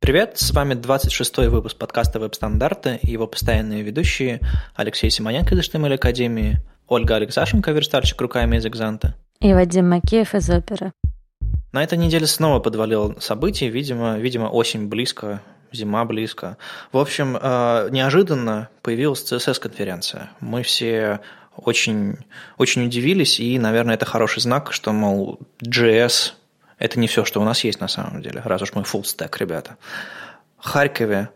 Привет, 0.00 0.38
с 0.38 0.50
вами 0.52 0.72
26-й 0.72 1.48
выпуск 1.48 1.76
подкаста 1.76 2.18
«Веб-стандарты» 2.18 2.98
и 3.02 3.10
его 3.10 3.26
постоянные 3.26 3.82
ведущие 3.82 4.40
Алексей 4.74 5.10
Симоненко 5.10 5.54
из 5.54 5.68
HTML 5.68 5.92
Академии, 5.92 6.58
Ольга 6.88 7.16
Алексашенко, 7.16 7.70
верстальщик 7.72 8.18
руками 8.18 8.56
из 8.56 8.64
«Экзанта» 8.64 9.14
и 9.40 9.52
Вадим 9.52 9.90
Макеев 9.90 10.34
из 10.34 10.48
«Оперы». 10.48 10.94
На 11.72 11.84
этой 11.84 11.98
неделе 11.98 12.26
снова 12.26 12.60
подвалило 12.60 13.14
событие, 13.20 13.68
видимо, 13.68 14.16
видимо, 14.16 14.46
осень 14.46 14.88
близко, 14.88 15.42
зима 15.70 16.06
близко. 16.06 16.56
В 16.92 16.96
общем, 16.96 17.36
э, 17.36 17.88
неожиданно 17.90 18.70
появилась 18.80 19.22
CSS-конференция. 19.30 20.30
Мы 20.40 20.62
все 20.62 21.20
очень, 21.56 22.16
очень 22.56 22.86
удивились, 22.86 23.38
и, 23.38 23.58
наверное, 23.58 23.96
это 23.96 24.06
хороший 24.06 24.40
знак, 24.40 24.72
что, 24.72 24.92
мол, 24.92 25.40
JS– 25.62 26.32
это 26.80 26.98
не 26.98 27.06
все, 27.06 27.24
что 27.24 27.40
у 27.40 27.44
нас 27.44 27.62
есть 27.62 27.78
на 27.78 27.88
самом 27.88 28.22
деле, 28.22 28.42
раз 28.44 28.62
уж 28.62 28.72
мы 28.74 28.82
full 28.82 29.02
stack, 29.02 29.36
ребята. 29.38 29.76
В 30.58 30.66
Харькове 30.66 31.30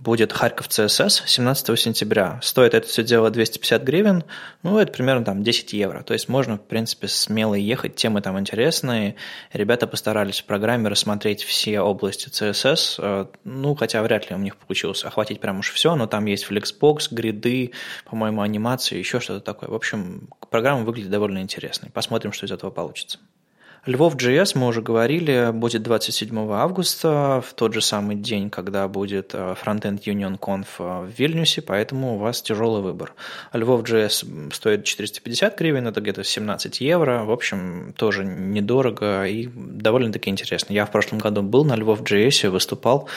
будет 0.00 0.32
Харьков 0.32 0.68
ЦСС 0.68 1.22
17 1.26 1.78
сентября. 1.78 2.38
Стоит 2.42 2.74
это 2.74 2.86
все 2.86 3.02
дело 3.02 3.30
250 3.30 3.82
гривен, 3.82 4.24
ну, 4.62 4.78
это 4.78 4.92
примерно 4.92 5.24
там 5.24 5.42
10 5.42 5.72
евро. 5.72 6.02
То 6.02 6.14
есть 6.14 6.28
можно, 6.28 6.56
в 6.56 6.62
принципе, 6.62 7.08
смело 7.08 7.54
ехать, 7.54 7.96
темы 7.96 8.22
там 8.22 8.38
интересные. 8.38 9.16
Ребята 9.52 9.86
постарались 9.86 10.40
в 10.40 10.44
программе 10.44 10.88
рассмотреть 10.88 11.42
все 11.42 11.80
области 11.80 12.28
CSS, 12.28 12.94
э, 12.98 13.26
ну, 13.44 13.74
хотя 13.74 14.02
вряд 14.02 14.30
ли 14.30 14.36
у 14.36 14.38
них 14.38 14.56
получилось 14.56 15.04
охватить 15.04 15.40
прям 15.40 15.58
уж 15.58 15.72
все, 15.72 15.94
но 15.94 16.06
там 16.06 16.24
есть 16.26 16.46
Flexbox, 16.48 17.08
гриды, 17.10 17.72
по-моему, 18.04 18.42
анимации, 18.42 18.96
еще 18.96 19.20
что-то 19.20 19.40
такое. 19.40 19.68
В 19.68 19.74
общем, 19.74 20.28
программа 20.50 20.84
выглядит 20.84 21.10
довольно 21.10 21.40
интересной. 21.40 21.90
Посмотрим, 21.90 22.32
что 22.32 22.46
из 22.46 22.52
этого 22.52 22.70
получится. 22.70 23.18
Львов 23.86 24.16
JS, 24.16 24.58
мы 24.58 24.66
уже 24.66 24.82
говорили, 24.82 25.52
будет 25.52 25.84
27 25.84 26.52
августа, 26.52 27.40
в 27.46 27.54
тот 27.54 27.72
же 27.72 27.80
самый 27.80 28.16
день, 28.16 28.50
когда 28.50 28.88
будет 28.88 29.32
э, 29.32 29.54
Frontend 29.64 30.02
Union 30.02 30.40
Conf 30.40 30.66
э, 30.80 31.06
в 31.06 31.10
Вильнюсе, 31.16 31.62
поэтому 31.62 32.16
у 32.16 32.18
вас 32.18 32.42
тяжелый 32.42 32.82
выбор. 32.82 33.14
Львов 33.52 33.82
JS 33.84 34.52
стоит 34.52 34.82
450 34.82 35.56
гривен, 35.56 35.86
это 35.86 36.00
где-то 36.00 36.24
17 36.24 36.80
евро, 36.80 37.22
в 37.22 37.30
общем, 37.30 37.94
тоже 37.96 38.24
недорого 38.24 39.24
и 39.24 39.48
довольно-таки 39.54 40.30
интересно. 40.30 40.72
Я 40.72 40.84
в 40.84 40.90
прошлом 40.90 41.20
году 41.20 41.42
был 41.42 41.64
на 41.64 41.76
Львов 41.76 42.00
JS, 42.02 42.50
выступал, 42.50 43.08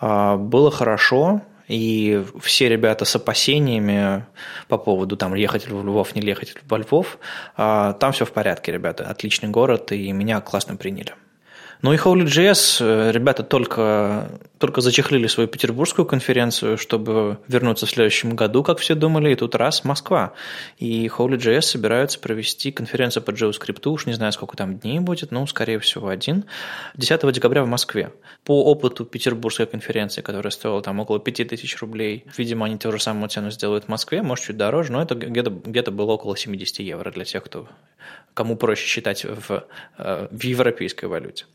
а, 0.00 0.38
было 0.38 0.70
хорошо, 0.70 1.42
и 1.68 2.22
все 2.40 2.68
ребята 2.68 3.04
с 3.04 3.16
опасениями 3.16 4.26
по 4.68 4.78
поводу 4.78 5.16
там 5.16 5.34
ехать 5.34 5.68
в 5.68 5.84
Львов, 5.84 6.14
не 6.14 6.22
ехать 6.22 6.54
во 6.68 6.78
Львов, 6.78 7.18
а, 7.56 7.92
там 7.94 8.12
все 8.12 8.24
в 8.24 8.32
порядке, 8.32 8.72
ребята. 8.72 9.04
Отличный 9.04 9.48
город, 9.48 9.92
и 9.92 10.12
меня 10.12 10.40
классно 10.40 10.76
приняли. 10.76 11.14
Ну 11.82 11.92
и 11.92 11.96
Holy.js, 11.96 12.78
э, 12.80 13.12
ребята 13.12 13.42
только, 13.42 14.40
только 14.58 14.80
зачехлили 14.80 15.26
свою 15.26 15.48
петербургскую 15.48 16.06
конференцию, 16.06 16.78
чтобы 16.78 17.38
вернуться 17.48 17.86
в 17.86 17.90
следующем 17.90 18.36
году, 18.36 18.62
как 18.62 18.78
все 18.78 18.94
думали, 18.94 19.32
и 19.32 19.34
тут 19.34 19.54
раз 19.54 19.84
Москва. 19.84 20.32
И 20.78 21.06
Holy.js 21.08 21.62
собираются 21.62 22.18
провести 22.18 22.72
конференцию 22.72 23.22
по 23.22 23.30
JavaScript, 23.30 23.86
уж 23.88 24.06
не 24.06 24.14
знаю, 24.14 24.32
сколько 24.32 24.56
там 24.56 24.78
дней 24.78 25.00
будет, 25.00 25.30
но, 25.30 25.46
скорее 25.46 25.78
всего, 25.78 26.08
один, 26.08 26.44
10 26.96 27.32
декабря 27.32 27.64
в 27.64 27.68
Москве. 27.68 28.12
По 28.44 28.64
опыту 28.64 29.04
петербургской 29.04 29.66
конференции, 29.66 30.22
которая 30.22 30.50
стоила 30.50 30.80
там 30.80 31.00
около 31.00 31.20
5000 31.20 31.76
рублей, 31.80 32.24
видимо, 32.36 32.66
они 32.66 32.78
ту 32.78 32.92
же 32.92 32.98
самую 32.98 33.28
цену 33.28 33.50
сделают 33.50 33.84
в 33.84 33.88
Москве, 33.88 34.22
может, 34.22 34.46
чуть 34.46 34.56
дороже, 34.56 34.92
но 34.92 35.02
это 35.02 35.14
где-то 35.14 35.50
где 35.50 35.82
было 35.82 36.12
около 36.12 36.36
70 36.36 36.80
евро 36.80 37.10
для 37.10 37.24
тех, 37.24 37.42
кто, 37.44 37.68
кому 38.34 38.56
проще 38.56 38.86
считать 38.86 39.24
в, 39.24 39.64
э, 39.98 40.28
в 40.30 40.42
европейской 40.42 41.06
валюте. 41.06 41.46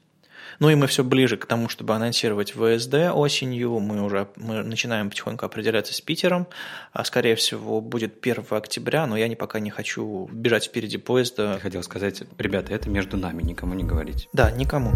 Ну 0.60 0.70
и 0.70 0.76
мы 0.76 0.88
все 0.88 1.04
ближе 1.04 1.38
к 1.38 1.46
тому, 1.46 1.70
чтобы 1.70 1.96
анонсировать 1.96 2.52
ВСД 2.52 3.12
осенью. 3.14 3.80
Мы 3.80 4.02
уже 4.02 4.28
мы 4.36 4.64
начинаем 4.64 5.10
потихоньку 5.10 5.46
определяться 5.46 5.94
с 5.94 6.02
Питером. 6.02 6.48
А, 6.92 7.06
скорее 7.06 7.36
всего, 7.36 7.80
будет 7.80 8.26
1 8.26 8.46
октября, 8.50 9.08
но 9.08 9.16
я 9.16 9.28
не, 9.28 9.36
пока 9.36 9.60
не 9.60 9.70
хочу 9.70 10.28
бежать 10.32 10.66
впереди 10.66 10.98
поезда. 10.98 11.54
Я 11.54 11.60
хотел 11.60 11.84
сказать, 11.84 12.24
ребята, 12.38 12.74
это 12.74 12.90
между 12.90 13.16
нами, 13.16 13.42
никому 13.42 13.74
не 13.74 13.84
говорить. 13.84 14.28
Да, 14.34 14.52
никому. 14.52 14.94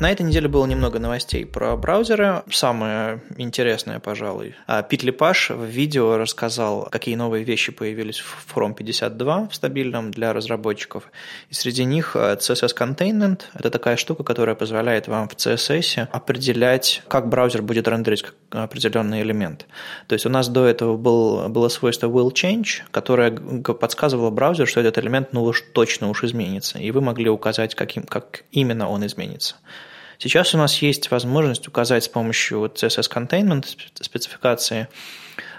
На 0.00 0.12
этой 0.12 0.22
неделе 0.22 0.46
было 0.46 0.64
немного 0.64 1.00
новостей 1.00 1.44
про 1.44 1.76
браузеры. 1.76 2.44
Самое 2.52 3.20
интересное, 3.36 3.98
пожалуй. 3.98 4.54
А, 4.68 4.82
Пит 4.82 5.02
Липаш 5.02 5.50
в 5.50 5.64
видео 5.64 6.16
рассказал, 6.16 6.88
какие 6.88 7.16
новые 7.16 7.42
вещи 7.42 7.72
появились 7.72 8.20
в 8.20 8.46
Chrome 8.54 8.74
52 8.74 9.48
в 9.48 9.54
стабильном 9.56 10.12
для 10.12 10.32
разработчиков. 10.32 11.10
И 11.50 11.54
среди 11.54 11.84
них 11.84 12.14
а, 12.14 12.36
CSS 12.36 12.76
Containment. 12.78 13.40
Это 13.54 13.70
такая 13.70 13.96
штука, 13.96 14.22
которая 14.22 14.54
позволяет 14.54 15.08
вам 15.08 15.28
в 15.28 15.34
CSS 15.34 16.06
определять, 16.12 17.02
как 17.08 17.28
браузер 17.28 17.62
будет 17.62 17.88
рендерить 17.88 18.24
определенный 18.50 19.22
элемент. 19.22 19.66
То 20.06 20.12
есть 20.12 20.26
у 20.26 20.28
нас 20.28 20.48
до 20.48 20.64
этого 20.64 20.96
был, 20.96 21.48
было 21.48 21.68
свойство 21.68 22.06
will 22.06 22.32
change, 22.32 22.82
которое 22.92 23.32
подсказывало 23.32 24.30
браузеру, 24.30 24.68
что 24.68 24.78
этот 24.78 24.96
элемент 24.98 25.32
ну 25.32 25.42
уж 25.42 25.64
точно 25.72 26.08
уж 26.08 26.22
изменится. 26.22 26.78
И 26.78 26.88
вы 26.92 27.00
могли 27.00 27.28
указать, 27.28 27.74
каким, 27.74 28.04
как 28.04 28.44
именно 28.52 28.88
он 28.88 29.04
изменится. 29.04 29.56
Сейчас 30.18 30.52
у 30.54 30.58
нас 30.58 30.82
есть 30.82 31.10
возможность 31.12 31.68
указать 31.68 32.04
с 32.04 32.08
помощью 32.08 32.64
CSS 32.64 33.08
Containment 33.10 33.64
спецификации, 34.00 34.88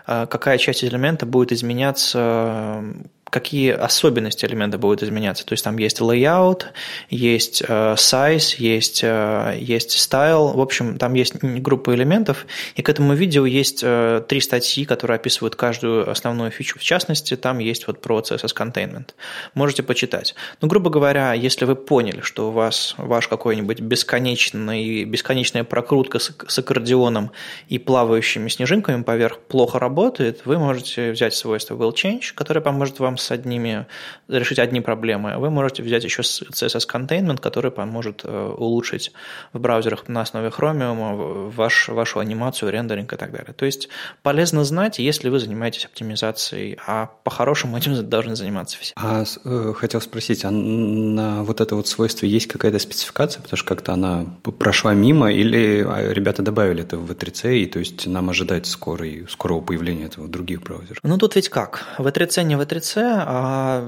а, 0.05 0.25
какая 0.25 0.57
часть 0.57 0.83
элемента 0.83 1.25
будет 1.25 1.53
изменяться 1.53 2.83
какие 3.29 3.71
особенности 3.71 4.45
элемента 4.45 4.77
будут 4.77 5.03
изменяться. 5.03 5.45
То 5.45 5.53
есть 5.53 5.63
там 5.63 5.77
есть 5.77 5.99
layout, 5.99 6.65
есть 7.09 7.63
э, 7.67 7.93
size, 7.93 8.55
есть, 8.57 9.01
э, 9.03 9.57
есть 9.59 9.95
style. 9.95 10.55
В 10.55 10.61
общем, 10.61 10.97
там 10.97 11.13
есть 11.13 11.35
группа 11.35 11.93
элементов. 11.93 12.45
И 12.75 12.81
к 12.81 12.89
этому 12.89 13.13
видео 13.13 13.45
есть 13.45 13.81
э, 13.83 14.21
три 14.27 14.41
статьи, 14.41 14.85
которые 14.85 15.15
описывают 15.15 15.55
каждую 15.55 16.09
основную 16.09 16.51
фичу. 16.51 16.79
В 16.79 16.83
частности, 16.83 17.35
там 17.35 17.59
есть 17.59 17.87
вот 17.87 18.01
про 18.01 18.19
CSS 18.19 18.55
Containment. 18.55 19.09
Можете 19.53 19.83
почитать. 19.83 20.35
Ну, 20.61 20.67
грубо 20.67 20.89
говоря, 20.89 21.33
если 21.33 21.65
вы 21.65 21.75
поняли, 21.75 22.21
что 22.21 22.49
у 22.49 22.51
вас 22.51 22.95
ваш 22.97 23.27
какой-нибудь 23.27 23.79
бесконечный, 23.81 25.03
бесконечная 25.03 25.63
прокрутка 25.63 26.19
с, 26.19 26.31
с 26.47 26.59
аккордеоном 26.59 27.31
и 27.67 27.77
плавающими 27.77 28.49
снежинками 28.49 29.03
поверх 29.03 29.39
плохо 29.39 29.79
работает, 29.79 30.41
вы 30.45 30.57
можете 30.57 31.11
взять 31.11 31.33
свойство 31.33 31.75
will 31.75 31.93
change, 31.93 32.33
которое 32.33 32.61
поможет 32.61 32.99
вам 32.99 33.17
с 33.19 33.31
одними, 33.31 33.85
решить 34.27 34.59
одни 34.59 34.81
проблемы. 34.81 35.37
Вы 35.37 35.49
можете 35.49 35.83
взять 35.83 36.03
еще 36.03 36.21
CSS 36.21 36.87
Containment, 36.87 37.39
который 37.39 37.71
поможет 37.71 38.21
э, 38.23 38.53
улучшить 38.57 39.11
в 39.53 39.59
браузерах 39.59 40.07
на 40.07 40.21
основе 40.21 40.49
Chromium 40.49 41.49
ваш, 41.49 41.89
вашу 41.89 42.19
анимацию, 42.19 42.71
рендеринг 42.71 43.13
и 43.13 43.17
так 43.17 43.31
далее. 43.31 43.53
То 43.53 43.65
есть 43.65 43.89
полезно 44.21 44.63
знать, 44.63 44.99
если 44.99 45.29
вы 45.29 45.39
занимаетесь 45.39 45.85
оптимизацией, 45.85 46.77
а 46.85 47.07
по-хорошему 47.23 47.77
этим 47.77 48.09
должны 48.09 48.35
заниматься 48.35 48.77
все. 48.79 48.93
А 48.95 49.23
э, 49.45 49.73
хотел 49.75 50.01
спросить, 50.01 50.45
а 50.45 50.51
на 50.51 51.43
вот 51.43 51.61
это 51.61 51.75
вот 51.75 51.87
свойство 51.87 52.25
есть 52.25 52.47
какая-то 52.47 52.79
спецификация, 52.79 53.41
потому 53.41 53.57
что 53.57 53.67
как-то 53.67 53.93
она 53.93 54.25
прошла 54.57 54.93
мимо, 54.93 55.31
или 55.31 55.85
а, 55.87 56.13
ребята 56.13 56.41
добавили 56.41 56.83
это 56.83 56.97
в 56.97 57.11
V3C, 57.11 57.57
и 57.57 57.65
то 57.65 57.79
есть 57.79 58.07
нам 58.07 58.29
ожидать 58.29 58.67
скорой, 58.67 59.25
скорого 59.29 59.61
появления 59.61 60.05
этого 60.05 60.25
в 60.25 60.29
других 60.29 60.61
браузерах? 60.61 60.99
Ну 61.03 61.17
тут 61.17 61.35
ведь 61.35 61.49
как? 61.49 61.85
V3C 61.97 62.43
не 62.43 62.55
V3C, 62.55 63.08
а 63.27 63.83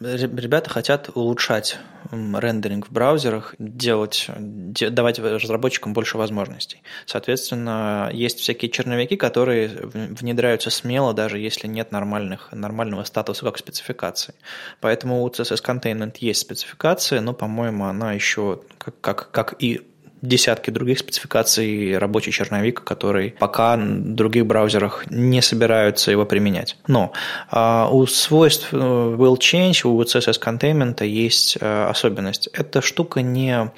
ребята 0.00 0.70
хотят 0.70 1.10
улучшать 1.14 1.78
рендеринг 2.10 2.88
в 2.88 2.92
браузерах, 2.92 3.54
делать, 3.58 4.28
давать 4.36 5.18
разработчикам 5.18 5.92
больше 5.92 6.18
возможностей. 6.18 6.82
Соответственно, 7.06 8.10
есть 8.12 8.40
всякие 8.40 8.70
черновики, 8.70 9.16
которые 9.16 9.68
внедряются 9.68 10.70
смело, 10.70 11.14
даже 11.14 11.38
если 11.38 11.66
нет 11.66 11.92
нормальных, 11.92 12.52
нормального 12.52 13.04
статуса 13.04 13.44
как 13.44 13.58
спецификации. 13.58 14.34
Поэтому 14.80 15.22
у 15.22 15.28
CSS 15.28 15.64
Containment 15.64 16.16
есть 16.18 16.40
спецификация, 16.40 17.20
но, 17.20 17.32
по-моему, 17.32 17.86
она 17.86 18.12
еще, 18.12 18.60
как, 18.78 19.00
как, 19.00 19.30
как 19.30 19.54
и 19.62 19.80
десятки 20.22 20.70
других 20.70 21.00
спецификаций 21.00 21.98
рабочий 21.98 22.30
черновик, 22.30 22.82
который 22.84 23.34
пока 23.38 23.76
в 23.76 24.14
других 24.14 24.46
браузерах 24.46 25.04
не 25.10 25.42
собираются 25.42 26.10
его 26.10 26.24
применять. 26.24 26.76
Но 26.86 27.12
э, 27.50 27.86
у 27.90 28.06
свойств 28.06 28.68
э, 28.72 28.76
will 28.76 29.36
change, 29.36 29.86
у 29.86 30.00
CSS 30.00 30.40
containment 30.40 31.04
есть 31.04 31.58
э, 31.60 31.86
особенность. 31.88 32.48
Эта 32.52 32.80
штука 32.80 33.20
не 33.20 33.70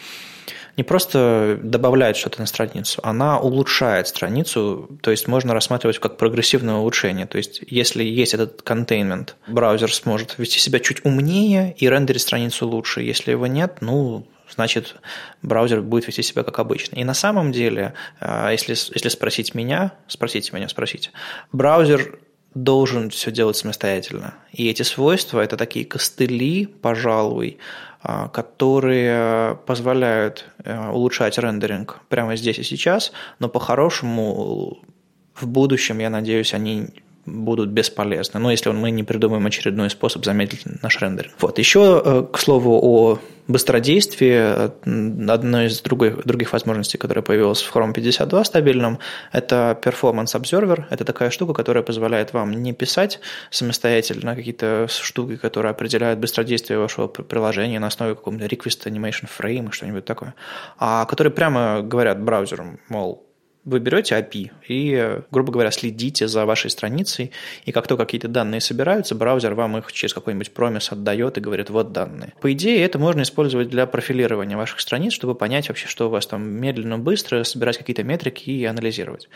не 0.77 0.83
просто 0.83 1.59
добавляет 1.63 2.17
что-то 2.17 2.41
на 2.41 2.47
страницу, 2.47 3.01
она 3.05 3.39
улучшает 3.39 4.09
страницу, 4.09 4.89
то 5.03 5.13
есть 5.13 5.29
можно 5.29 5.55
рассматривать 5.55 5.99
как 5.99 6.17
прогрессивное 6.17 6.75
улучшение. 6.75 7.27
То 7.27 7.39
есть 7.39 7.61
если 7.67 8.03
есть 8.03 8.35
этот 8.35 8.63
контейнмент, 8.63 9.37
браузер 9.47 9.95
сможет 9.95 10.37
вести 10.39 10.59
себя 10.59 10.81
чуть 10.81 11.05
умнее 11.05 11.75
и 11.79 11.89
рендерить 11.89 12.23
страницу 12.23 12.67
лучше. 12.67 13.03
Если 13.03 13.31
его 13.31 13.47
нет, 13.47 13.79
ну, 13.81 14.27
значит, 14.51 14.97
браузер 15.43 15.83
будет 15.83 16.07
вести 16.07 16.23
себя 16.23 16.43
как 16.43 16.59
обычно. 16.59 16.97
И 16.97 17.05
на 17.05 17.15
самом 17.15 17.53
деле, 17.53 17.95
а, 18.21 18.51
если, 18.51 18.73
если 18.73 19.09
спросить 19.09 19.55
меня, 19.55 19.93
спросите 20.07 20.51
меня, 20.53 20.69
спросите, 20.69 21.11
браузер 21.53 22.19
должен 22.55 23.11
все 23.11 23.33
делать 23.33 23.57
самостоятельно. 23.57 24.35
И 24.53 24.69
эти 24.69 24.83
свойства– 24.83 25.41
это 25.45 25.57
такие 25.57 25.85
костыли, 25.85 26.67
пожалуй, 26.67 27.59
которые 28.33 29.57
позволяют 29.67 30.45
улучшать 30.65 31.39
рендеринг 31.39 32.01
прямо 32.09 32.37
здесь 32.37 32.59
и 32.59 32.63
сейчас, 32.63 33.13
но 33.41 33.49
по-хорошему 33.49 34.85
в 35.35 35.47
будущем, 35.49 35.99
я 35.99 36.11
надеюсь, 36.11 36.55
они 36.55 36.89
будут 37.27 37.71
бесполезны. 37.71 38.41
Но 38.41 38.51
если 38.51 38.71
мы 38.71 38.91
не 38.91 39.03
придумаем 39.03 39.47
очередной 39.47 39.91
способ 39.91 40.25
замедлить 40.25 40.65
наш 40.83 41.01
рендеринг. 41.01 41.35
Вот. 41.41 41.59
Еще, 41.59 42.03
э, 42.05 42.27
к 42.33 42.39
слову, 42.39 42.79
о 42.83 43.19
быстродействии. 43.49 45.31
Одна 45.31 45.67
из 45.67 45.81
других, 45.83 46.25
других 46.25 46.53
возможностей, 46.53 46.99
которая 46.99 47.23
появилась 47.23 47.63
в 47.63 47.75
Chrome 47.75 47.93
52 47.93 48.45
стабильном, 48.45 48.99
это 49.33 49.79
Performance 49.83 50.35
Observer. 50.35 50.85
Это 50.91 51.05
такая 51.05 51.31
штука, 51.31 51.53
которая 51.53 51.83
позволяет 51.83 52.33
вам 52.33 52.53
не 52.63 52.73
писать 52.73 53.21
самостоятельно 53.51 54.35
какие-то 54.35 54.87
штуки, 54.89 55.37
которые 55.37 55.71
определяют 55.71 56.21
быстродействие 56.21 56.79
вашего 56.79 57.07
приложения 57.07 57.79
на 57.79 57.89
основе 57.89 58.15
какого-нибудь 58.15 58.51
request 58.51 58.87
animation 58.87 59.29
frame, 59.39 59.71
что-нибудь 59.73 60.05
такое, 60.05 60.35
а 60.79 61.05
которые 61.05 61.33
прямо 61.33 61.83
говорят 61.83 62.23
браузеру, 62.23 62.79
мол, 62.89 63.24
вы 63.65 63.79
берете 63.79 64.15
API 64.17 64.51
и, 64.69 65.21
грубо 65.31 65.53
говоря, 65.53 65.71
следите 65.71 66.29
за 66.29 66.45
вашей 66.45 66.71
страницей, 66.71 67.33
и 67.65 67.73
как 67.73 67.87
только 67.87 68.05
какие-то 68.05 68.29
данные 68.29 68.61
собираются, 68.61 69.15
браузер 69.15 69.55
вам 69.55 69.79
их 69.79 69.93
через 69.93 70.13
какой-нибудь 70.13 70.53
промис 70.53 70.93
отдает 70.93 71.39
и 71.39 71.41
говорит, 71.41 71.71
вот 71.71 71.93
данные. 71.93 72.35
По 72.41 72.53
идее, 72.53 72.85
это 72.85 72.99
можно 72.99 73.23
использовать 73.23 73.69
для 73.69 73.87
профилирования 73.87 74.57
ваших 74.57 74.81
страниц, 74.81 75.13
чтобы 75.13 75.35
понять 75.35 75.69
вообще, 75.69 75.89
что 75.89 76.09
у 76.09 76.11
вас 76.11 76.27
там 76.27 76.47
медленно, 76.47 76.99
быстро, 76.99 77.45
собирать 77.45 77.79
какие-то 77.79 78.03
метрики 78.03 78.51
и 78.51 78.65
анализировать. 78.65 79.29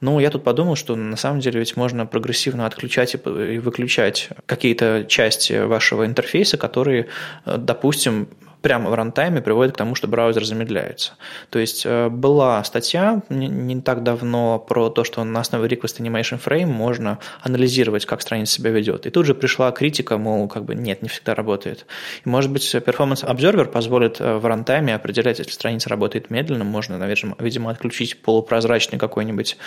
Ну, 0.00 0.18
я 0.18 0.30
тут 0.30 0.42
подумал, 0.44 0.76
что 0.76 0.96
на 0.96 1.16
самом 1.16 1.40
деле 1.40 1.60
ведь 1.60 1.76
можно 1.76 2.06
прогрессивно 2.06 2.66
отключать 2.66 3.14
и 3.14 3.58
выключать 3.58 4.30
какие-то 4.46 5.04
части 5.08 5.64
вашего 5.64 6.06
интерфейса, 6.06 6.56
которые, 6.56 7.06
э, 7.44 7.56
допустим, 7.58 8.28
прямо 8.66 8.90
в 8.90 8.94
рантайме 8.94 9.40
приводит 9.40 9.74
к 9.74 9.76
тому, 9.76 9.94
что 9.94 10.08
браузер 10.08 10.44
замедляется. 10.44 11.12
То 11.50 11.60
есть 11.60 11.86
э, 11.86 12.08
была 12.08 12.64
статья 12.64 13.22
не, 13.28 13.80
так 13.80 14.02
давно 14.02 14.58
про 14.58 14.90
то, 14.90 15.04
что 15.04 15.22
на 15.22 15.38
основе 15.38 15.68
Request 15.68 16.00
Animation 16.00 16.40
Frame 16.44 16.66
можно 16.66 17.20
анализировать, 17.42 18.06
как 18.06 18.22
страница 18.22 18.54
себя 18.54 18.70
ведет. 18.70 19.06
И 19.06 19.10
тут 19.10 19.24
же 19.24 19.36
пришла 19.36 19.70
критика, 19.70 20.18
мол, 20.18 20.48
как 20.48 20.64
бы 20.64 20.74
нет, 20.74 21.00
не 21.00 21.08
всегда 21.08 21.36
работает. 21.36 21.86
И, 22.24 22.28
может 22.28 22.50
быть, 22.50 22.74
Performance 22.74 23.24
Observer 23.24 23.66
позволит 23.66 24.20
э, 24.20 24.36
в 24.36 24.44
рантайме 24.44 24.96
определять, 24.96 25.38
если 25.38 25.52
страница 25.52 25.88
работает 25.88 26.28
медленно, 26.30 26.64
можно, 26.64 26.98
наверное, 26.98 27.36
видимо, 27.38 27.70
отключить 27.70 28.20
полупрозрачный 28.20 28.98
какой-нибудь 28.98 29.58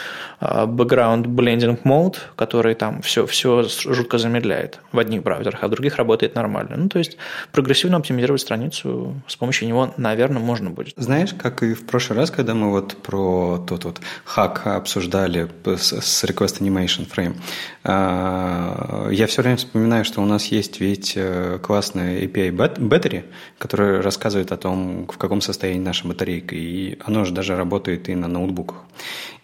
э, 0.42 0.66
background 0.66 1.24
blending 1.24 1.82
mode, 1.84 2.18
который 2.36 2.76
там 2.76 3.02
все, 3.02 3.26
все 3.26 3.64
жутко 3.64 4.18
замедляет 4.18 4.82
в 4.92 5.00
одних 5.00 5.24
браузерах, 5.24 5.64
а 5.64 5.68
в 5.68 5.72
других 5.72 5.96
работает 5.96 6.36
нормально. 6.36 6.76
Ну, 6.76 6.90
то 6.90 7.00
есть 7.00 7.16
прогрессивно 7.54 7.96
оптимизировать 7.96 8.42
страницу 8.42 8.89
с 9.28 9.36
помощью 9.36 9.68
него, 9.68 9.94
наверное, 9.98 10.42
можно 10.42 10.70
будет. 10.70 10.94
Знаешь, 10.98 11.34
как 11.34 11.64
и 11.64 11.74
в 11.74 11.86
прошлый 11.86 12.18
раз, 12.20 12.32
когда 12.32 12.54
мы 12.54 12.72
вот 12.72 12.96
про 12.98 13.64
тот 13.68 13.86
вот 13.86 14.02
хак 14.26 14.68
обсуждали 14.68 15.50
с 15.66 16.24
Request 16.24 16.62
Animation 16.62 17.10
Frame, 17.10 17.36
а, 17.84 19.10
я 19.12 19.28
все 19.28 19.42
время 19.42 19.58
вспоминаю, 19.58 20.06
что 20.06 20.22
у 20.22 20.26
нас 20.26 20.46
есть 20.48 20.80
ведь 20.80 21.14
э, 21.16 21.60
классная 21.62 22.22
API 22.22 22.52
Battery, 22.52 23.26
которая 23.58 24.02
рассказывает 24.02 24.52
о 24.52 24.58
том, 24.58 25.08
в 25.08 25.18
каком 25.18 25.42
состоянии 25.42 25.84
наша 25.84 26.08
батарейка, 26.08 26.56
и 26.56 26.98
оно 27.06 27.26
же 27.26 27.34
даже 27.34 27.56
работает 27.56 28.10
и 28.10 28.16
на 28.16 28.28
ноутбуках. 28.28 28.84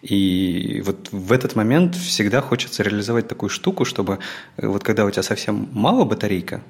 И 0.02 0.82
вот 0.84 1.08
в 1.10 1.32
этот 1.32 1.56
момент 1.56 1.94
всегда 1.94 2.40
хочется 2.40 2.82
реализовать 2.82 3.28
такую 3.28 3.50
штуку, 3.50 3.84
чтобы 3.84 4.18
э, 4.56 4.66
вот 4.66 4.84
когда 4.84 5.04
у 5.04 5.10
тебя 5.10 5.22
совсем 5.22 5.68
мало 5.72 6.04
батарейка, 6.04 6.62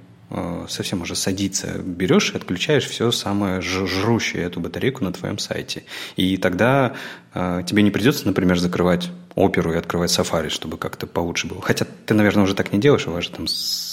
совсем 0.68 1.02
уже 1.02 1.14
садиться, 1.14 1.78
берешь 1.78 2.32
и 2.32 2.36
отключаешь 2.36 2.86
все 2.86 3.10
самое 3.10 3.60
жрущее 3.60 4.42
эту 4.44 4.60
батарейку 4.60 5.04
на 5.04 5.12
твоем 5.12 5.38
сайте. 5.38 5.84
И 6.16 6.36
тогда 6.36 6.94
э, 7.34 7.62
тебе 7.66 7.82
не 7.82 7.90
придется, 7.90 8.26
например, 8.26 8.58
закрывать 8.58 9.10
оперу 9.36 9.72
и 9.72 9.76
открывать 9.76 10.10
Safari, 10.10 10.48
чтобы 10.48 10.78
как-то 10.78 11.06
получше 11.06 11.46
было. 11.46 11.60
Хотя 11.60 11.86
ты, 12.06 12.14
наверное, 12.14 12.44
уже 12.44 12.54
так 12.54 12.72
не 12.72 12.78
делаешь, 12.78 13.06
у 13.06 13.12
вас 13.12 13.24
же 13.24 13.30
там 13.30 13.46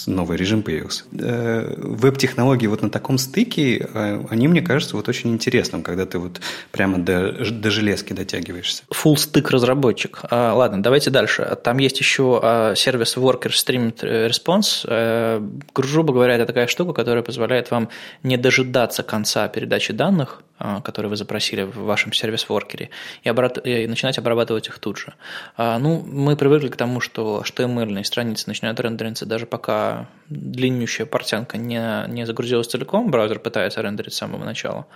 новый 0.06 0.38
режим 0.38 0.62
появился. 0.62 1.04
Э, 1.12 1.74
веб-технологии 1.76 2.66
вот 2.66 2.82
на 2.82 2.88
таком 2.88 3.18
стыке, 3.18 3.78
э, 3.78 4.24
они, 4.30 4.48
мне 4.48 4.62
кажется, 4.62 4.96
вот 4.96 5.06
очень 5.08 5.30
интересным, 5.30 5.82
когда 5.82 6.06
ты 6.06 6.18
вот 6.18 6.40
прямо 6.72 6.98
до, 6.98 7.32
до 7.32 7.70
железки 7.70 8.14
дотягиваешься. 8.14 8.84
Full 8.90 9.16
стык 9.16 9.50
разработчик. 9.50 10.20
А, 10.30 10.54
ладно, 10.54 10.82
давайте 10.82 11.10
дальше. 11.10 11.58
Там 11.62 11.76
есть 11.76 12.00
еще 12.00 12.40
а, 12.42 12.74
сервис 12.74 13.16
Worker 13.18 13.50
Streamed 13.50 14.00
Response. 14.00 14.86
А, 14.88 15.46
грубо 15.74 16.14
говоря, 16.14 16.36
это 16.36 16.46
такая 16.46 16.68
штука, 16.68 16.94
которая 16.94 17.22
позволяет 17.22 17.70
вам 17.70 17.90
не 18.22 18.38
дожидаться 18.38 19.02
конца 19.02 19.46
передачи 19.48 19.92
данных, 19.92 20.42
а, 20.56 20.80
которые 20.80 21.10
вы 21.10 21.16
запросили 21.16 21.62
в 21.62 21.78
вашем 21.78 22.12
сервис-воркере, 22.12 22.90
и, 23.24 23.28
обрат... 23.28 23.58
и 23.66 23.88
начинать 23.88 24.18
обрабатывать 24.18 24.68
их 24.68 24.78
тут 24.78 24.98
же. 24.98 25.14
А, 25.56 25.78
ну, 25.78 26.04
мы 26.06 26.36
привыкли 26.36 26.68
к 26.68 26.76
тому, 26.76 27.00
что 27.00 27.42
HTML 27.44 28.02
страницы 28.04 28.44
начинают 28.46 28.80
рендериться 28.80 29.26
даже 29.26 29.46
пока 29.46 30.08
длиннющая 30.28 31.06
портянка 31.06 31.58
не, 31.58 32.04
не 32.08 32.26
загрузилась 32.26 32.66
целиком, 32.66 33.10
браузер 33.10 33.38
пытается 33.38 33.82
рендерить 33.82 34.14
с 34.14 34.18
самого 34.18 34.44
начала. 34.44 34.86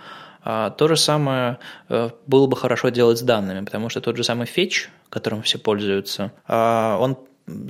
А, 0.43 0.69
то 0.69 0.87
же 0.87 0.95
самое 0.95 1.59
э, 1.89 2.09
было 2.27 2.47
бы 2.47 2.55
хорошо 2.55 2.89
делать 2.89 3.19
с 3.19 3.21
данными, 3.21 3.65
потому 3.65 3.89
что 3.89 4.01
тот 4.01 4.15
же 4.17 4.23
самый 4.23 4.47
fetch, 4.47 4.87
которым 5.09 5.41
все 5.41 5.57
пользуются, 5.57 6.31
он 6.47 7.17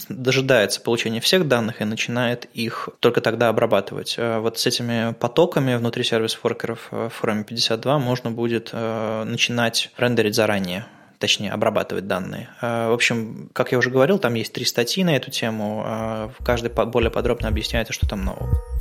дожидается 0.09 0.81
получения 0.81 1.21
всех 1.21 1.47
данных 1.47 1.81
и 1.81 1.85
начинает 1.85 2.45
их 2.53 2.89
только 2.99 3.21
тогда 3.21 3.49
обрабатывать. 3.49 4.15
А 4.17 4.39
вот 4.39 4.59
с 4.59 4.65
этими 4.65 5.13
потоками 5.13 5.75
внутри 5.75 6.03
сервис-воркеров 6.03 6.87
э, 6.91 7.09
в 7.09 7.23
Chrome 7.23 7.43
52 7.43 7.99
можно 7.99 8.31
будет 8.31 8.69
э, 8.73 9.23
начинать 9.25 9.91
рендерить 9.97 10.35
заранее 10.35 10.85
точнее, 11.19 11.51
обрабатывать 11.51 12.07
данные. 12.07 12.49
Э, 12.61 12.89
в 12.89 12.93
общем, 12.93 13.49
как 13.53 13.71
я 13.71 13.77
уже 13.77 13.91
говорил, 13.91 14.17
там 14.19 14.33
есть 14.33 14.53
три 14.53 14.65
статьи 14.65 15.03
на 15.03 15.15
эту 15.15 15.29
тему, 15.31 16.33
каждый 16.43 16.71
более 16.71 17.11
подробно 17.11 17.47
объясняет, 17.47 17.91
что 17.91 18.07
там 18.07 18.25
нового. 18.25 18.78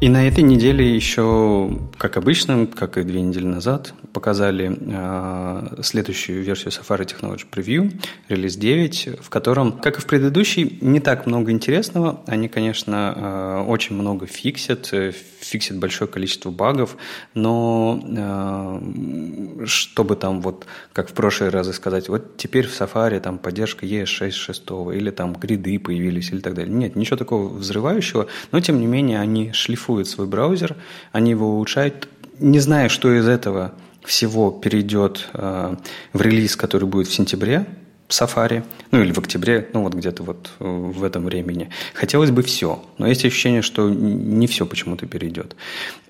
И 0.00 0.08
на 0.08 0.28
этой 0.28 0.44
неделе 0.44 0.94
еще, 0.94 1.76
как 1.96 2.16
обычно, 2.16 2.68
как 2.68 2.98
и 2.98 3.02
две 3.02 3.20
недели 3.20 3.46
назад, 3.46 3.94
показали 4.12 4.78
э, 4.80 5.82
следующую 5.82 6.44
версию 6.44 6.70
Safari 6.70 7.04
Technology 7.04 7.44
Preview, 7.50 8.00
релиз 8.28 8.54
9, 8.54 9.18
в 9.20 9.28
котором, 9.28 9.72
как 9.72 9.98
и 9.98 10.00
в 10.00 10.06
предыдущей, 10.06 10.78
не 10.80 11.00
так 11.00 11.26
много 11.26 11.50
интересного. 11.50 12.20
Они, 12.28 12.48
конечно, 12.48 13.12
э, 13.16 13.64
очень 13.66 13.96
много 13.96 14.26
фиксят, 14.26 14.88
э, 14.92 15.10
фиксят 15.40 15.78
большое 15.78 16.08
количество 16.08 16.50
багов, 16.50 16.96
но 17.34 18.00
э, 18.06 19.66
чтобы 19.66 20.14
там 20.14 20.42
вот, 20.42 20.66
как 20.92 21.10
в 21.10 21.12
прошлые 21.12 21.50
разы 21.50 21.72
сказать, 21.72 22.08
вот 22.08 22.36
теперь 22.36 22.68
в 22.68 22.80
Safari 22.80 23.18
там 23.18 23.38
поддержка 23.38 23.84
ES6 23.84 24.96
или 24.96 25.10
там 25.10 25.32
гриды 25.32 25.80
появились 25.80 26.30
или 26.30 26.38
так 26.38 26.54
далее. 26.54 26.72
Нет, 26.72 26.94
ничего 26.94 27.16
такого 27.16 27.48
взрывающего, 27.48 28.28
но 28.52 28.60
тем 28.60 28.78
не 28.78 28.86
менее 28.86 29.18
они 29.18 29.52
шлифуют 29.52 29.87
шлифуют 29.88 30.08
свой 30.08 30.26
браузер, 30.26 30.76
они 31.12 31.30
его 31.30 31.48
улучшают, 31.48 32.08
не 32.38 32.60
зная, 32.60 32.88
что 32.88 33.12
из 33.12 33.26
этого 33.26 33.72
всего 34.04 34.50
перейдет 34.50 35.28
э, 35.32 35.76
в 36.12 36.20
релиз, 36.20 36.56
который 36.56 36.86
будет 36.86 37.08
в 37.08 37.12
сентябре, 37.12 37.64
в 38.06 38.12
Safari, 38.12 38.62
ну 38.90 39.02
или 39.02 39.12
в 39.12 39.18
октябре, 39.18 39.68
ну 39.72 39.82
вот 39.82 39.94
где-то 39.94 40.22
вот 40.22 40.50
э, 40.60 40.64
в 40.64 41.04
этом 41.04 41.24
времени. 41.24 41.70
Хотелось 41.94 42.30
бы 42.30 42.42
все, 42.42 42.82
но 42.98 43.06
есть 43.06 43.24
ощущение, 43.24 43.62
что 43.62 43.88
не 43.88 44.46
все 44.46 44.66
почему-то 44.66 45.06
перейдет. 45.06 45.56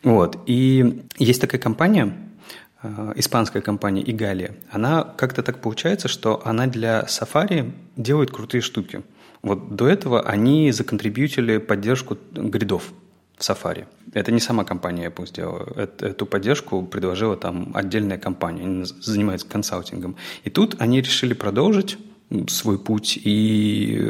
Вот. 0.02 0.38
И 0.46 1.04
есть 1.18 1.40
такая 1.40 1.60
компания, 1.60 2.12
э, 2.82 3.12
испанская 3.16 3.62
компания 3.62 4.02
Игалия, 4.02 4.50
она 4.72 5.04
как-то 5.04 5.42
так 5.42 5.60
получается, 5.60 6.08
что 6.08 6.40
она 6.44 6.66
для 6.66 7.06
Safari 7.08 7.70
делает 7.96 8.30
крутые 8.30 8.60
штуки. 8.60 9.02
Вот 9.42 9.76
до 9.76 9.86
этого 9.86 10.20
они 10.22 10.72
законтрибьютили 10.72 11.58
поддержку 11.58 12.18
гридов 12.32 12.92
в 13.38 13.42
Safari. 13.42 13.86
Это 14.12 14.32
не 14.32 14.40
сама 14.40 14.64
компания 14.64 15.06
Apple 15.06 15.26
сделала. 15.26 15.66
Эту 15.76 16.26
поддержку 16.26 16.82
предложила 16.82 17.36
там 17.36 17.70
отдельная 17.74 18.18
компания, 18.18 18.62
они 18.62 18.84
занимаются 18.84 19.46
консалтингом. 19.46 20.16
И 20.44 20.50
тут 20.50 20.76
они 20.80 21.00
решили 21.00 21.34
продолжить 21.34 21.98
свой 22.48 22.78
путь 22.78 23.18
и 23.22 24.02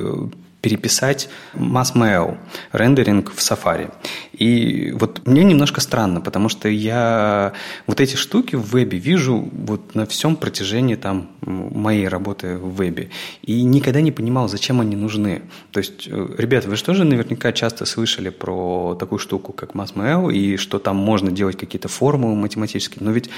переписать 0.61 1.29
mass-mail, 1.55 2.37
рендеринг 2.73 3.33
в 3.33 3.39
Safari. 3.39 3.93
И 4.33 4.93
вот 4.93 5.27
мне 5.27 5.45
немножко 5.45 5.81
странно, 5.81 6.21
потому 6.21 6.49
что 6.49 6.69
я 6.69 7.53
вот 7.87 8.01
эти 8.01 8.17
штуки 8.17 8.57
в 8.57 8.73
вебе 8.73 8.99
вижу 8.99 9.49
вот 9.53 9.95
на 9.95 10.07
всем 10.07 10.37
протяжении 10.37 10.97
там 10.97 11.31
моей 11.41 12.09
работы 12.09 12.57
в 12.57 12.75
вебе. 12.75 13.11
И 13.43 13.63
никогда 13.63 14.01
не 14.01 14.13
понимал, 14.13 14.49
зачем 14.49 14.81
они 14.81 14.97
нужны. 14.97 15.43
То 15.71 15.79
есть, 15.79 16.09
э, 16.09 16.29
ребята, 16.39 16.69
вы 16.69 16.77
же 16.77 16.85
тоже 16.85 17.05
наверняка 17.05 17.53
часто 17.53 17.87
слышали 17.87 18.31
про 18.31 18.97
такую 18.99 19.19
штуку, 19.19 19.53
как 19.53 19.73
mass-mail, 19.73 20.33
и 20.33 20.57
что 20.57 20.79
там 20.79 20.97
можно 20.97 21.31
делать 21.31 21.57
какие-то 21.57 21.89
формулы 21.89 22.35
математические. 22.35 23.05
Но 23.05 23.13
ведь, 23.13 23.31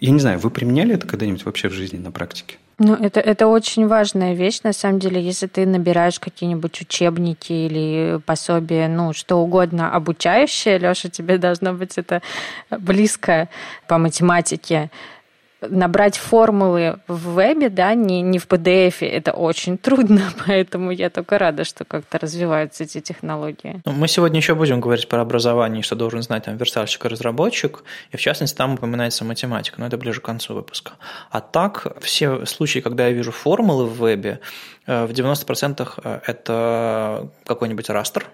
я 0.00 0.10
не 0.10 0.20
знаю, 0.20 0.38
вы 0.38 0.50
применяли 0.50 0.94
это 0.94 1.06
когда-нибудь 1.06 1.44
вообще 1.44 1.68
в 1.68 1.72
жизни 1.72 1.98
на 1.98 2.10
практике? 2.12 2.58
Ну, 2.82 2.94
это, 2.94 3.20
это 3.20 3.46
очень 3.46 3.86
важная 3.86 4.32
вещь, 4.32 4.62
на 4.62 4.72
самом 4.72 5.00
деле, 5.00 5.20
если 5.20 5.46
ты 5.46 5.66
набираешь 5.66 6.18
какие-нибудь 6.18 6.80
учебники 6.80 7.52
или 7.52 8.20
пособия, 8.24 8.88
ну, 8.88 9.12
что 9.12 9.36
угодно 9.36 9.94
обучающее, 9.94 10.78
Леша, 10.78 11.10
тебе 11.10 11.36
должно 11.36 11.74
быть 11.74 11.98
это 11.98 12.22
близко 12.70 13.50
по 13.86 13.98
математике 13.98 14.90
набрать 15.60 16.16
формулы 16.16 16.98
в 17.06 17.34
вебе, 17.34 17.68
да, 17.68 17.94
не, 17.94 18.22
не 18.22 18.38
в 18.38 18.46
PDF, 18.46 19.06
это 19.06 19.32
очень 19.32 19.78
трудно, 19.78 20.22
поэтому 20.46 20.90
я 20.90 21.10
только 21.10 21.38
рада, 21.38 21.64
что 21.64 21.84
как-то 21.84 22.18
развиваются 22.18 22.84
эти 22.84 23.00
технологии. 23.00 23.82
Ну, 23.84 23.92
мы 23.92 24.08
сегодня 24.08 24.38
еще 24.38 24.54
будем 24.54 24.80
говорить 24.80 25.08
про 25.08 25.20
образование, 25.20 25.82
что 25.82 25.96
должен 25.96 26.22
знать 26.22 26.44
там 26.44 26.56
верстальщик 26.56 27.04
и 27.04 27.08
разработчик, 27.08 27.84
и 28.10 28.16
в 28.16 28.20
частности 28.20 28.56
там 28.56 28.74
упоминается 28.74 29.24
математика, 29.24 29.80
но 29.80 29.86
это 29.86 29.96
ближе 29.96 30.20
к 30.20 30.24
концу 30.24 30.54
выпуска. 30.54 30.92
А 31.30 31.40
так, 31.40 31.98
все 32.00 32.46
случаи, 32.46 32.80
когда 32.80 33.06
я 33.06 33.12
вижу 33.12 33.32
формулы 33.32 33.86
в 33.86 33.98
вебе, 33.98 34.40
э, 34.86 35.06
в 35.06 35.10
90% 35.10 35.88
э, 36.02 36.20
это 36.26 37.28
какой-нибудь 37.44 37.88
растер, 37.90 38.26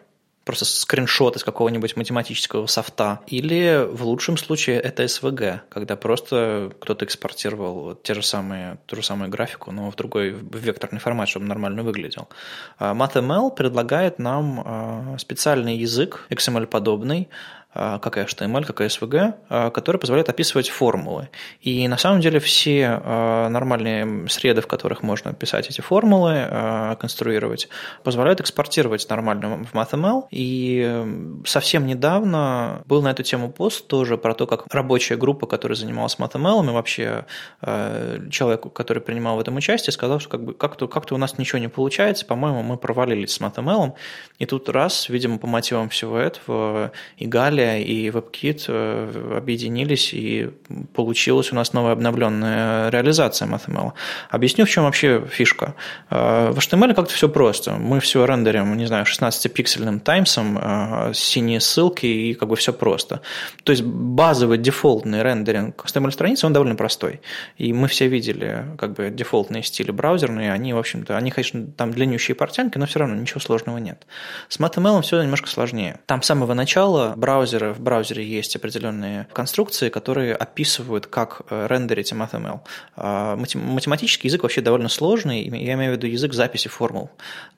просто 0.47 0.65
скриншот 0.65 1.37
из 1.37 1.45
какого-нибудь 1.45 1.97
математического 1.97 2.67
софта. 2.67 3.21
Или 3.27 3.85
в 3.91 4.05
лучшем 4.05 4.37
случае 4.37 4.81
это 4.81 5.03
SVG, 5.03 5.63
когда 5.69 5.97
просто 5.97 6.73
кто-то 6.81 7.05
экспортировал 7.05 7.97
те 7.97 8.15
же 8.15 8.23
самые, 8.23 8.79
ту 8.87 8.95
же 8.97 9.03
самую 9.03 9.29
графику, 9.29 9.73
но 9.73 9.91
в 9.91 9.97
другой 9.97 10.31
в 10.31 10.57
векторный 10.57 11.01
формат, 11.01 11.29
чтобы 11.29 11.47
нормально 11.47 11.83
выглядел. 11.83 12.29
А 12.79 12.95
MathML 12.95 13.57
предлагает 13.57 14.21
нам 14.21 14.63
а, 14.65 15.17
специальный 15.19 15.77
язык, 15.77 16.27
XML-подобный, 16.31 17.29
как 17.77 18.17
HTML, 18.19 18.65
как 18.65 18.81
SVG, 18.81 19.35
а, 19.49 19.71
который 19.71 19.99
позволяет 19.99 20.29
описывать 20.29 20.69
формулы. 20.69 21.29
И 21.61 21.87
на 21.89 21.99
самом 21.99 22.21
деле 22.21 22.41
все 22.41 23.01
а, 23.03 23.49
нормальные 23.49 24.29
среды, 24.29 24.61
в 24.61 24.67
которых 24.67 25.03
можно 25.03 25.33
писать 25.35 25.69
эти 25.69 25.81
формулы, 25.81 26.97
конструировать, 27.01 27.69
позволяют 28.03 28.41
экспортировать 28.41 29.09
нормально 29.09 29.65
в 29.65 29.75
MathML. 29.75 30.25
И 30.31 31.43
совсем 31.45 31.87
недавно 31.87 32.83
был 32.87 33.03
на 33.03 33.11
эту 33.11 33.23
тему 33.23 33.51
пост 33.51 33.87
тоже 33.87 34.17
про 34.17 34.35
то, 34.35 34.47
как 34.47 34.67
рабочая 34.73 35.17
группа, 35.17 35.47
которая 35.47 35.77
занималась 35.77 36.17
MathML, 36.19 36.67
и 36.67 36.71
вообще 36.71 37.27
человек, 38.31 38.73
который 38.73 39.03
принимал 39.03 39.37
в 39.37 39.41
этом 39.41 39.57
участие, 39.57 39.93
сказал, 39.93 40.21
что 40.21 40.31
как 40.31 40.45
бы 40.45 40.55
как-то 40.55 40.89
как 40.89 41.11
у 41.11 41.17
нас 41.17 41.39
ничего 41.39 41.59
не 41.59 41.69
получается, 41.69 42.25
по-моему, 42.27 42.63
мы 42.63 42.77
провалились 42.77 43.33
с 43.33 43.41
MathML. 43.41 43.95
И 44.39 44.47
тут 44.47 44.69
раз, 44.69 45.09
видимо, 45.09 45.39
по 45.39 45.47
мотивам 45.47 45.89
всего 45.89 46.19
этого, 46.19 46.93
и 47.17 47.27
Галя 47.27 47.66
и 47.75 48.09
WebKit 48.09 48.65
э, 48.69 49.37
объединились, 49.37 50.15
и 50.15 50.51
получилась 50.95 51.53
у 51.53 51.55
нас 51.55 51.73
новая 51.73 51.93
обновленная 51.93 52.91
реализация 52.91 53.49
MathML. 53.49 53.93
Объясню, 54.31 54.65
в 54.65 54.71
чем 54.71 54.85
вообще 54.85 55.25
фишка. 55.31 55.75
Э, 56.11 56.51
в 56.51 56.59
HTML 56.59 56.95
как-то 56.95 57.13
все 57.13 57.29
просто. 57.29 57.73
Мы 57.73 58.01
все 58.01 58.25
рендерим, 58.25 58.77
не 58.77 58.87
знаю, 58.87 59.05
16-пиксельным 59.05 60.01
таймсом, 60.01 60.59
э, 60.61 61.13
синие 61.15 61.61
ссылки, 61.61 62.07
и 62.07 62.35
как 62.35 62.49
бы 62.49 62.57
все 62.57 62.73
просто. 62.73 63.21
То 63.65 63.73
есть 63.73 63.83
базовый 63.83 64.59
дефолтный 64.59 65.23
рендеринг 65.23 65.85
HTML-страницы, 65.85 66.47
он 66.47 66.53
довольно 66.53 66.77
простой. 66.77 67.21
И 67.57 67.73
мы 67.73 67.89
все 67.89 68.07
видели 68.09 68.65
как 68.79 68.93
бы 68.93 69.11
дефолтные 69.11 69.63
стили 69.63 69.91
браузерные, 69.91 70.53
они, 70.53 70.73
в 70.73 70.79
общем-то, 70.79 71.17
они, 71.17 71.31
конечно, 71.31 71.67
там 71.77 71.91
длиннющие 71.91 72.35
портянки, 72.35 72.79
но 72.79 72.87
все 72.87 73.01
равно 73.01 73.17
ничего 73.17 73.41
сложного 73.41 73.79
нет. 73.79 74.07
С 74.49 74.61
MathML 74.61 75.03
все 75.03 75.23
немножко 75.23 75.49
сложнее. 75.49 76.01
Там 76.07 76.23
с 76.23 76.27
самого 76.27 76.55
начала 76.55 77.15
браузер 77.17 77.56
браузера, 77.57 77.75
в 77.75 77.81
браузере 77.81 78.25
есть 78.25 78.57
определенные 78.57 79.27
конструкции, 79.33 79.89
которые 79.89 80.35
описывают, 80.35 81.07
как 81.07 81.43
э, 81.51 81.67
рендерить 81.69 82.13
MathML. 82.13 82.61
А, 82.97 83.37
математический 83.37 84.29
язык 84.29 84.43
вообще 84.43 84.61
довольно 84.61 84.89
сложный, 84.89 85.43
я 85.43 85.75
имею 85.75 85.93
в 85.93 85.97
виду 85.97 86.07
язык 86.07 86.33
записи 86.35 86.69
формул. 86.69 87.11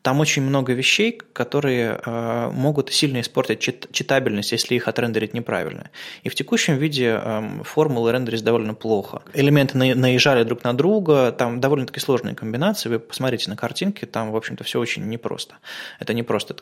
Там 0.03 0.21
очень 0.21 0.43
много 0.43 0.73
вещей, 0.73 1.21
которые 1.33 2.01
э, 2.05 2.51
могут 2.53 2.93
сильно 2.93 3.21
испортить 3.21 3.61
читабельность, 3.93 4.53
если 4.53 4.75
их 4.75 4.89
отрендерить 4.89 5.35
неправильно. 5.35 5.91
И 6.23 6.29
в 6.29 6.35
текущем 6.35 6.77
виде 6.77 7.21
эм, 7.23 7.65
формулы 7.65 8.13
рендерить 8.13 8.45
довольно 8.45 8.75
плохо. 8.75 9.23
Элементы 9.35 9.77
наезжали 9.77 10.45
друг 10.45 10.65
на 10.65 10.77
друга, 10.77 11.33
там 11.33 11.61
довольно-таки 11.61 12.01
сложные 12.01 12.35
комбинации. 12.35 12.89
Вы 12.89 12.99
посмотрите 13.01 13.51
на 13.51 13.57
картинки, 13.57 14.05
там, 14.05 14.31
в 14.31 14.37
общем-то, 14.37 14.65
все 14.65 14.79
очень 14.79 15.09
непросто. 15.09 15.57
Это 15.99 16.15
не 16.15 16.23
просто 16.23 16.55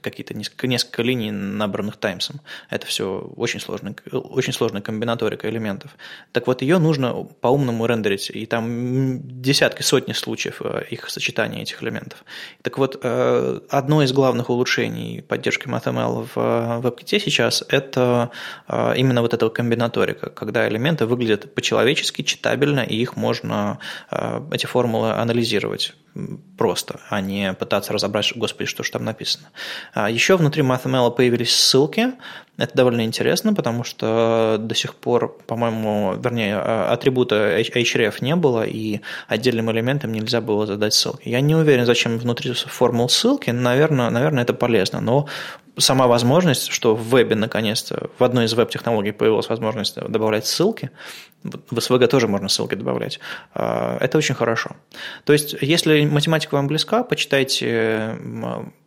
какие-то 0.00 0.34
несколько, 0.34 0.66
несколько 0.66 1.02
линий, 1.02 1.30
набранных 1.30 1.96
таймсом. 1.96 2.40
Это 2.70 2.86
все 2.86 3.18
очень 3.36 3.60
сложная, 3.60 3.94
очень 4.12 4.52
сложная 4.52 4.82
комбинаторика 4.82 5.48
элементов. 5.48 5.96
Так 6.32 6.46
вот, 6.46 6.62
ее 6.62 6.78
нужно 6.78 7.24
по-умному 7.40 7.86
рендерить, 7.86 8.30
и 8.30 8.46
там 8.46 9.20
десятки, 9.42 9.82
сотни 9.82 10.12
случаев 10.12 10.60
э, 10.62 10.84
их 10.90 11.08
сочетания 11.10 11.62
этих 11.62 11.82
элементов. 11.82 12.24
Так 12.62 12.78
вот, 12.78 12.98
э, 13.02 13.60
одно 13.68 14.02
из 14.02 14.12
главных 14.12 14.50
улучшений 14.50 15.22
поддержки 15.22 15.66
MathML 15.66 16.28
в 16.34 16.38
WebKit 16.84 17.20
сейчас– 17.20 17.64
это 17.68 18.30
э, 18.68 18.94
именно 18.96 19.22
вот 19.22 19.34
эта 19.34 19.48
комбинаторика, 19.48 20.30
когда 20.30 20.68
элементы 20.68 21.06
выглядят 21.06 21.54
по-человечески, 21.54 22.22
читабельно, 22.22 22.80
и 22.80 22.96
их 22.96 23.16
можно, 23.16 23.78
эти 24.50 24.66
формулы 24.66 25.12
анализировать 25.12 25.94
просто, 26.56 27.00
а 27.08 27.20
не 27.20 27.52
пытаться 27.54 27.92
разобрать, 27.92 28.32
господи, 28.36 28.68
что 28.68 28.82
же 28.82 28.92
там 28.92 29.04
написано. 29.04 29.50
А 29.92 30.10
еще 30.10 30.36
внутри 30.36 30.62
MathML 30.62 31.14
появились 31.14 31.54
ссылки. 31.54 32.12
Это 32.56 32.76
довольно 32.76 33.04
интересно, 33.04 33.52
потому 33.52 33.82
что 33.82 34.56
до 34.60 34.74
сих 34.76 34.94
пор, 34.94 35.36
по-моему, 35.46 36.14
вернее, 36.14 36.56
а, 36.56 36.92
атрибута 36.92 37.58
href 37.60 38.16
не 38.20 38.36
было, 38.36 38.64
и 38.64 39.00
отдельным 39.26 39.72
элементам 39.72 40.12
нельзя 40.12 40.40
было 40.40 40.64
задать 40.64 40.94
ссылки. 40.94 41.28
Я 41.28 41.40
не 41.40 41.56
уверен, 41.56 41.84
зачем 41.84 42.16
внутри 42.16 42.52
формул 42.52 43.08
ссылки, 43.08 43.50
наверное, 43.50 44.08
наверное, 44.10 44.44
это 44.44 44.54
полезно, 44.54 45.00
но 45.00 45.26
сама 45.78 46.06
возможность, 46.06 46.70
что 46.70 46.94
в 46.94 47.08
вебе 47.08 47.34
наконец-то, 47.34 48.08
в 48.18 48.22
одной 48.22 48.44
из 48.44 48.54
веб-технологий 48.54 49.10
появилась 49.10 49.48
возможность 49.48 49.96
добавлять 49.96 50.46
ссылки, 50.46 50.92
в 51.42 51.76
SVG 51.76 52.06
тоже 52.06 52.28
можно 52.28 52.48
ссылки 52.48 52.76
добавлять, 52.76 53.18
а, 53.52 53.98
это 54.00 54.16
очень 54.16 54.36
хорошо. 54.36 54.76
То 55.24 55.32
есть, 55.32 55.56
если 55.60 56.06
математика 56.06 56.54
вам 56.54 56.68
близка, 56.68 57.02
почитайте 57.02 58.16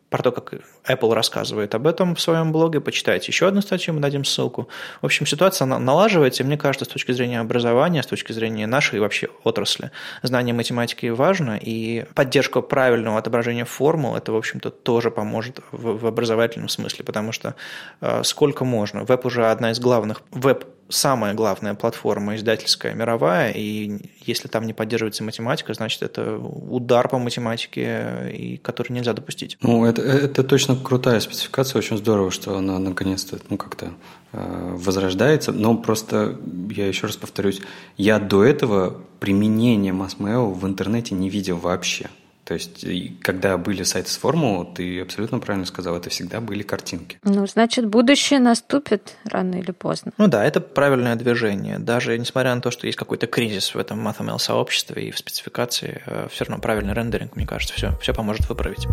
про 0.10 0.24
то, 0.24 0.32
как 0.32 0.54
Apple 0.88 1.14
рассказывает 1.14 1.76
об 1.76 1.86
этом 1.86 2.16
в 2.16 2.22
своем 2.22 2.52
блоге, 2.52 2.80
почитайте 2.80 3.28
еще 3.28 3.48
одну 3.48 3.62
статью, 3.62 3.94
мы 3.94 4.00
дадим 4.00 4.24
ссылку. 4.24 4.70
В 5.02 5.06
общем, 5.06 5.26
ситуация 5.26 5.66
налаживается, 5.66 6.44
и 6.44 6.46
мне 6.46 6.58
кажется, 6.58 6.86
с 6.86 6.88
точки 6.88 7.12
зрения 7.12 7.42
образования, 7.42 8.02
с 8.04 8.08
точки 8.08 8.32
зрения 8.32 8.68
нашей 8.68 9.00
вообще 9.00 9.28
отрасли, 9.44 9.92
знание 10.24 10.54
математики 10.54 11.08
важно, 11.08 11.60
и 11.62 12.06
поддержка 12.16 12.62
правильного 12.62 13.18
отображения 13.20 13.66
формул, 13.66 14.16
это, 14.16 14.32
в 14.32 14.38
общем-то, 14.38 14.70
тоже 14.70 15.12
поможет 15.12 15.60
в, 15.72 15.98
в 15.98 16.06
образовательном 16.06 16.70
смысле, 16.70 17.04
потому 17.04 17.34
что 17.34 17.56
э, 18.00 18.24
сколько 18.24 18.64
можно. 18.64 19.04
Веб 19.04 19.26
уже 19.26 19.48
одна 19.48 19.72
из 19.72 19.80
главных, 19.80 20.22
веб 20.32 20.66
самая 20.90 21.34
главная 21.34 21.74
платформа 21.74 22.36
издательская 22.36 22.94
мировая, 22.94 23.52
и 23.52 24.00
если 24.26 24.48
там 24.48 24.66
не 24.66 24.74
поддерживается 24.74 25.24
математика, 25.24 25.74
значит, 25.74 26.02
это 26.02 26.38
удар 26.38 27.08
по 27.10 27.18
математике, 27.18 28.32
и 28.34 28.58
который 28.58 28.94
нельзя 28.94 29.14
допустить. 29.14 29.58
Ну, 29.62 29.86
это, 29.86 30.02
это 30.02 30.44
точно 30.44 30.76
крутая 30.76 31.20
спецификация, 31.20 31.80
очень 31.80 31.98
здорово, 31.98 32.32
что 32.32 32.58
она 32.58 32.80
наконец-то 32.80 33.40
ну, 33.50 33.58
как-то 33.58 33.92
э, 34.34 34.76
возрождается, 34.76 35.52
но 35.52 35.76
просто, 35.78 36.38
я 36.72 36.88
еще 36.88 37.08
раз 37.08 37.18
повторюсь, 37.18 37.62
я 37.98 38.20
до 38.20 38.44
этого 38.44 39.02
применения 39.20 39.92
MassMail 39.92 40.54
в 40.54 40.66
интернете 40.66 41.16
не 41.16 41.30
видел 41.30 41.58
вообще. 41.58 42.10
То 42.48 42.54
есть, 42.54 42.86
когда 43.22 43.58
были 43.58 43.84
сайты 43.84 44.10
с 44.10 44.16
формулой, 44.16 44.68
ты 44.74 45.02
абсолютно 45.02 45.40
правильно 45.40 45.66
сказал, 45.66 45.98
это 45.98 46.10
всегда 46.10 46.40
были 46.40 46.64
картинки. 46.64 47.20
Ну, 47.24 47.46
значит, 47.46 47.86
будущее 47.86 48.40
наступит 48.40 49.16
рано 49.26 49.56
или 49.56 49.72
поздно. 49.72 50.14
Ну 50.18 50.28
да, 50.28 50.46
это 50.46 50.62
правильное 50.62 51.18
движение. 51.18 51.78
Даже 51.78 52.18
несмотря 52.18 52.56
на 52.56 52.62
то, 52.62 52.72
что 52.72 52.88
есть 52.88 52.98
какой-то 52.98 53.28
кризис 53.28 53.76
в 53.76 53.78
этом 53.78 54.08
MathML 54.08 54.40
сообществе 54.40 55.10
и 55.10 55.12
в 55.12 55.18
спецификации, 55.18 56.02
э, 56.06 56.28
все 56.32 56.46
равно 56.46 56.62
правильный 56.62 56.94
рендеринг, 56.94 57.36
мне 57.36 57.46
кажется, 57.46 57.76
все, 57.76 57.98
все 58.02 58.14
поможет 58.14 58.48
выправить. 58.48 58.88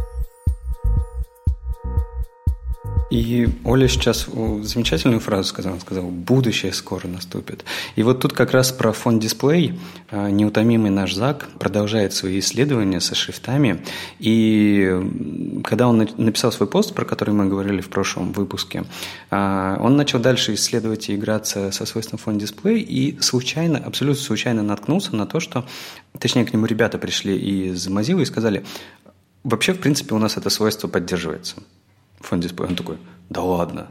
И 3.11 3.49
Оля 3.65 3.87
сейчас 3.87 4.27
замечательную 4.63 5.21
фразу 5.21 5.49
сказала, 5.49 5.79
сказала, 5.79 6.07
будущее 6.07 6.73
скоро 6.73 7.07
наступит. 7.07 7.65
И 7.97 8.03
вот 8.03 8.21
тут 8.21 8.33
как 8.33 8.53
раз 8.53 8.73
про 8.73 8.93
фон 8.93 9.21
дисплей 9.21 9.79
а, 10.11 10.31
неутомимый 10.31 10.91
наш 10.91 11.15
Зак 11.15 11.49
продолжает 11.59 12.15
свои 12.15 12.39
исследования 12.39 13.01
со 13.01 13.15
шрифтами. 13.15 13.85
И 14.19 15.61
когда 15.65 15.89
он 15.89 16.09
написал 16.17 16.51
свой 16.51 16.69
пост, 16.69 16.95
про 16.95 17.05
который 17.05 17.35
мы 17.35 17.47
говорили 17.47 17.81
в 17.81 17.89
прошлом 17.89 18.33
выпуске, 18.33 18.85
а, 19.31 19.77
он 19.81 19.97
начал 19.97 20.19
дальше 20.19 20.55
исследовать 20.55 21.09
и 21.11 21.15
играться 21.15 21.71
со 21.73 21.85
свойством 21.87 22.19
фон 22.19 22.39
дисплей 22.39 22.81
и 22.81 23.21
случайно, 23.21 23.79
абсолютно 23.79 24.23
случайно 24.23 24.63
наткнулся 24.63 25.15
на 25.15 25.27
то, 25.27 25.41
что, 25.41 25.67
точнее, 26.19 26.47
к 26.47 26.53
нему 26.53 26.67
ребята 26.67 26.99
пришли 26.99 27.37
из 27.37 27.87
Mozilla 27.87 28.23
и 28.23 28.25
сказали, 28.25 28.65
вообще, 29.43 29.75
в 29.75 29.79
принципе, 29.79 30.15
у 30.15 30.19
нас 30.19 30.39
это 30.39 30.49
свойство 30.49 30.89
поддерживается 30.89 31.57
фон 32.25 32.41
дисплей. 32.41 32.69
Он 32.69 32.77
такой, 32.77 32.99
да 33.31 33.43
ладно. 33.43 33.89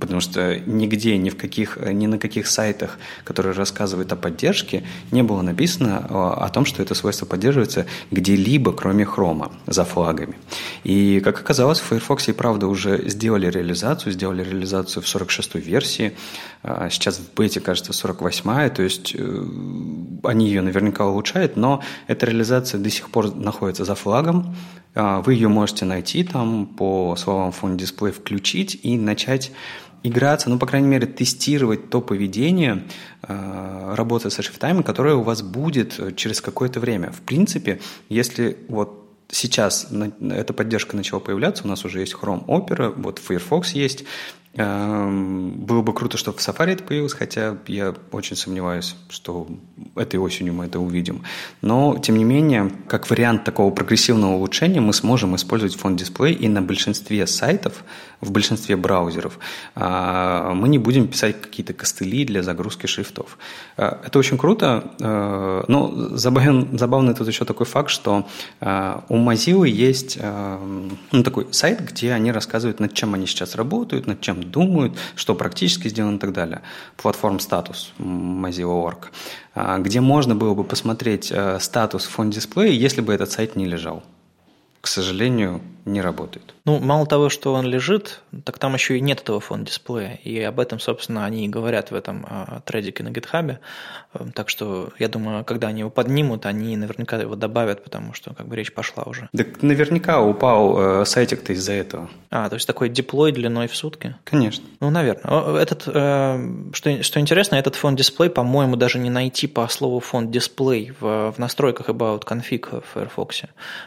Потому 0.00 0.20
что 0.20 0.58
нигде, 0.66 1.16
ни, 1.16 1.30
в 1.30 1.36
каких, 1.36 1.78
ни 1.80 2.06
на 2.06 2.18
каких 2.18 2.46
сайтах, 2.46 2.98
которые 3.24 3.54
рассказывают 3.54 4.12
о 4.12 4.16
поддержке, 4.16 4.84
не 5.10 5.22
было 5.22 5.42
написано 5.42 6.06
о 6.08 6.48
том, 6.48 6.64
что 6.64 6.82
это 6.82 6.94
свойство 6.94 7.26
поддерживается 7.26 7.86
где-либо, 8.10 8.72
кроме 8.72 9.04
хрома, 9.04 9.52
за 9.66 9.84
флагами. 9.84 10.36
И, 10.84 11.20
как 11.20 11.40
оказалось, 11.40 11.80
в 11.80 11.84
Firefox 11.84 12.28
и 12.28 12.32
правда 12.32 12.66
уже 12.66 13.08
сделали 13.08 13.50
реализацию, 13.50 14.12
сделали 14.12 14.42
реализацию 14.42 15.02
в 15.02 15.06
46-й 15.06 15.60
версии, 15.60 16.16
а 16.62 16.90
сейчас 16.90 17.18
в 17.18 17.34
бете, 17.34 17.60
кажется, 17.60 17.92
48-я, 17.92 18.70
то 18.70 18.82
есть 18.82 19.14
э, 19.16 19.44
они 20.24 20.48
ее 20.48 20.62
наверняка 20.62 21.06
улучшают, 21.06 21.56
но 21.56 21.82
эта 22.08 22.26
реализация 22.26 22.80
до 22.80 22.90
сих 22.90 23.10
пор 23.10 23.34
находится 23.34 23.84
за 23.84 23.94
флагом, 23.94 24.56
а, 24.96 25.20
вы 25.20 25.34
ее 25.34 25.48
можете 25.48 25.84
найти 25.84 26.24
там 26.24 26.66
по 26.66 27.14
словам 27.16 27.52
фон 27.52 27.76
дисплей, 27.76 28.12
включить 28.12 28.80
и 28.82 28.96
начать 28.96 29.52
играться, 30.02 30.50
ну, 30.50 30.58
по 30.58 30.66
крайней 30.66 30.88
мере, 30.88 31.06
тестировать 31.06 31.90
то 31.90 32.00
поведение 32.00 32.84
э, 33.22 33.94
работы 33.94 34.30
со 34.30 34.42
шрифтами, 34.42 34.82
которое 34.82 35.14
у 35.14 35.22
вас 35.22 35.42
будет 35.42 36.16
через 36.16 36.40
какое-то 36.40 36.80
время. 36.80 37.10
В 37.12 37.20
принципе, 37.22 37.80
если 38.08 38.58
вот 38.68 39.06
сейчас 39.28 39.88
эта 40.20 40.52
поддержка 40.52 40.96
начала 40.96 41.20
появляться, 41.20 41.64
у 41.64 41.68
нас 41.68 41.84
уже 41.84 42.00
есть 42.00 42.14
Chrome 42.14 42.44
Opera, 42.46 42.92
вот 42.96 43.18
Firefox 43.18 43.72
есть, 43.72 44.04
было 44.56 45.82
бы 45.82 45.92
круто, 45.92 46.16
чтобы 46.16 46.38
в 46.38 46.40
Safari 46.40 46.72
это 46.72 46.82
появилось, 46.82 47.12
хотя 47.12 47.58
я 47.66 47.94
очень 48.10 48.36
сомневаюсь, 48.36 48.96
что 49.10 49.46
этой 49.94 50.18
осенью 50.18 50.54
мы 50.54 50.64
это 50.64 50.80
увидим. 50.80 51.22
Но, 51.60 51.98
тем 51.98 52.16
не 52.16 52.24
менее, 52.24 52.72
как 52.88 53.10
вариант 53.10 53.44
такого 53.44 53.70
прогрессивного 53.70 54.34
улучшения 54.34 54.80
мы 54.80 54.94
сможем 54.94 55.36
использовать 55.36 55.76
фон 55.76 55.96
дисплей 55.96 56.32
и 56.32 56.48
на 56.48 56.62
большинстве 56.62 57.26
сайтов, 57.26 57.84
в 58.22 58.30
большинстве 58.30 58.76
браузеров. 58.76 59.38
А, 59.74 60.54
мы 60.54 60.68
не 60.68 60.78
будем 60.78 61.06
писать 61.06 61.38
какие-то 61.40 61.74
костыли 61.74 62.24
для 62.24 62.42
загрузки 62.42 62.86
шрифтов. 62.86 63.36
Э, 63.76 63.98
это 64.06 64.18
очень 64.18 64.38
круто, 64.38 64.90
э, 64.98 65.64
но 65.68 65.92
забавен, 66.16 66.78
забавный 66.78 67.14
тут 67.14 67.28
еще 67.28 67.44
такой 67.44 67.66
факт, 67.66 67.90
что 67.90 68.26
у 68.60 69.16
Mozilla 69.16 69.68
есть 69.68 70.18
ну, 70.18 71.22
такой 71.22 71.52
сайт, 71.52 71.80
где 71.80 72.12
они 72.12 72.32
рассказывают, 72.32 72.80
над 72.80 72.94
чем 72.94 73.14
они 73.14 73.26
сейчас 73.26 73.54
работают, 73.54 74.06
над 74.06 74.20
чем 74.20 74.45
думают, 74.50 74.96
что 75.14 75.34
практически 75.34 75.88
сделано 75.88 76.16
и 76.16 76.18
так 76.18 76.32
далее. 76.32 76.62
Платформ 76.96 77.40
статус 77.40 77.92
Mozilla.org, 77.98 79.12
где 79.78 80.00
можно 80.00 80.34
было 80.34 80.54
бы 80.54 80.64
посмотреть 80.64 81.32
статус 81.60 82.04
фон 82.04 82.30
дисплея, 82.30 82.72
если 82.72 83.00
бы 83.00 83.12
этот 83.12 83.30
сайт 83.30 83.56
не 83.56 83.66
лежал. 83.66 84.02
К 84.80 84.86
сожалению, 84.86 85.60
не 85.86 86.00
работает. 86.00 86.54
Ну, 86.64 86.80
мало 86.80 87.06
того, 87.06 87.28
что 87.28 87.54
он 87.54 87.64
лежит, 87.64 88.20
так 88.44 88.58
там 88.58 88.74
еще 88.74 88.98
и 88.98 89.00
нет 89.00 89.20
этого 89.20 89.38
фон 89.38 89.64
дисплея. 89.64 90.18
И 90.24 90.38
об 90.42 90.58
этом, 90.58 90.80
собственно, 90.80 91.24
они 91.24 91.46
и 91.46 91.48
говорят 91.48 91.92
в 91.92 91.94
этом 91.94 92.26
а, 92.28 92.60
тредике 92.64 93.04
на 93.04 93.10
гитхабе. 93.10 93.60
Эм, 94.14 94.32
так 94.32 94.48
что, 94.48 94.90
я 94.98 95.08
думаю, 95.08 95.44
когда 95.44 95.68
они 95.68 95.80
его 95.80 95.90
поднимут, 95.90 96.44
они 96.44 96.76
наверняка 96.76 97.16
его 97.18 97.36
добавят, 97.36 97.84
потому 97.84 98.14
что 98.14 98.34
как 98.34 98.48
бы 98.48 98.56
речь 98.56 98.74
пошла 98.74 99.04
уже. 99.04 99.28
Так 99.34 99.62
наверняка 99.62 100.20
упал 100.20 101.02
э, 101.02 101.04
сайтик-то 101.04 101.52
из-за 101.52 101.74
этого. 101.74 102.10
А, 102.30 102.48
то 102.48 102.56
есть 102.56 102.66
такой 102.66 102.88
диплой 102.88 103.30
длиной 103.30 103.68
в 103.68 103.76
сутки? 103.76 104.16
Конечно. 104.24 104.64
Ну, 104.80 104.90
наверное. 104.90 105.62
Этот, 105.62 105.84
э, 105.86 106.70
что, 106.72 107.02
что 107.04 107.20
интересно, 107.20 107.54
этот 107.54 107.76
фон 107.76 107.94
дисплей, 107.94 108.28
по-моему, 108.28 108.74
даже 108.74 108.98
не 108.98 109.10
найти 109.10 109.46
по 109.46 109.68
слову 109.68 110.00
фон 110.00 110.32
дисплей 110.32 110.92
в, 110.98 111.30
в 111.30 111.38
настройках 111.38 111.88
About 111.88 112.24
Config 112.24 112.82
в 112.82 112.94
Firefox. 112.94 113.42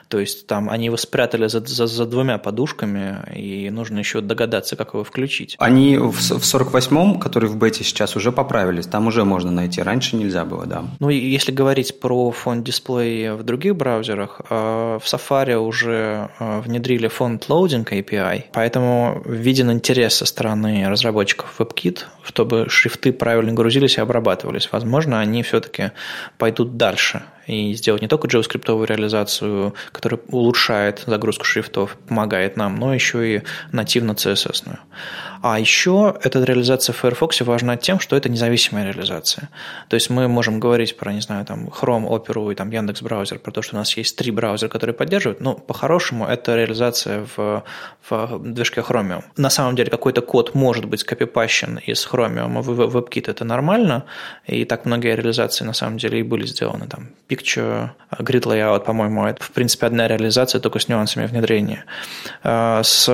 То 0.08 0.20
есть 0.20 0.48
там 0.48 0.70
они 0.70 0.86
его 0.86 0.98
спрятали 0.98 1.48
за, 1.48 1.60
за 1.60 1.89
за 1.92 2.06
двумя 2.06 2.38
подушками, 2.38 3.18
и 3.36 3.70
нужно 3.70 4.00
еще 4.00 4.22
догадаться, 4.22 4.76
как 4.76 4.94
его 4.94 5.04
включить. 5.04 5.56
Они 5.60 5.98
в 5.98 6.18
48-м, 6.18 7.20
который 7.20 7.50
в 7.50 7.58
бете 7.58 7.84
сейчас, 7.84 8.16
уже 8.16 8.32
поправились, 8.32 8.88
там 8.88 9.08
уже 9.08 9.24
можно 9.26 9.52
найти, 9.52 9.82
раньше 9.82 10.16
нельзя 10.16 10.46
было, 10.46 10.66
да. 10.66 10.86
Ну, 11.00 11.10
если 11.10 11.52
говорить 11.52 12.00
про 12.00 12.32
фонд 12.32 12.64
дисплей 12.64 13.32
в 13.32 13.44
других 13.44 13.76
браузерах, 13.76 14.42
э, 14.50 15.00
в 15.02 15.06
Safari 15.06 15.56
уже 15.56 16.30
э, 16.40 16.62
внедрили 16.62 17.08
фонд 17.08 17.46
loading 17.50 17.86
API, 17.86 18.46
поэтому 18.54 19.22
виден 19.26 19.72
интерес 19.72 20.16
со 20.16 20.26
стороны 20.26 20.88
разработчиков 20.90 21.56
WebKit, 21.60 22.00
чтобы 22.24 22.68
шрифты 22.70 23.12
правильно 23.12 23.54
грузились 23.54 23.98
и 23.98 24.02
обрабатывались. 24.02 24.70
Возможно, 24.72 25.20
они 25.20 25.44
все-таки 25.44 25.92
пойдут 26.38 26.78
дальше 26.78 27.24
и 27.50 27.74
сделать 27.74 28.02
не 28.02 28.08
только 28.08 28.28
JavaScript 28.28 28.86
реализацию, 28.86 29.74
которая 29.92 30.20
улучшает 30.30 31.04
загрузку 31.08 31.46
шрифтов, 31.46 31.98
помогает 32.08 32.58
нам, 32.58 32.76
но 32.76 32.94
еще 32.94 33.36
и 33.36 33.42
нативно 33.72 34.12
CSS. 34.12 34.64
-ную. 34.66 34.78
А 35.42 35.58
еще 35.60 36.16
эта 36.22 36.44
реализация 36.44 36.94
в 36.94 36.98
Firefox 36.98 37.42
важна 37.42 37.78
тем, 37.78 38.00
что 38.00 38.16
это 38.18 38.28
независимая 38.30 38.86
реализация. 38.86 39.50
То 39.88 39.96
есть 39.96 40.10
мы 40.10 40.28
можем 40.28 40.60
говорить 40.60 40.98
про, 40.98 41.14
не 41.14 41.22
знаю, 41.22 41.46
там 41.46 41.68
Chrome, 41.68 42.08
Opera 42.10 42.52
и 42.52 42.56
там 42.56 42.72
Яндекс 42.72 43.02
браузер, 43.02 43.40
про 43.40 43.52
то, 43.52 43.62
что 43.62 43.76
у 43.76 43.80
нас 43.80 43.98
есть 43.98 44.18
три 44.18 44.32
браузера, 44.32 44.70
которые 44.70 44.94
поддерживают, 44.94 45.40
но 45.42 45.54
по-хорошему 45.54 46.26
это 46.26 46.56
реализация 46.56 47.26
в, 47.38 47.64
в 48.10 48.40
движке 48.40 48.82
Chromium. 48.82 49.24
На 49.38 49.50
самом 49.50 49.76
деле 49.76 49.90
какой-то 49.90 50.22
код 50.22 50.56
может 50.56 50.86
быть 50.86 51.00
скопипащен 51.00 51.80
из 51.88 52.06
Chromium 52.06 52.62
в 52.62 52.98
WebKit, 52.98 53.32
это 53.32 53.46
нормально, 53.46 54.04
и 54.46 54.66
так 54.66 54.86
многие 54.86 55.16
реализации 55.16 55.64
на 55.64 55.74
самом 55.74 55.98
деле 55.98 56.20
и 56.20 56.24
были 56.24 56.46
сделаны. 56.46 56.88
Там 56.88 57.10
Picture, 57.40 57.90
Grid 58.20 58.44
Layout, 58.44 58.84
по-моему, 58.86 59.26
это 59.26 59.44
в 59.44 59.52
принципе 59.52 59.88
одна 59.88 60.08
реализация, 60.08 60.60
только 60.60 60.80
с 60.80 60.88
нюансами 60.88 61.26
внедрения. 61.26 61.86
А, 62.44 62.82
с 62.84 63.08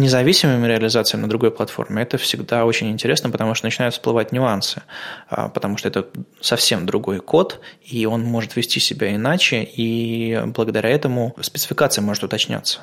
независимыми 0.00 0.66
реализациями 0.66 1.22
на 1.22 1.28
другой 1.28 1.50
платформе, 1.50 2.02
это 2.02 2.18
всегда 2.18 2.64
очень 2.64 2.90
интересно, 2.90 3.30
потому 3.30 3.54
что 3.54 3.66
начинают 3.66 3.94
всплывать 3.94 4.32
нюансы, 4.32 4.82
а, 5.28 5.48
потому 5.48 5.76
что 5.76 5.88
это 5.88 6.06
совсем 6.40 6.86
другой 6.86 7.20
код, 7.20 7.60
и 7.82 8.06
он 8.06 8.22
может 8.22 8.56
вести 8.56 8.80
себя 8.80 9.14
иначе, 9.14 9.62
и 9.62 10.40
благодаря 10.46 10.90
этому 10.90 11.34
спецификация 11.40 12.02
может 12.02 12.24
уточняться. 12.24 12.80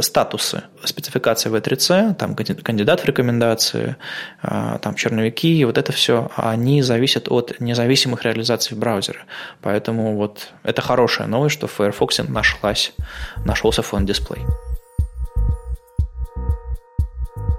Статусы 0.00 0.64
спецификации 0.84 1.50
V3C, 1.50 2.14
там 2.14 2.36
кандидат 2.36 3.00
в 3.00 3.04
рекомендации, 3.06 3.96
а, 4.42 4.78
там 4.78 4.94
черновики, 4.94 5.64
вот 5.64 5.78
это 5.78 5.92
все, 5.92 6.30
они 6.36 6.82
зависят 6.82 7.28
от 7.30 7.60
независимых 7.60 8.24
реализаций 8.24 8.76
в 8.76 8.80
браузере. 8.80 9.20
Поэтому 9.62 10.16
вот 10.16 10.48
это 10.62 10.82
хорошая 10.82 11.26
новость, 11.28 11.54
что 11.54 11.66
в 11.66 11.72
Firefox 11.72 12.18
нашлась, 12.28 12.92
нашелся 13.44 13.82
фон 13.82 14.04
дисплей. 14.04 14.42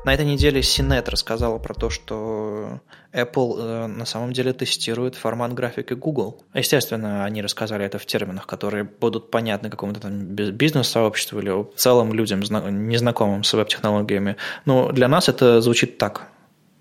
На 0.05 0.13
этой 0.13 0.25
неделе 0.25 0.61
CNET 0.61 1.09
рассказала 1.09 1.57
про 1.57 1.73
то, 1.73 1.89
что 1.89 2.79
Apple 3.11 3.55
э, 3.57 3.87
на 3.87 4.05
самом 4.05 4.33
деле 4.33 4.53
тестирует 4.53 5.15
формат 5.15 5.53
графики 5.53 5.93
Google. 5.93 6.43
Естественно, 6.53 7.25
они 7.25 7.41
рассказали 7.41 7.83
это 7.83 7.97
в 7.97 8.05
терминах, 8.05 8.45
которые 8.45 8.83
будут 8.83 9.31
понятны 9.31 9.71
какому-то 9.71 10.01
там 10.01 10.19
бизнес-сообществу 10.21 11.39
или 11.39 11.49
в 11.49 11.71
целом 11.75 12.13
людям, 12.13 12.41
незнакомым 12.41 13.43
с 13.43 13.51
веб-технологиями. 13.53 14.35
Но 14.65 14.91
для 14.91 15.07
нас 15.07 15.27
это 15.27 15.59
звучит 15.59 15.97
так. 15.97 16.27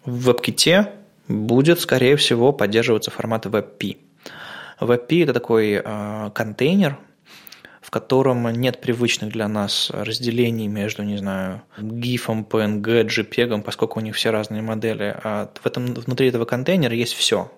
В 0.05 0.29
WebKit 0.29 0.91
будет, 1.29 1.81
скорее 1.81 2.17
всего, 2.17 2.53
поддерживаться 2.53 3.11
формат 3.11 3.47
WebP. 3.47 3.97
WebP– 4.81 5.23
это 5.25 5.33
такой 5.33 5.81
э, 5.83 6.31
контейнер, 6.35 6.99
котором 7.95 8.51
нет 8.51 8.81
привычных 8.81 9.31
для 9.31 9.47
нас 9.47 9.89
разделений 9.95 10.67
между, 10.67 11.05
не 11.05 11.17
знаю, 11.17 11.63
GIF, 11.79 12.27
PNG, 12.27 13.07
JPEG, 13.07 13.63
поскольку 13.63 14.01
у 14.01 14.03
них 14.03 14.17
все 14.17 14.31
разные 14.31 14.63
модели. 14.63 15.17
А 15.23 15.49
в 15.63 15.65
этом, 15.65 15.95
внутри 15.95 16.27
этого 16.27 16.45
контейнера 16.45 16.93
есть 16.93 17.13
все. 17.13 17.53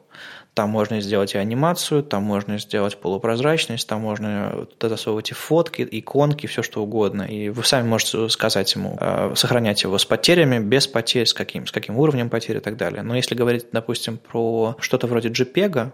Там 0.53 0.69
можно 0.69 1.01
сделать 1.01 1.35
и 1.35 1.39
анимацию, 1.39 2.03
там 2.03 2.23
можно 2.23 2.59
сделать 2.59 2.99
полупрозрачность, 3.01 3.89
там 3.89 4.03
можно 4.03 4.67
туда 4.77 4.91
засовывать 4.91 5.31
и 5.31 5.35
фотки, 5.35 5.89
иконки, 5.91 6.47
все 6.47 6.63
что 6.63 6.83
угодно. 6.83 7.23
И 7.23 7.49
вы 7.49 7.65
сами 7.65 7.89
можете 7.89 8.29
сказать 8.29 8.75
ему, 8.75 8.99
э, 9.01 9.33
сохранять 9.37 9.85
его 9.85 9.97
с 9.97 10.05
потерями, 10.05 10.59
без 10.59 10.87
потерь, 10.87 11.25
с 11.25 11.33
каким, 11.33 11.67
с 11.67 11.73
каким 11.73 11.97
уровнем 11.97 12.29
потерь 12.29 12.59
и 12.59 12.61
так 12.61 12.77
далее. 12.77 13.03
Но 13.03 13.17
если 13.17 13.35
говорить, 13.35 13.69
допустим, 13.73 14.19
про 14.19 14.77
что-то 14.81 15.07
вроде 15.07 15.31
JPEG, 15.31 15.93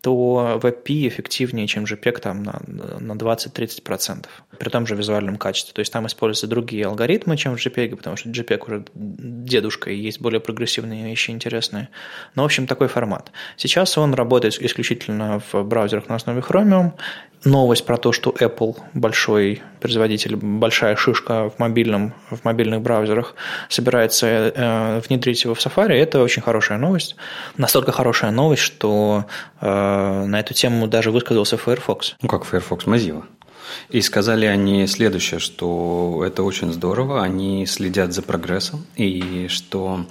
то 0.00 0.58
WebP 0.62 1.08
эффективнее, 1.08 1.66
чем 1.66 1.84
JPEG 1.84 2.20
там, 2.20 2.42
на, 2.42 2.62
на 2.66 3.12
20-30%, 3.12 4.26
при 4.58 4.68
том 4.68 4.86
же 4.86 4.94
визуальном 4.94 5.36
качестве. 5.36 5.74
То 5.74 5.80
есть 5.80 5.92
там 5.92 6.06
используются 6.06 6.46
другие 6.46 6.86
алгоритмы, 6.86 7.36
чем 7.36 7.56
в 7.56 7.60
JPEG, 7.60 7.96
потому 7.96 8.16
что 8.16 8.30
JPEG 8.30 8.64
уже 8.66 8.84
дедушка, 8.94 9.90
и 9.90 9.96
есть 9.96 10.20
более 10.20 10.40
прогрессивные 10.40 11.04
вещи 11.04 11.30
интересные. 11.30 11.88
Но, 12.34 12.42
в 12.42 12.46
общем, 12.46 12.66
такой 12.66 12.88
формат. 12.88 13.30
Сейчас 13.56 13.98
он 13.98 14.14
работает 14.14 14.60
исключительно 14.60 15.42
в 15.52 15.62
браузерах 15.62 16.08
на 16.08 16.14
основе 16.14 16.40
Chromium, 16.40 16.92
новость 17.44 17.84
про 17.84 17.96
то, 17.96 18.12
что 18.12 18.30
Apple 18.30 18.76
большой 18.94 19.62
производитель, 19.80 20.36
большая 20.36 20.96
шишка 20.96 21.50
в, 21.50 21.58
мобильном, 21.58 22.14
в 22.30 22.44
мобильных 22.44 22.80
браузерах 22.80 23.34
собирается 23.68 24.26
э, 24.26 25.00
внедрить 25.08 25.44
его 25.44 25.54
в 25.54 25.58
Safari, 25.58 25.94
это 25.94 26.22
очень 26.22 26.42
хорошая 26.42 26.78
новость. 26.78 27.16
Настолько 27.56 27.92
хорошая 27.92 28.30
новость, 28.30 28.62
что 28.62 29.24
э, 29.60 30.24
на 30.26 30.40
эту 30.40 30.54
тему 30.54 30.86
даже 30.86 31.10
высказался 31.10 31.56
Firefox. 31.56 32.16
Ну 32.22 32.28
как 32.28 32.44
Firefox? 32.44 32.86
Mozilla. 32.86 33.24
И 33.88 34.00
сказали 34.00 34.46
они 34.46 34.86
следующее, 34.86 35.40
что 35.40 36.22
это 36.26 36.42
очень 36.42 36.72
здорово, 36.72 37.22
они 37.22 37.66
следят 37.66 38.12
за 38.12 38.22
прогрессом, 38.22 38.86
и 38.96 39.46
что 39.48 40.06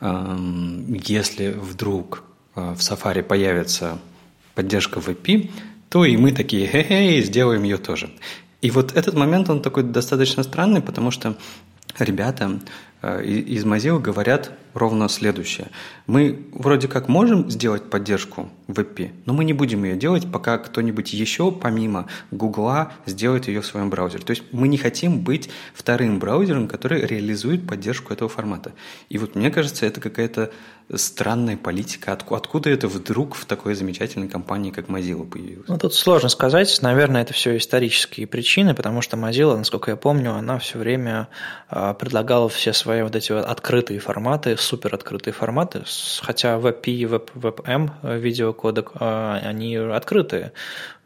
э, 0.00 0.36
если 1.04 1.48
вдруг 1.48 2.24
э, 2.54 2.74
в 2.74 2.80
Safari 2.80 3.22
появится 3.22 3.98
поддержка 4.54 5.00
VP, 5.00 5.50
то 5.88 6.04
и 6.04 6.16
мы 6.16 6.32
такие, 6.32 6.66
хе-хе, 6.66 7.22
сделаем 7.22 7.62
ее 7.62 7.78
тоже. 7.78 8.10
И 8.66 8.70
вот 8.72 8.96
этот 8.96 9.14
момент, 9.14 9.48
он 9.48 9.62
такой 9.62 9.84
достаточно 9.84 10.42
странный, 10.42 10.80
потому 10.80 11.12
что 11.12 11.36
ребята 12.00 12.58
э, 13.00 13.24
из 13.24 13.64
Mozilla 13.64 14.00
говорят 14.00 14.50
ровно 14.76 15.08
следующее. 15.08 15.70
Мы 16.06 16.46
вроде 16.52 16.86
как 16.88 17.08
можем 17.08 17.50
сделать 17.50 17.90
поддержку 17.90 18.50
WebP, 18.68 19.10
но 19.24 19.32
мы 19.32 19.44
не 19.44 19.52
будем 19.52 19.84
ее 19.84 19.96
делать, 19.96 20.30
пока 20.30 20.58
кто-нибудь 20.58 21.12
еще 21.12 21.50
помимо 21.50 22.06
Гугла 22.30 22.92
сделает 23.06 23.48
ее 23.48 23.60
в 23.60 23.66
своем 23.66 23.90
браузере. 23.90 24.24
То 24.24 24.32
есть 24.32 24.42
мы 24.52 24.68
не 24.68 24.76
хотим 24.76 25.20
быть 25.20 25.48
вторым 25.74 26.18
браузером, 26.18 26.68
который 26.68 27.06
реализует 27.06 27.66
поддержку 27.66 28.12
этого 28.12 28.28
формата. 28.28 28.72
И 29.08 29.18
вот 29.18 29.34
мне 29.34 29.50
кажется, 29.50 29.86
это 29.86 30.00
какая-то 30.00 30.50
странная 30.94 31.56
политика. 31.56 32.12
Откуда 32.12 32.70
это 32.70 32.86
вдруг 32.86 33.34
в 33.34 33.44
такой 33.44 33.74
замечательной 33.74 34.28
компании, 34.28 34.70
как 34.70 34.86
Mozilla 34.86 35.28
появилось? 35.28 35.68
Ну, 35.68 35.78
тут 35.78 35.94
сложно 35.94 36.28
сказать. 36.28 36.78
Наверное, 36.80 37.22
это 37.22 37.32
все 37.32 37.56
исторические 37.56 38.26
причины, 38.26 38.74
потому 38.74 39.02
что 39.02 39.16
Mozilla, 39.16 39.56
насколько 39.56 39.90
я 39.90 39.96
помню, 39.96 40.34
она 40.34 40.58
все 40.58 40.78
время 40.78 41.28
а, 41.68 41.94
предлагала 41.94 42.48
все 42.48 42.72
свои 42.72 43.02
вот 43.02 43.16
эти 43.16 43.32
открытые 43.32 43.98
форматы, 43.98 44.56
супер 44.66 44.94
открытые 44.94 45.32
форматы, 45.32 45.84
хотя 46.22 46.56
WebP 46.58 46.86
и 46.86 47.04
WebM 47.04 47.90
э, 48.02 48.18
видеокодек, 48.18 48.92
а, 48.94 49.40
они 49.42 49.76
открытые, 49.76 50.52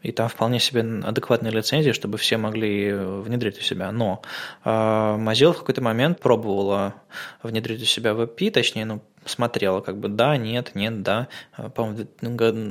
и 0.01 0.11
там 0.11 0.29
вполне 0.29 0.59
себе 0.59 0.81
адекватные 0.81 1.51
лицензии, 1.51 1.91
чтобы 1.91 2.17
все 2.17 2.37
могли 2.37 2.91
внедрить 2.93 3.59
у 3.59 3.61
себя. 3.61 3.91
Но 3.91 4.21
а, 4.63 5.17
Mozilla 5.17 5.53
в 5.53 5.59
какой-то 5.59 5.81
момент 5.81 6.19
пробовала 6.19 6.95
внедрить 7.43 7.81
у 7.83 7.85
себя 7.85 8.11
WebP, 8.11 8.49
точнее, 8.51 8.85
ну, 8.85 9.01
смотрела, 9.25 9.81
как 9.81 9.97
бы 9.97 10.07
да, 10.07 10.37
нет, 10.37 10.71
нет, 10.73 11.03
да, 11.03 11.27
э, 11.55 11.69
по-моему, 11.69 12.07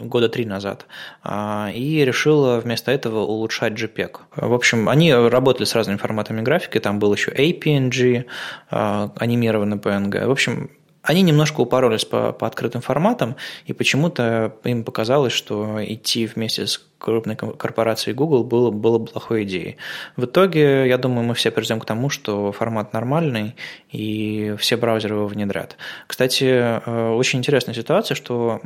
года 0.09 0.29
три 0.29 0.45
назад, 0.45 0.87
а, 1.23 1.71
и 1.73 2.05
решила 2.05 2.59
вместо 2.59 2.91
этого 2.91 3.21
улучшать 3.21 3.75
JPEG. 3.75 4.17
В 4.35 4.53
общем, 4.53 4.89
они 4.89 5.15
работали 5.15 5.65
с 5.65 5.75
разными 5.77 5.99
форматами 5.99 6.43
графики, 6.43 6.81
там 6.81 6.99
был 6.99 7.15
еще 7.15 7.31
APNG, 7.31 8.25
анимированный 8.71 9.77
PNG. 9.77 10.27
В 10.27 10.31
общем, 10.31 10.71
они 11.03 11.23
немножко 11.23 11.61
упоролись 11.61 12.05
по, 12.05 12.33
по 12.33 12.47
открытым 12.47 12.83
форматам, 12.83 13.37
и 13.65 13.73
почему-то 13.73 14.55
им 14.65 14.85
показалось, 14.85 15.33
что 15.33 15.83
идти 15.83 16.27
вместе 16.27 16.67
с 16.67 16.79
крупной 16.99 17.37
корпорацией 17.37 18.15
Google 18.15 18.45
было, 18.45 18.71
было 18.71 18.99
плохой 18.99 19.45
идеей. 19.45 19.79
В 20.17 20.27
итоге, 20.27 20.87
я 20.87 20.99
думаю, 20.99 21.25
мы 21.25 21.35
все 21.35 21.51
придем 21.51 21.81
к 21.81 21.87
тому, 21.87 22.11
что 22.11 22.53
формат 22.53 22.93
нормальный, 22.93 23.57
и 23.91 24.55
все 24.59 24.77
браузеры 24.77 25.15
его 25.15 25.27
внедрят. 25.27 25.77
Кстати, 26.07 26.45
э, 26.45 27.11
очень 27.13 27.39
интересная 27.39 27.75
ситуация, 27.75 28.15
что 28.15 28.61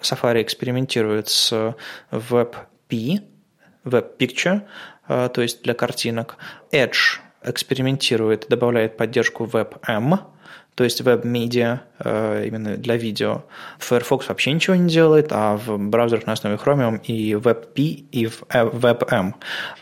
Safari 0.00 0.42
экспериментирует 0.42 1.28
с 1.28 1.74
WebP, 2.12 3.22
Web 3.84 4.16
Picture, 4.18 4.62
э, 5.08 5.28
то 5.34 5.42
есть 5.42 5.62
для 5.62 5.74
картинок. 5.74 6.36
Edge 6.70 7.18
экспериментирует, 7.44 8.46
добавляет 8.48 8.96
поддержку 8.96 9.44
WebM, 9.44 10.20
то 10.74 10.84
есть 10.84 11.02
веб-медиа 11.02 11.80
э, 11.98 12.46
именно 12.46 12.76
для 12.76 12.96
видео. 12.96 13.42
Firefox 13.78 14.28
вообще 14.28 14.52
ничего 14.52 14.74
не 14.74 14.88
делает, 14.88 15.28
а 15.30 15.56
в 15.56 15.76
браузерах 15.78 16.26
на 16.26 16.32
основе 16.32 16.56
Chromium 16.56 17.00
и 17.04 17.32
WebP, 17.32 18.06
и 18.10 18.24
WebM. 18.48 19.34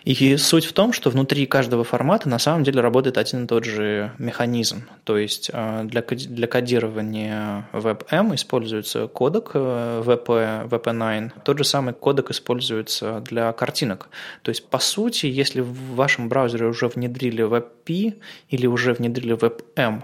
И 0.04 0.36
суть 0.36 0.64
в 0.64 0.72
том, 0.72 0.92
что 0.92 1.10
внутри 1.10 1.46
каждого 1.46 1.84
формата 1.84 2.28
на 2.28 2.40
самом 2.40 2.64
деле 2.64 2.80
работает 2.80 3.18
один 3.18 3.44
и 3.44 3.46
тот 3.46 3.64
же 3.64 4.10
механизм. 4.18 4.82
То 5.04 5.16
есть 5.16 5.50
э, 5.52 5.82
для, 5.84 6.02
для 6.02 6.46
кодирования 6.48 7.68
WebM 7.72 8.34
используется 8.34 9.06
кодек 9.06 9.52
WP, 9.54 10.68
WP9. 10.68 11.30
Тот 11.44 11.58
же 11.58 11.64
самый 11.64 11.94
кодек 11.94 12.30
используется 12.30 13.20
для 13.20 13.52
картинок. 13.52 14.08
То 14.42 14.48
есть, 14.48 14.68
по 14.68 14.80
сути, 14.80 15.26
если 15.26 15.60
в 15.60 15.94
вашем 15.94 16.28
браузере 16.28 16.66
уже 16.66 16.88
внедрили 16.88 17.44
WebP 17.44 18.14
или 18.48 18.66
уже 18.66 18.92
внедрили 18.92 19.36
WebM, 19.36 20.02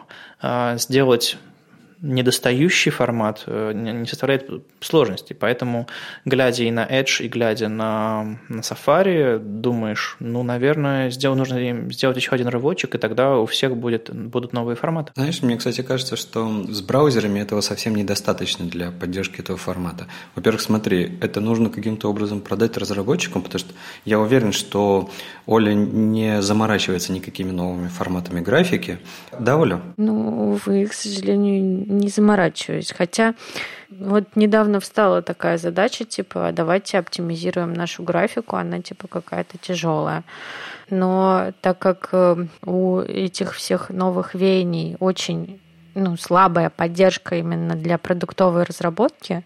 сделать 0.78 1.36
недостающий 2.00 2.90
формат 2.90 3.44
э, 3.46 3.72
не 3.74 4.06
составляет 4.06 4.50
сложности. 4.80 5.32
Поэтому, 5.32 5.86
глядя 6.24 6.64
и 6.64 6.70
на 6.70 6.84
Edge, 6.86 7.24
и 7.24 7.28
глядя 7.28 7.68
на, 7.68 8.38
на 8.48 8.60
Safari, 8.60 9.38
думаешь, 9.38 10.16
ну, 10.20 10.42
наверное, 10.42 11.10
сделал, 11.10 11.36
нужно 11.36 11.90
сделать 11.90 12.16
еще 12.16 12.32
один 12.32 12.48
рывочек, 12.48 12.94
и 12.94 12.98
тогда 12.98 13.38
у 13.38 13.46
всех 13.46 13.76
будет, 13.76 14.14
будут 14.14 14.52
новые 14.52 14.76
форматы. 14.76 15.12
Знаешь, 15.14 15.42
мне, 15.42 15.56
кстати, 15.56 15.82
кажется, 15.82 16.16
что 16.16 16.64
с 16.68 16.80
браузерами 16.82 17.40
этого 17.40 17.60
совсем 17.60 17.94
недостаточно 17.94 18.66
для 18.66 18.90
поддержки 18.90 19.40
этого 19.40 19.58
формата. 19.58 20.06
Во-первых, 20.34 20.60
смотри, 20.60 21.18
это 21.20 21.40
нужно 21.40 21.70
каким-то 21.70 22.10
образом 22.10 22.40
продать 22.40 22.76
разработчикам, 22.76 23.42
потому 23.42 23.58
что 23.58 23.72
я 24.04 24.20
уверен, 24.20 24.52
что 24.52 25.10
Оля 25.46 25.72
не 25.72 26.42
заморачивается 26.42 27.12
никакими 27.12 27.50
новыми 27.50 27.88
форматами 27.88 28.40
графики. 28.40 28.98
Да, 29.38 29.56
Оля? 29.56 29.80
Ну, 29.96 30.52
увы, 30.52 30.86
к 30.86 30.92
сожалению, 30.92 31.85
не 31.86 32.08
заморачиваюсь. 32.08 32.92
Хотя 32.92 33.34
вот 33.90 34.24
недавно 34.34 34.80
встала 34.80 35.22
такая 35.22 35.58
задача, 35.58 36.04
типа, 36.04 36.50
давайте 36.52 36.98
оптимизируем 36.98 37.72
нашу 37.72 38.02
графику, 38.02 38.56
она 38.56 38.80
типа 38.82 39.08
какая-то 39.08 39.58
тяжелая. 39.58 40.24
Но 40.90 41.52
так 41.60 41.78
как 41.78 42.08
э, 42.12 42.46
у 42.64 43.00
этих 43.00 43.54
всех 43.54 43.90
новых 43.90 44.34
веяний 44.34 44.96
очень 45.00 45.60
ну, 45.94 46.16
слабая 46.16 46.70
поддержка 46.70 47.36
именно 47.36 47.74
для 47.74 47.98
продуктовой 47.98 48.64
разработки, 48.64 49.32
а, 49.32 49.42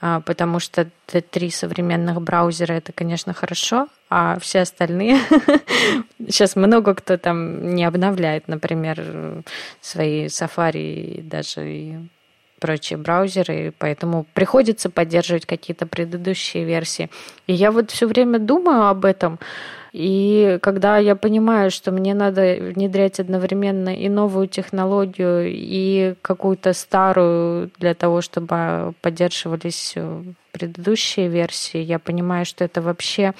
потому 0.00 0.60
что 0.60 0.88
три 1.06 1.50
современных 1.50 2.20
браузера 2.22 2.74
это, 2.74 2.92
конечно, 2.92 3.32
хорошо, 3.32 3.88
а 4.10 4.38
все 4.38 4.60
остальные 4.60 5.18
сейчас 6.28 6.56
много 6.56 6.94
кто 6.94 7.16
там 7.16 7.74
не 7.74 7.84
обновляет, 7.84 8.48
например, 8.48 9.42
свои 9.80 10.26
Safari 10.26 11.22
даже 11.22 11.72
и 11.72 11.96
прочие 12.58 12.96
браузеры, 12.96 13.72
поэтому 13.78 14.26
приходится 14.34 14.90
поддерживать 14.90 15.46
какие-то 15.46 15.86
предыдущие 15.86 16.64
версии. 16.64 17.10
И 17.46 17.52
я 17.52 17.70
вот 17.70 17.90
все 17.90 18.06
время 18.06 18.38
думаю 18.38 18.86
об 18.86 19.04
этом, 19.04 19.38
и 19.92 20.58
когда 20.62 20.98
я 20.98 21.16
понимаю, 21.16 21.70
что 21.70 21.92
мне 21.92 22.14
надо 22.14 22.56
внедрять 22.60 23.20
одновременно 23.20 23.94
и 23.94 24.08
новую 24.08 24.48
технологию, 24.48 25.46
и 25.48 26.14
какую-то 26.22 26.72
старую 26.72 27.70
для 27.78 27.94
того, 27.94 28.20
чтобы 28.20 28.94
поддерживались 29.00 29.94
предыдущие 30.52 31.28
версии, 31.28 31.78
я 31.78 31.98
понимаю, 31.98 32.44
что 32.44 32.64
это 32.64 32.82
вообще 32.82 33.34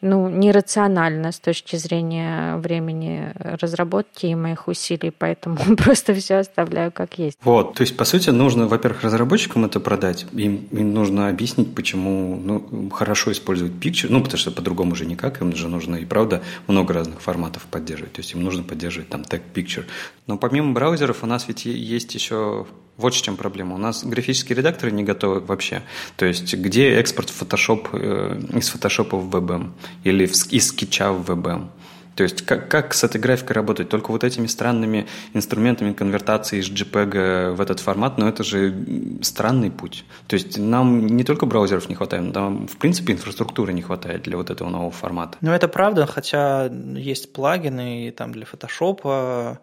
ну, 0.00 0.28
нерационально 0.28 1.32
с 1.32 1.38
точки 1.38 1.76
зрения 1.76 2.56
времени 2.56 3.32
разработки 3.34 4.26
и 4.26 4.34
моих 4.34 4.68
усилий, 4.68 5.10
поэтому 5.10 5.56
просто 5.76 6.14
все 6.14 6.36
оставляю 6.36 6.92
как 6.92 7.18
есть. 7.18 7.38
Вот, 7.42 7.74
то 7.74 7.82
есть, 7.82 7.96
по 7.96 8.04
сути, 8.04 8.30
нужно, 8.30 8.66
во-первых, 8.66 9.02
разработчикам 9.02 9.64
это 9.64 9.80
продать, 9.80 10.26
им, 10.32 10.68
им 10.70 10.92
нужно 10.92 11.28
объяснить, 11.28 11.74
почему 11.74 12.40
ну, 12.42 12.90
хорошо 12.90 13.32
использовать 13.32 13.72
Picture, 13.72 14.08
ну, 14.10 14.20
потому 14.20 14.38
что 14.38 14.50
по-другому 14.50 14.94
же 14.94 15.06
никак, 15.06 15.40
им 15.40 15.54
же 15.54 15.68
нужно 15.68 15.96
и 15.96 16.04
правда 16.04 16.42
много 16.66 16.94
разных 16.94 17.20
форматов 17.20 17.66
поддерживать, 17.70 18.12
то 18.12 18.20
есть 18.20 18.32
им 18.32 18.42
нужно 18.42 18.62
поддерживать 18.62 19.08
там 19.08 19.24
тег 19.24 19.42
Picture. 19.54 19.84
Но 20.26 20.38
помимо 20.38 20.72
браузеров 20.72 21.22
у 21.22 21.26
нас 21.26 21.48
ведь 21.48 21.64
есть 21.64 22.14
еще 22.14 22.66
вот 22.96 23.14
в 23.14 23.22
чем 23.22 23.36
проблема. 23.36 23.74
У 23.74 23.78
нас 23.78 24.04
графические 24.04 24.56
редакторы 24.56 24.92
не 24.92 25.04
готовы 25.04 25.40
вообще. 25.40 25.82
То 26.16 26.26
есть, 26.26 26.54
где 26.54 26.94
экспорт 26.94 27.30
в 27.30 27.42
Photoshop, 27.42 27.88
э, 27.92 28.58
из 28.58 28.74
Photoshop 28.74 29.10
в 29.10 29.34
WebM 29.34 29.72
или 30.04 30.24
из 30.24 30.68
скетча 30.68 31.12
в 31.12 31.30
WebM? 31.30 31.68
То 32.14 32.22
есть, 32.22 32.46
как, 32.46 32.70
как 32.70 32.94
с 32.94 33.04
этой 33.04 33.20
графикой 33.20 33.54
работать? 33.54 33.90
Только 33.90 34.10
вот 34.10 34.24
этими 34.24 34.46
странными 34.46 35.06
инструментами 35.34 35.92
конвертации 35.92 36.60
из 36.60 36.70
JPEG 36.70 37.52
в 37.52 37.60
этот 37.60 37.80
формат, 37.80 38.16
но 38.16 38.26
это 38.26 38.42
же 38.42 38.74
странный 39.20 39.70
путь. 39.70 40.06
То 40.26 40.34
есть, 40.34 40.56
нам 40.56 41.06
не 41.06 41.24
только 41.24 41.44
браузеров 41.44 41.90
не 41.90 41.94
хватает, 41.94 42.34
нам, 42.34 42.66
в 42.68 42.78
принципе, 42.78 43.12
инфраструктуры 43.12 43.74
не 43.74 43.82
хватает 43.82 44.22
для 44.22 44.38
вот 44.38 44.48
этого 44.48 44.70
нового 44.70 44.90
формата. 44.90 45.36
Ну, 45.42 45.52
это 45.52 45.68
правда, 45.68 46.06
хотя 46.06 46.70
есть 46.96 47.34
плагины 47.34 48.10
там 48.16 48.32
для 48.32 48.46
Photoshop, 48.46 49.00
Э, 49.04 49.56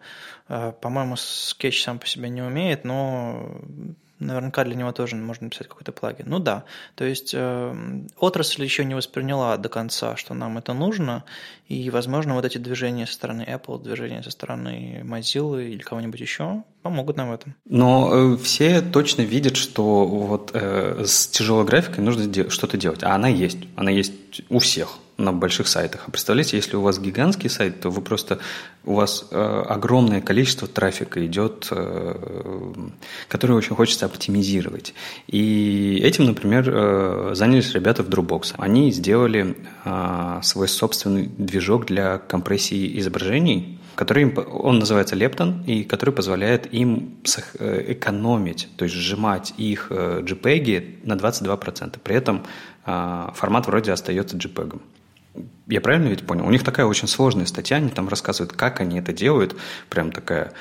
по-моему, 0.46 1.16
скетч 1.16 1.82
сам 1.82 1.98
по 1.98 2.06
себе 2.06 2.28
не 2.28 2.42
умеет, 2.42 2.84
но 2.84 3.60
наверняка 4.24 4.64
для 4.64 4.74
него 4.74 4.92
тоже 4.92 5.16
можно 5.16 5.44
написать 5.44 5.68
какой-то 5.68 5.92
плагин. 5.92 6.26
Ну 6.28 6.38
да, 6.38 6.64
то 6.94 7.04
есть 7.04 7.32
э, 7.34 8.04
отрасль 8.18 8.62
еще 8.62 8.84
не 8.84 8.94
восприняла 8.94 9.56
до 9.56 9.68
конца, 9.68 10.16
что 10.16 10.34
нам 10.34 10.58
это 10.58 10.72
нужно, 10.72 11.24
и, 11.68 11.90
возможно, 11.90 12.34
вот 12.34 12.44
эти 12.44 12.58
движения 12.58 13.06
со 13.06 13.14
стороны 13.14 13.42
Apple, 13.42 13.82
движения 13.82 14.22
со 14.22 14.30
стороны 14.30 15.02
Mozilla 15.04 15.64
или 15.64 15.80
кого-нибудь 15.80 16.20
еще 16.20 16.62
помогут 16.82 17.16
нам 17.16 17.30
в 17.30 17.34
этом. 17.34 17.54
Но 17.64 18.34
э, 18.34 18.36
все 18.38 18.80
точно 18.82 19.22
видят, 19.22 19.56
что 19.56 20.06
вот 20.06 20.50
э, 20.54 21.04
с 21.06 21.26
тяжелой 21.28 21.64
графикой 21.64 22.04
нужно 22.04 22.26
де- 22.26 22.48
что-то 22.50 22.76
делать, 22.76 23.02
а 23.02 23.14
она 23.14 23.28
есть, 23.28 23.58
она 23.76 23.90
есть 23.90 24.42
у 24.48 24.58
всех. 24.58 24.98
На 25.16 25.32
больших 25.32 25.68
сайтах. 25.68 26.04
А 26.06 26.10
представляете, 26.10 26.56
если 26.56 26.76
у 26.76 26.80
вас 26.80 26.98
гигантский 26.98 27.48
сайт, 27.48 27.80
то 27.80 27.90
вы 27.90 28.02
просто 28.02 28.38
у 28.84 28.94
вас 28.94 29.28
э, 29.30 29.64
огромное 29.68 30.20
количество 30.20 30.66
трафика 30.66 31.24
идет, 31.24 31.68
э, 31.70 32.72
который 33.28 33.56
очень 33.56 33.76
хочется 33.76 34.06
оптимизировать. 34.06 34.94
И 35.28 36.00
этим, 36.02 36.24
например, 36.24 36.68
э, 36.68 37.30
занялись 37.34 37.72
ребята 37.72 38.02
в 38.02 38.08
Dropbox. 38.08 38.54
Они 38.58 38.90
сделали 38.90 39.56
э, 39.84 40.40
свой 40.42 40.68
собственный 40.68 41.26
движок 41.26 41.86
для 41.86 42.18
компрессии 42.18 42.98
изображений, 42.98 43.78
который 43.94 44.24
им, 44.24 44.34
он 44.52 44.78
называется 44.80 45.14
Lepton, 45.16 45.64
и 45.66 45.84
который 45.84 46.10
позволяет 46.10 46.72
им 46.74 47.16
э, 47.58 47.92
экономить, 47.92 48.68
то 48.76 48.84
есть 48.84 48.96
сжимать 48.96 49.54
их 49.56 49.88
э, 49.90 50.22
JPEG 50.22 51.00
на 51.04 51.14
22%. 51.14 51.98
При 52.02 52.16
этом 52.16 52.44
э, 52.84 53.28
формат 53.34 53.66
вроде 53.66 53.92
остается 53.92 54.36
JPEG. 54.36 54.80
Я 55.66 55.80
правильно 55.80 56.08
ведь 56.08 56.26
понял? 56.26 56.46
У 56.46 56.50
них 56.50 56.62
такая 56.62 56.86
очень 56.86 57.08
сложная 57.08 57.46
статья, 57.46 57.78
они 57.78 57.88
там 57.88 58.08
рассказывают, 58.08 58.52
как 58.52 58.80
они 58.80 58.98
это 58.98 59.12
делают, 59.12 59.56
прям 59.88 60.12
такая 60.12 60.52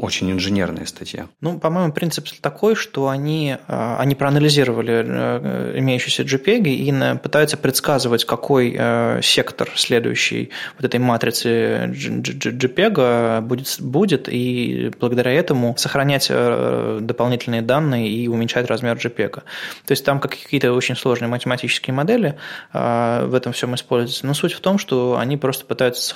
очень 0.00 0.32
инженерная 0.32 0.86
статья. 0.86 1.28
Ну, 1.40 1.58
по-моему, 1.58 1.92
принцип 1.92 2.26
такой, 2.40 2.74
что 2.74 3.08
они, 3.08 3.56
а, 3.68 3.98
они 4.00 4.14
проанализировали 4.14 5.04
э, 5.06 5.78
имеющиеся 5.78 6.22
JPEG 6.24 6.68
и 6.68 7.18
пытаются 7.18 7.56
предсказывать, 7.56 8.24
какой 8.24 8.74
э, 8.76 9.20
сектор 9.22 9.70
следующий 9.76 10.50
вот 10.76 10.84
этой 10.84 10.98
матрицы 10.98 11.92
JPEG 11.92 13.40
будет, 13.42 13.76
будет 13.80 14.28
и 14.28 14.90
благодаря 14.98 15.32
этому 15.32 15.76
сохранять 15.78 16.26
э, 16.30 16.98
дополнительные 17.00 17.62
данные 17.62 18.08
и 18.08 18.26
уменьшать 18.26 18.66
размер 18.66 18.96
JPEG. 18.96 19.34
То 19.34 19.90
есть 19.90 20.04
там 20.04 20.18
какие-то 20.18 20.72
очень 20.72 20.96
сложные 20.96 21.28
математические 21.28 21.94
модели 21.94 22.36
в 22.72 23.34
этом 23.34 23.52
всем 23.52 23.74
используются, 23.74 24.26
но 24.26 24.34
суть 24.34 24.52
в 24.52 24.60
том, 24.60 24.78
что 24.78 25.16
они 25.18 25.36
просто 25.36 25.64
пытаются 25.64 26.14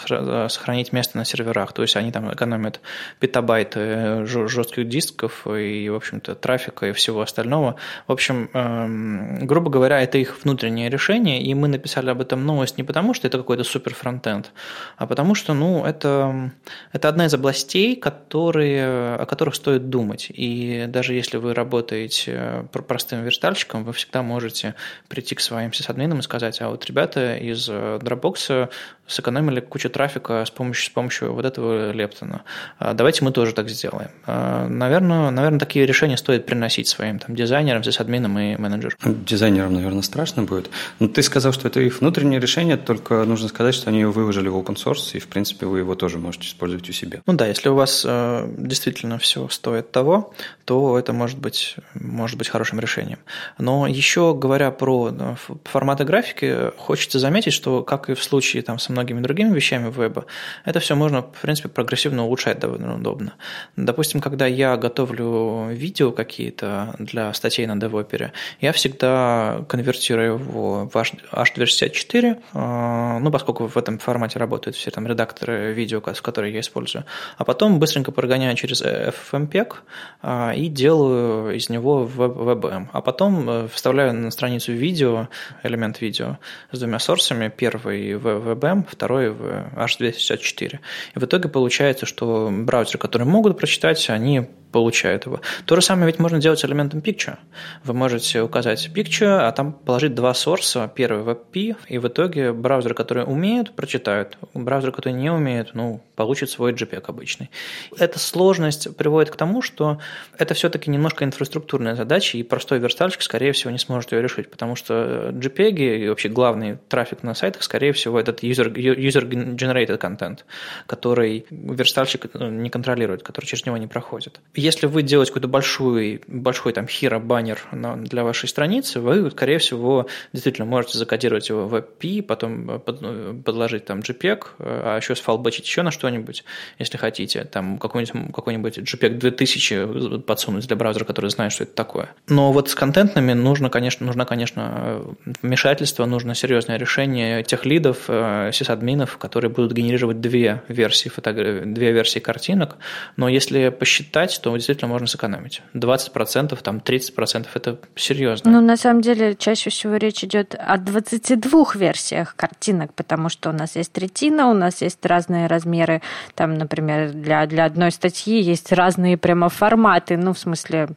сохранить 0.48 0.92
место 0.92 1.16
на 1.18 1.24
серверах, 1.24 1.72
то 1.72 1.82
есть 1.82 1.96
они 1.96 2.10
там 2.10 2.32
экономят 2.32 2.80
петабайт 3.26 3.72
э, 3.74 4.24
жестких 4.24 4.88
дисков 4.88 5.46
и, 5.48 5.88
в 5.88 5.96
общем-то, 5.96 6.36
трафика 6.36 6.86
и 6.86 6.92
всего 6.92 7.20
остального. 7.20 7.74
В 8.06 8.12
общем, 8.12 8.48
эм, 8.52 9.46
грубо 9.46 9.68
говоря, 9.68 10.00
это 10.00 10.18
их 10.18 10.44
внутреннее 10.44 10.88
решение, 10.88 11.42
и 11.42 11.52
мы 11.54 11.66
написали 11.66 12.10
об 12.10 12.20
этом 12.20 12.46
новость 12.46 12.78
не 12.78 12.84
потому, 12.84 13.14
что 13.14 13.26
это 13.26 13.38
какой-то 13.38 13.64
супер 13.64 13.94
фронтенд, 13.94 14.52
а 14.96 15.06
потому 15.06 15.34
что, 15.34 15.54
ну, 15.54 15.84
это, 15.84 16.52
это 16.92 17.08
одна 17.08 17.26
из 17.26 17.34
областей, 17.34 17.96
которые, 17.96 19.16
о 19.16 19.26
которых 19.26 19.56
стоит 19.56 19.90
думать. 19.90 20.28
И 20.28 20.84
даже 20.86 21.14
если 21.14 21.38
вы 21.38 21.52
работаете 21.52 22.68
простым 22.70 23.24
верстальщиком, 23.24 23.82
вы 23.82 23.92
всегда 23.92 24.22
можете 24.22 24.76
прийти 25.08 25.34
к 25.34 25.40
своим 25.40 25.72
сисадминам 25.72 26.20
и 26.20 26.22
сказать, 26.22 26.60
а 26.60 26.68
вот 26.68 26.86
ребята 26.86 27.36
из 27.36 27.68
Dropbox 27.68 28.68
сэкономили 29.08 29.60
кучу 29.60 29.90
трафика 29.90 30.44
с 30.44 30.50
помощью, 30.50 30.90
с 30.90 30.94
помощью 30.94 31.32
вот 31.32 31.44
этого 31.44 31.92
Лептона. 31.92 32.42
А 32.78 32.94
давайте 33.16 33.24
мы 33.24 33.32
тоже 33.32 33.52
так 33.52 33.68
сделаем. 33.68 34.10
Наверное, 34.26 35.30
наверное, 35.30 35.58
такие 35.58 35.86
решения 35.86 36.16
стоит 36.16 36.46
приносить 36.46 36.88
своим 36.88 37.18
там, 37.18 37.34
дизайнерам, 37.34 37.82
админом 37.98 38.38
и 38.38 38.56
менеджерам. 38.56 38.98
Дизайнерам, 39.04 39.74
наверное, 39.74 40.02
страшно 40.02 40.42
будет. 40.42 40.70
Но 41.00 41.08
ты 41.08 41.22
сказал, 41.22 41.52
что 41.52 41.68
это 41.68 41.80
их 41.80 42.00
внутреннее 42.00 42.40
решение, 42.40 42.76
только 42.76 43.24
нужно 43.24 43.48
сказать, 43.48 43.74
что 43.74 43.90
они 43.90 44.00
его 44.00 44.12
выложили 44.12 44.48
в 44.48 44.56
open 44.56 44.76
source, 44.76 45.16
и, 45.16 45.18
в 45.18 45.28
принципе, 45.28 45.66
вы 45.66 45.78
его 45.78 45.94
тоже 45.94 46.18
можете 46.18 46.48
использовать 46.48 46.88
у 46.88 46.92
себя. 46.92 47.20
Ну 47.26 47.32
да, 47.34 47.46
если 47.46 47.68
у 47.68 47.74
вас 47.74 48.04
э, 48.06 48.54
действительно 48.58 49.18
все 49.18 49.48
стоит 49.48 49.92
того, 49.92 50.34
то 50.64 50.98
это 50.98 51.12
может 51.12 51.38
быть, 51.38 51.76
может 51.94 52.36
быть 52.36 52.48
хорошим 52.48 52.80
решением. 52.80 53.18
Но 53.58 53.86
еще 53.86 54.34
говоря 54.34 54.70
про 54.70 55.36
форматы 55.64 56.04
графики, 56.04 56.72
хочется 56.76 57.18
заметить, 57.18 57.52
что, 57.52 57.82
как 57.82 58.10
и 58.10 58.14
в 58.14 58.22
случае 58.22 58.62
там, 58.62 58.78
со 58.78 58.92
многими 58.92 59.20
другими 59.20 59.54
вещами 59.54 59.90
веба, 59.90 60.26
это 60.64 60.80
все 60.80 60.94
можно, 60.96 61.22
в 61.22 61.40
принципе, 61.40 61.68
прогрессивно 61.68 62.24
улучшать 62.24 62.58
довольно 62.58 62.98
удобно. 63.06 63.34
Допустим, 63.76 64.20
когда 64.20 64.46
я 64.46 64.76
готовлю 64.76 65.68
видео 65.70 66.10
какие-то 66.10 66.94
для 66.98 67.32
статей 67.34 67.66
на 67.66 67.78
DevOpera, 67.78 68.30
я 68.60 68.72
всегда 68.72 69.64
конвертирую 69.68 70.34
его 70.34 70.90
в 70.92 70.96
H264, 70.96 72.42
а, 72.54 73.18
ну, 73.20 73.30
поскольку 73.30 73.68
в 73.68 73.76
этом 73.76 73.98
формате 73.98 74.38
работают 74.38 74.76
все 74.76 74.90
там 74.90 75.06
редакторы 75.06 75.72
видео, 75.72 76.00
которые 76.00 76.54
я 76.54 76.60
использую, 76.60 77.04
а 77.38 77.44
потом 77.44 77.78
быстренько 77.78 78.12
прогоняю 78.12 78.56
через 78.56 78.82
FFmpeg 78.82 79.74
а, 80.22 80.52
и 80.52 80.68
делаю 80.68 81.54
из 81.54 81.68
него 81.68 82.08
WebM, 82.16 82.88
а 82.92 83.00
потом 83.00 83.48
э, 83.48 83.68
вставляю 83.72 84.14
на 84.14 84.30
страницу 84.30 84.72
видео, 84.72 85.28
элемент 85.62 86.00
видео 86.00 86.38
с 86.72 86.78
двумя 86.78 86.98
сорсами, 86.98 87.52
первый 87.56 88.14
в 88.14 88.26
WebM, 88.26 88.84
второй 88.88 89.30
в 89.30 89.42
H264. 89.76 90.78
И 91.14 91.18
в 91.18 91.22
итоге 91.22 91.48
получается, 91.48 92.06
что 92.06 92.50
браузеры, 92.96 92.98
которые 92.98 93.28
могут 93.28 93.58
прочитать, 93.58 94.10
они 94.10 94.46
получают 94.72 95.26
его. 95.26 95.40
То 95.64 95.76
же 95.76 95.82
самое 95.82 96.06
ведь 96.06 96.18
можно 96.18 96.38
делать 96.38 96.58
с 96.58 96.64
элементом 96.64 97.00
picture. 97.00 97.36
Вы 97.84 97.94
можете 97.94 98.42
указать 98.42 98.90
picture, 98.94 99.38
а 99.38 99.52
там 99.52 99.72
положить 99.72 100.14
два 100.14 100.34
сорса, 100.34 100.90
первый 100.94 101.22
WebP, 101.24 101.76
и 101.88 101.98
в 101.98 102.06
итоге 102.08 102.52
браузеры, 102.52 102.94
которые 102.94 103.24
умеют, 103.24 103.74
прочитают. 103.74 104.36
Браузеры, 104.54 104.92
которые 104.92 105.18
не 105.18 105.30
умеют, 105.30 105.70
ну, 105.74 106.02
получат 106.14 106.50
свой 106.50 106.72
JPEG 106.72 107.04
обычный. 107.06 107.50
Эта 107.98 108.18
сложность 108.18 108.96
приводит 108.96 109.30
к 109.32 109.36
тому, 109.36 109.62
что 109.62 109.98
это 110.38 110.52
все-таки 110.54 110.90
немножко 110.90 111.24
инфраструктурная 111.24 111.94
задача, 111.94 112.36
и 112.36 112.42
простой 112.42 112.78
верстальщик, 112.78 113.22
скорее 113.22 113.52
всего, 113.52 113.70
не 113.70 113.78
сможет 113.78 114.12
ее 114.12 114.22
решить, 114.22 114.50
потому 114.50 114.76
что 114.76 115.30
JPEG 115.32 116.04
и 116.04 116.08
вообще 116.08 116.28
главный 116.28 116.78
трафик 116.88 117.22
на 117.22 117.34
сайтах, 117.34 117.62
скорее 117.62 117.92
всего, 117.92 118.20
этот 118.20 118.42
user-generated 118.42 119.98
content, 119.98 120.40
который 120.86 121.46
верстальщик 121.50 122.26
э, 122.34 122.48
не 122.48 122.68
контролирует, 122.68 122.85
который 123.22 123.46
через 123.46 123.66
него 123.66 123.76
не 123.76 123.86
проходит 123.86 124.40
если 124.66 124.86
вы 124.86 125.02
делаете 125.02 125.32
какой-то 125.32 125.48
большой, 125.48 126.20
большой 126.26 126.72
там 126.72 126.86
hero 126.86 127.20
баннер 127.20 127.62
для 127.72 128.24
вашей 128.24 128.48
страницы, 128.48 129.00
вы, 129.00 129.30
скорее 129.30 129.58
всего, 129.58 130.06
действительно 130.32 130.66
можете 130.66 130.98
закодировать 130.98 131.48
его 131.48 131.68
в 131.68 131.74
WebP, 131.74 132.22
потом 132.22 132.70
э, 132.70 132.80
э, 132.86 133.34
подложить 133.44 133.84
там 133.84 134.00
JPEG, 134.00 134.44
э, 134.58 134.80
а 134.84 134.96
еще 134.96 135.14
сфалбачить 135.14 135.66
еще 135.66 135.82
на 135.82 135.90
что-нибудь, 135.90 136.44
если 136.78 136.98
хотите, 136.98 137.44
там 137.44 137.78
какой-нибудь, 137.78 138.34
какой-нибудь 138.34 138.78
JPEG 138.78 139.18
2000 139.18 140.18
подсунуть 140.20 140.66
для 140.66 140.76
браузера, 140.76 141.04
который 141.04 141.30
знает, 141.30 141.52
что 141.52 141.64
это 141.64 141.72
такое. 141.72 142.10
Но 142.28 142.52
вот 142.52 142.68
с 142.70 142.74
контентными 142.74 143.32
нужно, 143.32 143.70
конечно, 143.70 144.04
нужно, 144.06 144.24
конечно, 144.24 145.02
вмешательство, 145.42 146.06
нужно 146.06 146.34
серьезное 146.34 146.76
решение 146.76 147.42
тех 147.42 147.64
лидов, 147.64 148.08
сисадминов, 148.52 149.18
которые 149.18 149.50
будут 149.50 149.72
генерировать 149.72 150.20
две 150.20 150.62
версии, 150.68 151.08
фотографий, 151.08 151.66
две 151.66 151.92
версии 151.92 152.18
картинок, 152.18 152.75
но 153.16 153.28
если 153.28 153.68
посчитать, 153.68 154.40
то 154.42 154.54
действительно 154.54 154.90
можно 154.90 155.06
сэкономить. 155.06 155.62
20%, 155.74 156.58
там 156.62 156.78
30% 156.78 157.46
это 157.54 157.78
серьезно. 157.94 158.50
Ну, 158.50 158.60
на 158.60 158.76
самом 158.76 159.02
деле, 159.02 159.34
чаще 159.34 159.70
всего 159.70 159.96
речь 159.96 160.24
идет 160.24 160.54
о 160.54 160.76
22 160.76 161.64
версиях 161.74 162.36
картинок, 162.36 162.94
потому 162.94 163.28
что 163.28 163.50
у 163.50 163.52
нас 163.52 163.76
есть 163.76 163.92
третина, 163.92 164.48
у 164.48 164.54
нас 164.54 164.82
есть 164.82 165.04
разные 165.04 165.46
размеры, 165.46 166.02
там, 166.34 166.54
например, 166.54 167.12
для, 167.12 167.46
для 167.46 167.64
одной 167.64 167.90
статьи 167.90 168.40
есть 168.40 168.72
разные 168.72 169.16
прямо 169.16 169.48
форматы, 169.48 170.16
ну, 170.16 170.32
в 170.32 170.38
смысле 170.38 170.88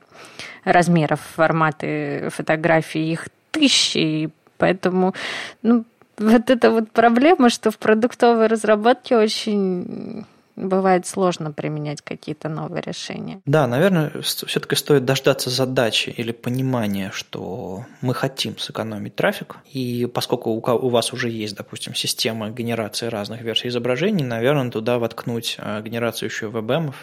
размеров, 0.64 1.20
форматы 1.36 2.30
фотографий, 2.32 3.12
их 3.12 3.30
тысячи, 3.52 4.30
поэтому, 4.58 5.14
ну, 5.62 5.86
вот 6.20 6.50
эта 6.50 6.70
вот 6.70 6.92
проблема, 6.92 7.50
что 7.50 7.72
в 7.72 7.78
продуктовой 7.78 8.48
разработке 8.48 9.18
очень 9.18 10.26
бывает 10.60 11.08
сложно 11.08 11.52
применять 11.52 12.02
какие-то 12.02 12.50
новые 12.50 12.82
решения. 12.82 13.42
Да, 13.46 13.68
наверное, 13.68 14.12
все-таки 14.22 14.76
стоит 14.76 15.06
дождаться 15.06 15.50
задачи 15.50 16.10
или 16.10 16.32
понимания, 16.32 17.12
что 17.14 17.86
мы 18.02 18.14
хотим 18.14 18.58
сэкономить 18.58 19.16
трафик, 19.16 19.58
и 19.72 20.08
поскольку 20.14 20.52
у 20.52 20.90
вас 20.90 21.14
уже 21.14 21.30
есть, 21.30 21.56
допустим, 21.56 21.96
система 21.96 22.50
генерации 22.50 23.08
разных 23.08 23.42
версий 23.42 23.70
изображений, 23.70 24.24
наверное, 24.24 24.72
туда 24.72 25.00
воткнуть 25.00 25.56
а, 25.60 25.82
генерацию 25.82 26.30
еще 26.30 26.48
WebM, 26.48 26.94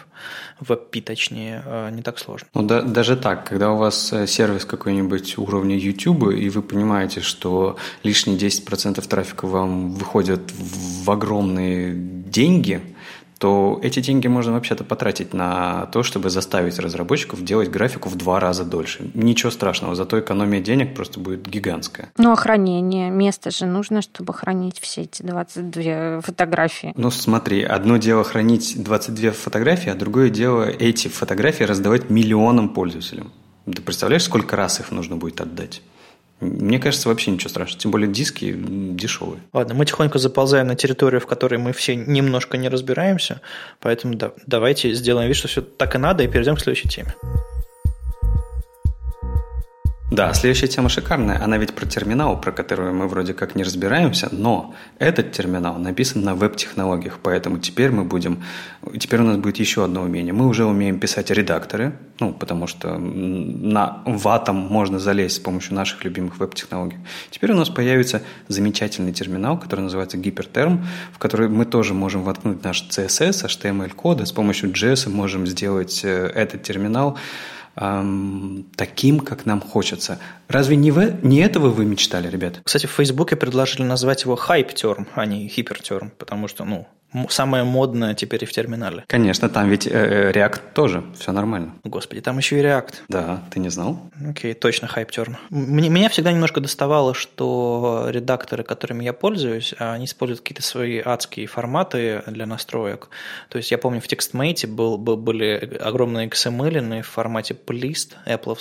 WebP 0.61 1.01
точнее, 1.01 1.63
а, 1.65 1.89
не 1.89 2.01
так 2.01 2.19
сложно. 2.19 2.47
Ну, 2.53 2.63
да, 2.63 2.81
даже 2.81 3.17
так, 3.17 3.45
когда 3.45 3.71
у 3.71 3.77
вас 3.77 4.13
э, 4.13 4.27
сервис 4.27 4.65
какой-нибудь 4.65 5.37
уровня 5.37 5.77
YouTube, 5.77 6.33
и 6.33 6.49
вы 6.49 6.61
понимаете, 6.61 7.21
что 7.21 7.77
лишние 8.03 8.37
10% 8.37 9.05
трафика 9.07 9.47
вам 9.47 9.91
выходят 9.93 10.41
в 10.51 11.09
огромные 11.09 11.93
деньги– 11.95 12.81
то 13.37 13.79
эти 13.83 13.99
деньги 13.99 14.27
можно 14.27 14.53
вообще-то 14.53 14.83
потратить 14.83 15.33
на 15.33 15.87
то, 15.87 16.03
чтобы 16.03 16.29
заставить 16.29 16.79
разработчиков 16.79 17.43
делать 17.43 17.69
графику 17.69 18.09
в 18.09 18.15
два 18.15 18.39
раза 18.39 18.63
дольше. 18.63 19.09
Ничего 19.13 19.51
страшного, 19.51 19.95
зато 19.95 20.19
экономия 20.19 20.61
денег 20.61 20.95
просто 20.95 21.19
будет 21.19 21.47
гигантская. 21.47 22.11
Ну, 22.17 22.31
а 22.31 22.35
хранение, 22.35 23.09
место 23.09 23.51
же 23.51 23.65
нужно, 23.65 24.01
чтобы 24.01 24.33
хранить 24.33 24.79
все 24.79 25.01
эти 25.01 25.21
22 25.23 26.21
фотографии. 26.21 26.93
Ну, 26.95 27.11
смотри, 27.11 27.63
одно 27.63 27.97
дело 27.97 28.23
хранить 28.23 28.81
22 28.81 29.31
фотографии, 29.31 29.89
а 29.89 29.95
другое 29.95 30.29
дело 30.29 30.63
эти 30.63 31.07
фотографии 31.07 31.63
раздавать 31.63 32.09
миллионам 32.09 32.69
пользователям. 32.69 33.31
Ты 33.65 33.81
представляешь, 33.81 34.23
сколько 34.23 34.55
раз 34.55 34.79
их 34.79 34.91
нужно 34.91 35.17
будет 35.17 35.41
отдать? 35.41 35.81
Мне 36.39 36.77
кажется, 36.79 37.09
вообще 37.09 37.31
ничего 37.31 37.49
страшного. 37.49 37.81
Тем 37.81 37.91
более 37.91 38.11
диски 38.11 38.55
дешевые. 38.55 39.41
Ладно, 39.53 39.73
мы 39.73 39.85
тихонько 39.85 40.19
заползаем 40.19 40.67
на 40.67 40.75
территорию, 40.75 41.19
в 41.19 41.25
которой 41.25 41.57
мы 41.57 41.73
все 41.73 41.95
немножко 41.95 42.57
не 42.57 42.69
разбираемся. 42.69 43.41
Поэтому 43.79 44.15
да, 44.15 44.33
давайте 44.45 44.93
сделаем 44.93 45.27
вид, 45.27 45.37
что 45.37 45.47
все 45.47 45.61
так 45.61 45.95
и 45.95 45.97
надо, 45.97 46.23
и 46.23 46.27
перейдем 46.27 46.55
к 46.55 46.59
следующей 46.59 46.89
теме. 46.89 47.15
Да, 50.09 50.33
следующая 50.33 50.67
тема 50.67 50.87
шикарная. 50.87 51.43
Она 51.43 51.57
ведь 51.57 51.73
про 51.73 51.85
терминал, 51.85 52.39
про 52.39 52.53
который 52.53 52.93
мы 52.93 53.09
вроде 53.09 53.33
как 53.33 53.55
не 53.55 53.63
разбираемся, 53.63 54.29
но 54.31 54.73
этот 54.99 55.33
терминал 55.33 55.77
написан 55.79 56.21
на 56.23 56.33
веб-технологиях, 56.33 57.19
поэтому 57.21 57.59
теперь 57.59 57.91
мы 57.91 58.05
будем... 58.05 58.41
Теперь 58.97 59.19
у 59.19 59.25
нас 59.25 59.35
будет 59.35 59.57
еще 59.57 59.83
одно 59.83 60.03
умение. 60.03 60.31
Мы 60.31 60.47
уже 60.47 60.63
умеем 60.63 61.01
писать 61.01 61.29
редакторы, 61.29 61.91
ну, 62.21 62.31
потому 62.31 62.67
что 62.67 62.97
на 62.97 64.01
ватом 64.05 64.55
можно 64.55 64.97
залезть 64.97 65.35
с 65.35 65.39
помощью 65.39 65.75
наших 65.75 66.05
любимых 66.05 66.39
веб-технологий. 66.39 66.99
Теперь 67.29 67.51
у 67.51 67.55
нас 67.55 67.69
появится 67.69 68.21
замечательный 68.47 69.11
терминал, 69.11 69.59
который 69.59 69.81
называется 69.81 70.15
Hyperterm, 70.15 70.85
в 71.11 71.17
который 71.17 71.49
мы 71.49 71.65
тоже 71.65 71.93
можем 71.93 72.23
воткнуть 72.23 72.63
наш 72.63 72.87
CSS, 72.89 73.45
HTML-коды, 73.45 74.25
с 74.25 74.31
помощью 74.31 74.71
JS 74.71 75.09
можем 75.09 75.45
сделать 75.45 75.99
э, 76.05 76.27
этот 76.33 76.63
терминал 76.63 77.17
эм, 77.77 78.65
таким, 78.75 79.19
как 79.19 79.45
нам 79.45 79.61
хочется. 79.61 80.19
Разве 80.47 80.75
не, 80.75 80.91
вы, 80.91 81.17
не 81.21 81.39
этого 81.39 81.69
вы 81.69 81.85
мечтали, 81.85 82.29
ребят? 82.29 82.61
Кстати, 82.63 82.85
в 82.85 82.91
Фейсбуке 82.91 83.35
предложили 83.35 83.83
назвать 83.83 84.23
его 84.23 84.35
хайп-терм, 84.35 85.07
а 85.15 85.25
не 85.25 85.47
хипертерм, 85.47 86.11
потому 86.17 86.47
что, 86.47 86.65
ну, 86.65 86.87
самое 87.29 87.63
модное 87.63 88.13
теперь 88.13 88.43
и 88.43 88.45
в 88.45 88.51
терминале. 88.51 89.03
Конечно, 89.07 89.49
там 89.49 89.69
ведь 89.69 89.87
э, 89.87 90.31
React 90.31 90.61
тоже, 90.73 91.03
все 91.17 91.31
нормально. 91.31 91.75
Господи, 91.83 92.21
там 92.21 92.37
еще 92.37 92.59
и 92.59 92.63
React. 92.63 92.93
Да, 93.07 93.43
ты 93.51 93.59
не 93.59 93.69
знал? 93.69 93.99
Окей, 94.29 94.53
точно 94.53 94.87
хайптерн. 94.87 95.37
Мне, 95.49 95.89
меня 95.89 96.09
всегда 96.09 96.31
немножко 96.31 96.59
доставало, 96.59 97.13
что 97.13 98.07
редакторы, 98.09 98.63
которыми 98.63 99.03
я 99.03 99.13
пользуюсь, 99.13 99.73
они 99.77 100.05
используют 100.05 100.41
какие-то 100.41 100.63
свои 100.63 101.01
адские 101.03 101.47
форматы 101.47 102.23
для 102.27 102.45
настроек. 102.45 103.09
То 103.49 103.57
есть 103.57 103.71
я 103.71 103.77
помню, 103.77 104.01
в 104.01 104.07
TextMate 104.07 104.67
был, 104.67 104.97
был, 104.97 105.17
были 105.17 105.77
огромные 105.81 106.27
XML 106.27 107.01
в 107.01 107.07
формате 107.07 107.55
plist 107.55 108.15
Apple, 108.25 108.57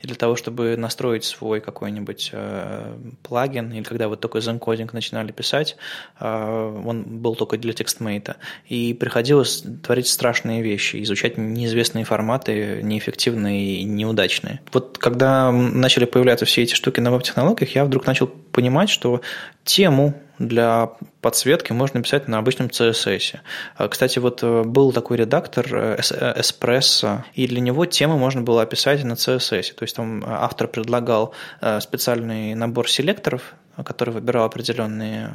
и 0.00 0.06
для 0.06 0.16
того, 0.16 0.36
чтобы 0.36 0.76
настроить 0.76 1.24
свой 1.24 1.60
какой-нибудь 1.60 2.30
э, 2.32 2.96
плагин, 3.22 3.72
или 3.72 3.82
когда 3.82 4.08
вот 4.08 4.20
такой 4.20 4.40
ZenCoding 4.40 4.90
начинали 4.92 5.32
писать, 5.32 5.76
э, 6.20 6.82
он 6.84 7.02
был 7.02 7.34
только 7.34 7.58
для 7.58 7.72
TextMate, 7.82 8.36
и 8.68 8.94
приходилось 8.94 9.64
творить 9.82 10.06
страшные 10.06 10.62
вещи, 10.62 11.02
изучать 11.02 11.38
неизвестные 11.38 12.04
форматы, 12.04 12.80
неэффективные 12.82 13.76
и 13.76 13.84
неудачные. 13.84 14.60
Вот 14.72 14.98
когда 14.98 15.50
начали 15.50 16.04
появляться 16.04 16.44
все 16.44 16.62
эти 16.62 16.74
штуки 16.74 17.00
на 17.00 17.10
веб-технологиях, 17.10 17.74
я 17.74 17.84
вдруг 17.84 18.06
начал 18.06 18.26
понимать, 18.26 18.90
что 18.90 19.20
тему 19.64 20.14
для 20.38 20.90
подсветки 21.20 21.72
можно 21.72 22.02
писать 22.02 22.28
на 22.28 22.38
обычном 22.38 22.68
CSS. 22.68 23.38
А, 23.76 23.88
кстати, 23.88 24.18
вот 24.18 24.42
э, 24.42 24.62
был 24.64 24.92
такой 24.92 25.16
редактор 25.16 25.66
э, 25.72 25.96
э, 25.98 26.40
Espresso, 26.40 27.20
и 27.34 27.46
для 27.46 27.60
него 27.60 27.86
темы 27.86 28.18
можно 28.18 28.42
было 28.42 28.62
описать 28.62 29.04
на 29.04 29.12
CSS. 29.12 29.74
То 29.74 29.84
есть 29.84 29.96
там 29.96 30.24
автор 30.26 30.68
предлагал 30.68 31.34
специальный 31.80 32.54
набор 32.54 32.88
селекторов, 32.88 33.54
который 33.84 34.10
выбирал 34.10 34.44
определенные, 34.44 35.28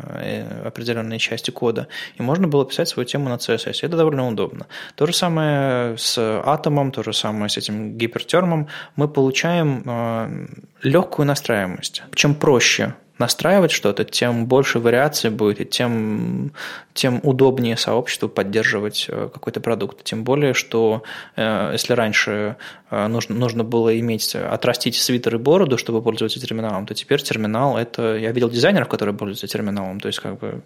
определенные 0.66 1.20
части 1.20 1.52
кода, 1.52 1.88
и 2.16 2.22
можно 2.22 2.48
было 2.48 2.66
писать 2.66 2.88
свою 2.90 3.06
тему 3.08 3.30
на 3.30 3.36
CSS. 3.36 3.80
Это 3.82 3.98
довольно 3.98 4.28
удобно. 4.28 4.68
То 4.96 5.06
же 5.06 5.14
самое 5.14 5.98
с 5.98 6.18
атомом, 6.18 6.92
то 6.92 7.04
же 7.04 7.14
самое 7.14 7.50
с 7.50 7.58
этим 7.58 7.98
гипертермом. 7.98 8.68
Мы 8.96 9.08
получаем 9.08 10.48
легкую 10.84 11.26
настраиваемость. 11.26 12.04
Чем 12.14 12.36
проще 12.36 12.94
настраивать 13.20 13.72
что-то, 13.72 14.04
тем 14.04 14.46
больше 14.46 14.80
вариаций 14.80 15.30
будет, 15.30 15.62
и 15.62 15.66
тем, 15.66 16.52
тем 16.94 17.20
удобнее 17.24 17.78
сообществу 17.78 18.30
поддерживать 18.30 19.08
э, 19.10 19.30
какой-то 19.34 19.60
продукт. 19.60 20.04
Тем 20.04 20.24
более, 20.24 20.54
что 20.54 21.04
э, 21.36 21.70
если 21.74 21.94
раньше 21.94 22.58
э, 22.90 23.08
нужно, 23.08 23.36
нужно 23.36 23.64
было 23.64 23.98
иметь, 24.00 24.36
отрастить 24.36 24.96
свитер 24.96 25.36
и 25.36 25.38
бороду, 25.40 25.78
чтобы 25.78 26.02
пользоваться 26.02 26.40
терминалом, 26.40 26.86
то 26.86 26.94
теперь 26.94 27.22
терминал– 27.22 27.78
это… 27.80 28.18
Я 28.18 28.32
видел 28.32 28.50
дизайнеров, 28.50 28.88
которые 28.88 29.16
пользуются 29.16 29.48
терминалом, 29.48 30.00
то 30.00 30.08
есть 30.08 30.20
как 30.20 30.40
бы 30.40 30.62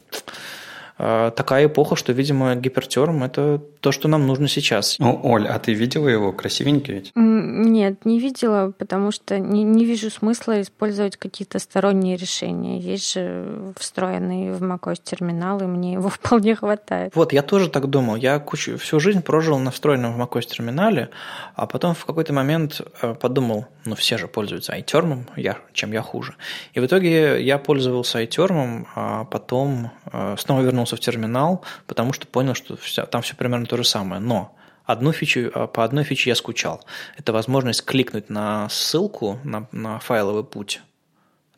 такая 1.02 1.66
эпоха, 1.66 1.96
что, 1.96 2.14
видимо, 2.14 2.56
гипертерм– 2.56 3.24
это 3.26 3.62
то, 3.82 3.92
что 3.92 4.08
нам 4.08 4.28
нужно 4.28 4.48
сейчас. 4.48 4.98
Ну, 5.00 5.20
Оль, 5.24 5.48
а 5.48 5.58
ты 5.58 5.74
видела 5.74 6.08
его? 6.08 6.32
Красивенький 6.32 6.94
ведь? 6.94 7.12
Нет, 7.16 8.06
не 8.06 8.20
видела, 8.20 8.72
потому 8.78 9.12
что 9.12 9.40
не, 9.40 9.64
не 9.64 9.86
вижу 9.86 10.12
смысла 10.12 10.62
использовать 10.62 11.18
какие-то 11.18 11.58
сторонние 11.60 12.16
решения. 12.16 12.78
Есть 12.78 13.14
же 13.14 13.74
встроенный 13.78 14.52
в 14.52 14.62
macOS 14.62 15.02
терминал, 15.04 15.60
и 15.62 15.66
мне 15.66 15.94
его 15.94 16.10
вполне 16.10 16.56
хватает. 16.56 17.16
Вот, 17.16 17.34
я 17.34 17.42
тоже 17.42 17.70
так 17.70 17.90
думал. 17.90 18.16
Я 18.16 18.40
кучу, 18.40 18.78
всю 18.78 19.00
жизнь 19.00 19.22
прожил 19.22 19.58
на 19.58 19.72
встроенном 19.72 20.14
в 20.14 20.22
macOS 20.22 20.48
терминале, 20.48 21.10
а 21.56 21.66
потом 21.66 21.96
в 21.96 22.06
какой-то 22.06 22.34
момент 22.34 22.82
э, 23.02 23.16
подумал, 23.16 23.66
ну 23.86 23.96
все 23.96 24.18
же 24.18 24.28
пользуются 24.28 24.78
iTerm, 24.78 25.24
я, 25.36 25.58
чем 25.74 25.92
я 25.92 26.02
хуже. 26.02 26.36
И 26.74 26.80
в 26.80 26.86
итоге 26.86 27.44
я 27.44 27.58
пользовался 27.58 28.22
iTerm, 28.22 28.86
а 28.96 29.26
потом 29.26 29.92
э, 30.12 30.36
снова 30.38 30.62
вернулся 30.62 30.91
вернулся 30.92 30.96
в 30.96 31.00
терминал, 31.00 31.64
потому 31.88 32.14
что 32.14 32.28
понял, 32.28 32.56
что 32.56 32.76
все, 32.76 33.06
там 33.06 33.22
все 33.22 33.36
примерно 33.36 33.66
то 33.66 33.78
же 33.78 33.84
самое. 33.84 34.22
Но 34.22 34.56
одну 34.86 35.12
фичу, 35.14 35.52
а, 35.54 35.68
по 35.68 35.84
одной 35.84 36.04
фиче 36.04 36.30
я 36.30 36.36
скучал. 36.36 36.84
Это 37.18 37.34
возможность 37.34 37.86
кликнуть 37.86 38.30
на 38.30 38.70
ссылку 38.70 39.40
на, 39.44 39.68
на 39.72 40.00
файловый 40.00 40.44
путь. 40.44 40.82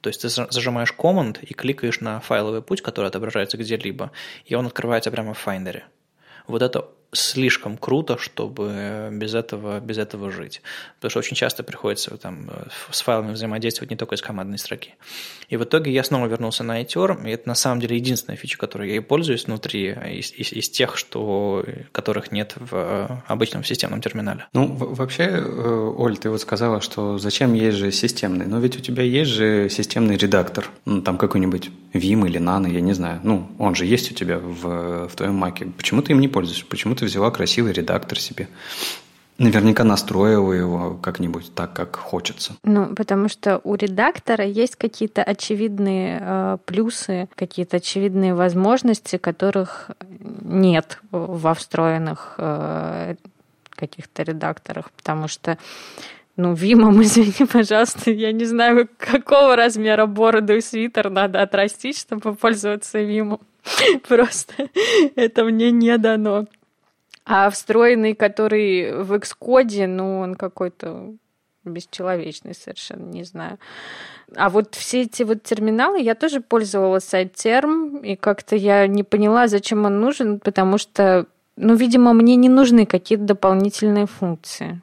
То 0.01 0.09
есть 0.09 0.21
ты 0.21 0.29
зажимаешь 0.29 0.93
Command 0.97 1.39
и 1.49 1.53
кликаешь 1.53 2.01
на 2.01 2.19
файловый 2.19 2.61
путь, 2.61 2.81
который 2.81 3.07
отображается 3.07 3.57
где-либо, 3.57 4.11
и 4.45 4.55
он 4.55 4.65
открывается 4.65 5.11
прямо 5.11 5.33
в 5.33 5.47
Finder. 5.47 5.81
Вот 6.47 6.61
это 6.61 6.89
слишком 7.13 7.77
круто, 7.77 8.17
чтобы 8.17 9.09
без 9.11 9.33
этого, 9.33 9.79
без 9.79 9.97
этого 9.97 10.31
жить. 10.31 10.61
Потому 10.95 11.09
что 11.11 11.19
очень 11.19 11.35
часто 11.35 11.63
приходится 11.63 12.17
там, 12.17 12.49
с 12.91 13.01
файлами 13.01 13.33
взаимодействовать 13.33 13.91
не 13.91 13.97
только 13.97 14.15
из 14.15 14.21
командной 14.21 14.57
строки. 14.57 14.95
И 15.49 15.57
в 15.57 15.63
итоге 15.63 15.91
я 15.91 16.03
снова 16.03 16.27
вернулся 16.27 16.63
на 16.63 16.81
ITER, 16.81 17.27
и 17.27 17.31
это 17.31 17.47
на 17.47 17.55
самом 17.55 17.79
деле 17.79 17.95
единственная 17.95 18.37
фича, 18.37 18.57
которой 18.57 18.89
я 18.89 18.95
и 18.97 18.99
пользуюсь 18.99 19.45
внутри, 19.45 19.89
из, 19.91 20.31
из, 20.33 20.51
из 20.51 20.69
тех, 20.69 20.97
что, 20.97 21.65
которых 21.91 22.31
нет 22.31 22.55
в 22.57 23.23
обычном 23.27 23.63
системном 23.63 24.01
терминале. 24.01 24.47
Ну, 24.53 24.67
вообще, 24.67 25.23
э, 25.23 25.93
Оль, 25.97 26.17
ты 26.17 26.29
вот 26.29 26.41
сказала, 26.41 26.81
что 26.81 27.17
зачем 27.17 27.53
есть 27.53 27.77
же 27.77 27.91
системный, 27.91 28.45
но 28.45 28.59
ведь 28.59 28.77
у 28.77 28.81
тебя 28.81 29.03
есть 29.03 29.31
же 29.31 29.69
системный 29.69 30.17
редактор, 30.17 30.69
ну, 30.85 31.01
там 31.01 31.17
какой-нибудь 31.17 31.69
Vim 31.93 32.27
или 32.27 32.39
Nano, 32.39 32.69
я 32.69 32.81
не 32.81 32.93
знаю. 32.93 33.19
Ну, 33.23 33.47
он 33.59 33.75
же 33.75 33.85
есть 33.85 34.11
у 34.11 34.15
тебя 34.15 34.39
в, 34.39 35.07
в 35.07 35.15
твоем 35.15 35.35
маке. 35.35 35.67
Почему 35.77 36.01
ты 36.01 36.13
им 36.13 36.19
не 36.19 36.27
пользуешься? 36.27 36.65
Почему 36.65 36.95
ты 36.95 37.02
взяла 37.05 37.31
красивый 37.31 37.73
редактор 37.73 38.19
себе? 38.19 38.47
Наверняка 39.39 39.83
настроила 39.83 40.53
его 40.53 40.93
как-нибудь 41.01 41.55
так, 41.55 41.73
как 41.73 41.95
хочется. 41.95 42.55
Ну, 42.63 42.93
потому 42.95 43.29
что 43.29 43.59
у 43.63 43.73
редактора 43.73 44.45
есть 44.45 44.75
какие-то 44.75 45.23
очевидные 45.23 46.19
э, 46.21 46.57
плюсы, 46.65 47.27
какие-то 47.35 47.77
очевидные 47.77 48.35
возможности, 48.35 49.17
которых 49.17 49.89
нет 50.19 50.99
во 51.09 51.55
встроенных 51.55 52.35
э, 52.37 53.15
каких-то 53.71 54.21
редакторах, 54.21 54.91
потому 54.91 55.27
что 55.27 55.57
ну, 56.35 56.53
Вимом, 56.53 57.01
извини, 57.03 57.47
пожалуйста, 57.51 58.11
я 58.11 58.31
не 58.31 58.45
знаю, 58.45 58.89
какого 58.97 59.55
размера 59.55 60.05
бороду 60.05 60.55
и 60.55 60.61
свитер 60.61 61.09
надо 61.09 61.41
отрастить, 61.41 61.97
чтобы 61.97 62.35
пользоваться 62.35 62.99
Вимом. 62.99 63.39
Просто 64.07 64.69
это 65.15 65.43
мне 65.43 65.71
не 65.71 65.97
дано. 65.97 66.47
А 67.25 67.49
встроенный, 67.49 68.15
который 68.15 69.03
в 69.03 69.13
Xcode, 69.13 69.87
ну, 69.87 70.19
он 70.19 70.35
какой-то 70.35 71.13
бесчеловечный 71.63 72.53
совершенно, 72.53 73.09
не 73.09 73.23
знаю. 73.23 73.57
А 74.35 74.49
вот 74.49 74.75
все 74.75 75.03
эти 75.03 75.23
вот 75.23 75.43
терминалы, 75.43 76.01
я 76.01 76.15
тоже 76.15 76.41
пользовалась 76.41 77.05
сайт-терм, 77.05 77.97
и 77.99 78.15
как-то 78.15 78.55
я 78.55 78.87
не 78.87 79.03
поняла, 79.03 79.47
зачем 79.47 79.85
он 79.85 80.01
нужен, 80.01 80.39
потому 80.39 80.77
что, 80.77 81.27
ну, 81.55 81.75
видимо, 81.75 82.13
мне 82.13 82.35
не 82.35 82.49
нужны 82.49 82.85
какие-то 82.85 83.23
дополнительные 83.23 84.07
функции. 84.07 84.81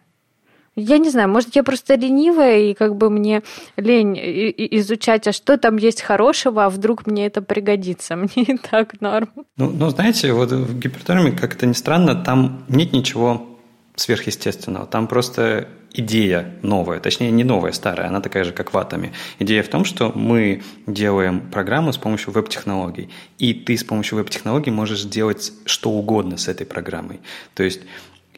Я 0.77 0.99
не 0.99 1.11
знаю, 1.11 1.29
может, 1.29 1.57
я 1.57 1.63
просто 1.63 1.97
ленивая, 1.97 2.61
и 2.61 2.75
как 2.75 2.97
бы 2.97 3.11
мне 3.11 3.43
лень 3.77 4.17
изучать, 4.17 5.27
а 5.27 5.33
что 5.33 5.59
там 5.59 5.77
есть 5.77 6.01
хорошего, 6.01 6.65
а 6.65 6.71
вдруг 6.71 7.07
мне 7.07 7.27
это 7.27 7.43
пригодится. 7.43 8.17
Мне 8.21 8.45
и 8.45 8.57
так 8.57 9.01
норм. 9.01 9.31
Ну, 9.57 9.71
ну 9.71 9.89
знаете, 9.91 10.33
вот 10.33 10.53
в 10.53 10.79
гипертерме, 10.79 11.33
как 11.33 11.55
это 11.55 11.67
ни 11.67 11.73
странно, 11.73 12.15
там 12.15 12.65
нет 12.69 12.93
ничего 12.93 13.47
сверхъестественного. 13.97 14.87
Там 14.87 15.07
просто 15.07 15.69
идея 15.93 16.55
новая, 16.63 17.01
точнее 17.01 17.31
не 17.31 17.45
новая, 17.45 17.73
старая, 17.73 18.09
она 18.09 18.21
такая 18.21 18.45
же, 18.45 18.53
как 18.53 18.73
в 18.73 18.79
Атоме. 18.79 19.13
Идея 19.39 19.63
в 19.63 19.69
том, 19.69 19.85
что 19.85 20.13
мы 20.15 20.63
делаем 20.87 21.51
программу 21.51 21.93
с 21.93 21.99
помощью 21.99 22.33
веб-технологий, 22.33 23.11
и 23.39 23.53
ты 23.55 23.77
с 23.77 23.85
помощью 23.85 24.19
веб-технологий 24.19 24.71
можешь 24.71 25.01
сделать 25.01 25.53
что 25.67 25.91
угодно 25.91 26.37
с 26.37 26.49
этой 26.49 26.67
программой. 26.67 27.21
То 27.55 27.63
есть 27.63 27.81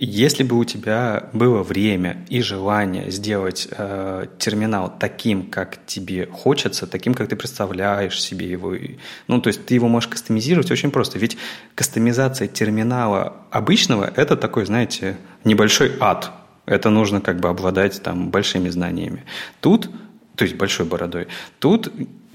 Если 0.05 0.43
бы 0.43 0.59
у 0.59 0.65
тебя 0.65 1.29
было 1.33 1.63
время 1.63 2.27
и 2.29 2.43
желание 2.43 3.09
сделать 3.13 3.69
э, 3.71 4.27
терминал 4.37 4.93
таким, 4.99 5.49
как 5.49 5.87
тебе 5.87 6.27
хочется, 6.27 6.89
таким, 6.89 7.15
как 7.15 7.29
ты 7.29 7.37
представляешь 7.37 8.21
себе 8.21 8.51
его, 8.51 8.75
ну, 9.29 9.41
то 9.41 9.47
есть 9.47 9.65
ты 9.65 9.75
его 9.75 9.87
можешь 9.87 10.09
кастомизировать 10.09 10.73
очень 10.73 10.91
просто. 10.91 11.21
Ведь 11.21 11.37
кастомизация 11.77 12.49
терминала 12.49 13.37
обычного– 13.53 14.13
это 14.17 14.37
такой, 14.37 14.67
знаете, 14.67 15.19
небольшой 15.45 15.93
ад. 16.01 16.33
Это 16.67 16.91
нужно 16.91 17.21
как 17.21 17.39
бы 17.39 17.49
обладать 17.49 18.03
там 18.03 18.31
большими 18.31 18.71
знаниями. 18.71 19.25
Тут 19.61 19.89
то 20.35 20.45
есть 20.45 20.57
большой 20.57 20.87
бородой. 20.87 21.29
Тут 21.61 21.93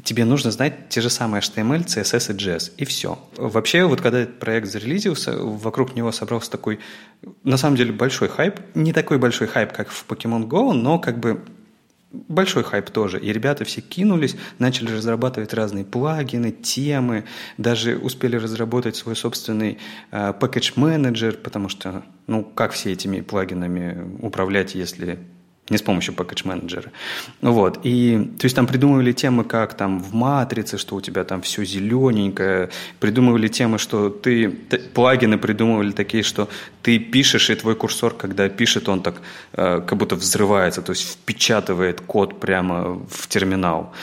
тебе 0.07 0.23
нужно 0.23 0.51
знать 0.51 0.87
те 0.87 1.01
же 1.01 1.09
самые 1.09 1.41
HTML, 1.41 1.85
CSS 1.85 2.33
и 2.33 2.37
JS, 2.37 2.71
и 2.77 2.85
все. 2.85 3.19
Вообще, 3.35 3.83
вот 3.83 3.99
когда 3.99 4.19
этот 4.19 4.39
проект 4.39 4.67
зарелизился, 4.67 5.33
вокруг 5.37 5.95
него 5.95 6.13
собрался 6.13 6.49
такой, 6.49 6.79
на 7.43 7.57
самом 7.57 7.75
деле, 7.75 7.91
большой 7.91 8.29
хайп. 8.29 8.61
Не 8.73 8.93
такой 8.93 9.17
большой 9.17 9.47
хайп, 9.47 9.73
как 9.73 9.89
в 9.89 10.05
Pokemon 10.07 10.47
Go, 10.47 10.71
но 10.71 10.97
как 10.97 11.19
бы 11.19 11.43
большой 12.13 12.63
хайп 12.63 12.89
тоже. 12.89 13.19
И 13.19 13.33
ребята 13.33 13.65
все 13.65 13.81
кинулись, 13.81 14.37
начали 14.59 14.93
разрабатывать 14.93 15.53
разные 15.53 15.83
плагины, 15.83 16.51
темы, 16.51 17.25
даже 17.57 17.97
успели 17.97 18.37
разработать 18.37 18.95
свой 18.95 19.17
собственный 19.17 19.77
э, 20.11 20.33
package 20.39 20.73
менеджер, 20.77 21.35
потому 21.35 21.67
что, 21.67 22.03
ну, 22.27 22.45
как 22.45 22.71
все 22.71 22.93
этими 22.93 23.19
плагинами 23.19 24.17
управлять, 24.21 24.73
если 24.73 25.19
не 25.69 25.77
с 25.77 25.81
помощью 25.81 26.13
package 26.13 26.47
менеджера. 26.47 26.91
Вот. 27.41 27.79
И, 27.83 28.31
то 28.39 28.45
есть 28.45 28.55
там 28.55 28.67
придумывали 28.67 29.11
темы, 29.11 29.43
как 29.43 29.73
там 29.73 29.99
в 29.99 30.13
матрице, 30.13 30.77
что 30.77 30.95
у 30.95 31.01
тебя 31.01 31.23
там 31.23 31.41
все 31.41 31.65
зелененькое, 31.65 32.69
придумывали 32.99 33.47
темы, 33.47 33.77
что 33.77 34.09
ты, 34.09 34.49
плагины 34.93 35.37
придумывали 35.37 35.91
такие, 35.91 36.23
что 36.23 36.47
ты 36.81 36.99
пишешь, 36.99 37.49
и 37.49 37.55
твой 37.55 37.75
курсор, 37.75 38.13
когда 38.13 38.47
пишет, 38.49 38.87
он 38.89 39.01
так 39.01 39.21
э, 39.53 39.81
как 39.85 39.97
будто 39.97 40.15
взрывается, 40.15 40.81
то 40.81 40.91
есть 40.91 41.03
впечатывает 41.03 42.01
код 42.01 42.39
прямо 42.39 43.01
в 43.09 43.27
терминал. 43.27 43.93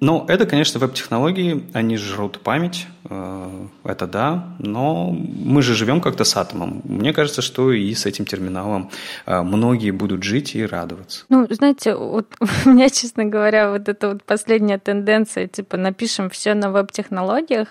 Ну, 0.00 0.24
это, 0.28 0.46
конечно, 0.46 0.80
веб-технологии, 0.80 1.66
они 1.74 1.98
жрут 1.98 2.40
память, 2.40 2.86
э, 3.08 3.66
это 3.84 4.06
да, 4.06 4.54
но 4.58 5.10
мы 5.10 5.60
же 5.60 5.74
живем 5.74 6.00
как-то 6.00 6.24
с 6.24 6.36
атомом. 6.36 6.80
Мне 6.84 7.12
кажется, 7.12 7.42
что 7.42 7.70
и 7.70 7.94
с 7.94 8.06
этим 8.06 8.24
терминалом 8.24 8.90
э, 9.26 9.42
многие 9.42 9.90
будут 9.90 10.22
жить 10.22 10.54
и 10.54 10.64
радоваться. 10.64 11.26
Ну, 11.28 11.46
знаете, 11.50 11.94
вот 11.94 12.34
у 12.64 12.70
меня, 12.70 12.88
честно 12.88 13.26
говоря, 13.26 13.70
вот 13.70 13.90
эта 13.90 14.08
вот 14.08 14.24
последняя 14.24 14.78
тенденция, 14.78 15.46
типа, 15.46 15.76
напишем 15.76 16.30
все 16.30 16.54
на 16.54 16.70
веб-технологиях, 16.70 17.68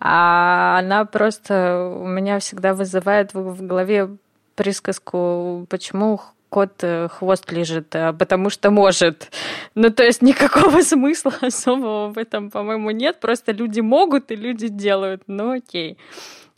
а 0.00 0.78
она 0.78 1.06
просто 1.06 1.94
у 1.98 2.06
меня 2.06 2.40
всегда 2.40 2.74
вызывает 2.74 3.32
в 3.32 3.66
голове 3.66 4.10
присказку, 4.54 5.66
почему 5.70 6.20
кот 6.54 6.84
э, 6.84 7.08
хвост 7.08 7.50
лежит, 7.50 7.96
э, 7.96 8.12
потому 8.12 8.48
что 8.48 8.70
может. 8.70 9.32
Ну, 9.74 9.90
то 9.90 10.04
есть 10.04 10.22
никакого 10.22 10.82
смысла 10.92 11.32
особого 11.40 12.12
в 12.12 12.18
этом, 12.18 12.50
по-моему, 12.50 12.92
нет. 12.92 13.18
Просто 13.18 13.50
люди 13.50 13.80
могут 13.80 14.30
и 14.30 14.36
люди 14.36 14.68
делают. 14.68 15.22
Ну, 15.26 15.50
окей. 15.50 15.98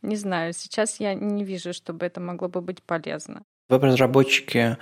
Не 0.03 0.16
знаю, 0.16 0.53
сейчас 0.53 1.01
я 1.01 1.14
не 1.14 1.44
вижу, 1.44 1.72
чтобы 1.72 2.05
это 2.05 2.20
могло 2.20 2.49
бы 2.49 2.61
быть 2.61 2.82
полезно. 2.82 3.42
Веб-разработчики 3.70 4.76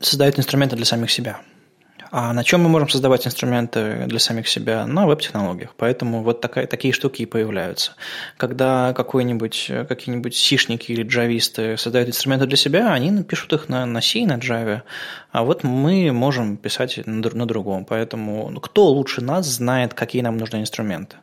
создают 0.00 0.38
инструменты 0.38 0.76
для 0.76 0.84
самих 0.84 1.10
себя. 1.10 1.40
А 2.10 2.32
на 2.32 2.44
чем 2.44 2.62
мы 2.62 2.68
можем 2.68 2.88
создавать 2.88 3.26
инструменты 3.26 4.04
для 4.06 4.18
самих 4.18 4.48
себя? 4.48 4.86
На 4.86 5.06
веб-технологиях. 5.06 5.74
Поэтому 5.76 6.22
вот 6.22 6.40
такая, 6.40 6.66
такие 6.66 6.92
штуки 6.92 7.22
и 7.22 7.26
появляются. 7.26 7.92
Когда 8.36 8.92
какой-нибудь, 8.94 9.70
какие-нибудь 9.88 10.34
сишники 10.34 10.92
или 10.92 11.02
джависты 11.02 11.76
создают 11.76 12.08
инструменты 12.08 12.46
для 12.46 12.56
себя, 12.56 12.92
они 12.92 13.22
пишут 13.22 13.52
их 13.52 13.68
на, 13.68 13.84
на 13.86 14.00
C, 14.00 14.24
на 14.26 14.38
Java, 14.38 14.82
а 15.32 15.44
вот 15.44 15.64
мы 15.64 16.10
можем 16.12 16.56
писать 16.56 16.98
на, 17.06 17.30
на 17.30 17.46
другом. 17.46 17.84
Поэтому 17.84 18.50
ну, 18.50 18.60
кто 18.60 18.86
лучше 18.86 19.20
нас 19.20 19.46
знает, 19.46 19.94
какие 19.94 20.22
нам 20.22 20.38
нужны 20.38 20.60
инструменты? 20.60 21.16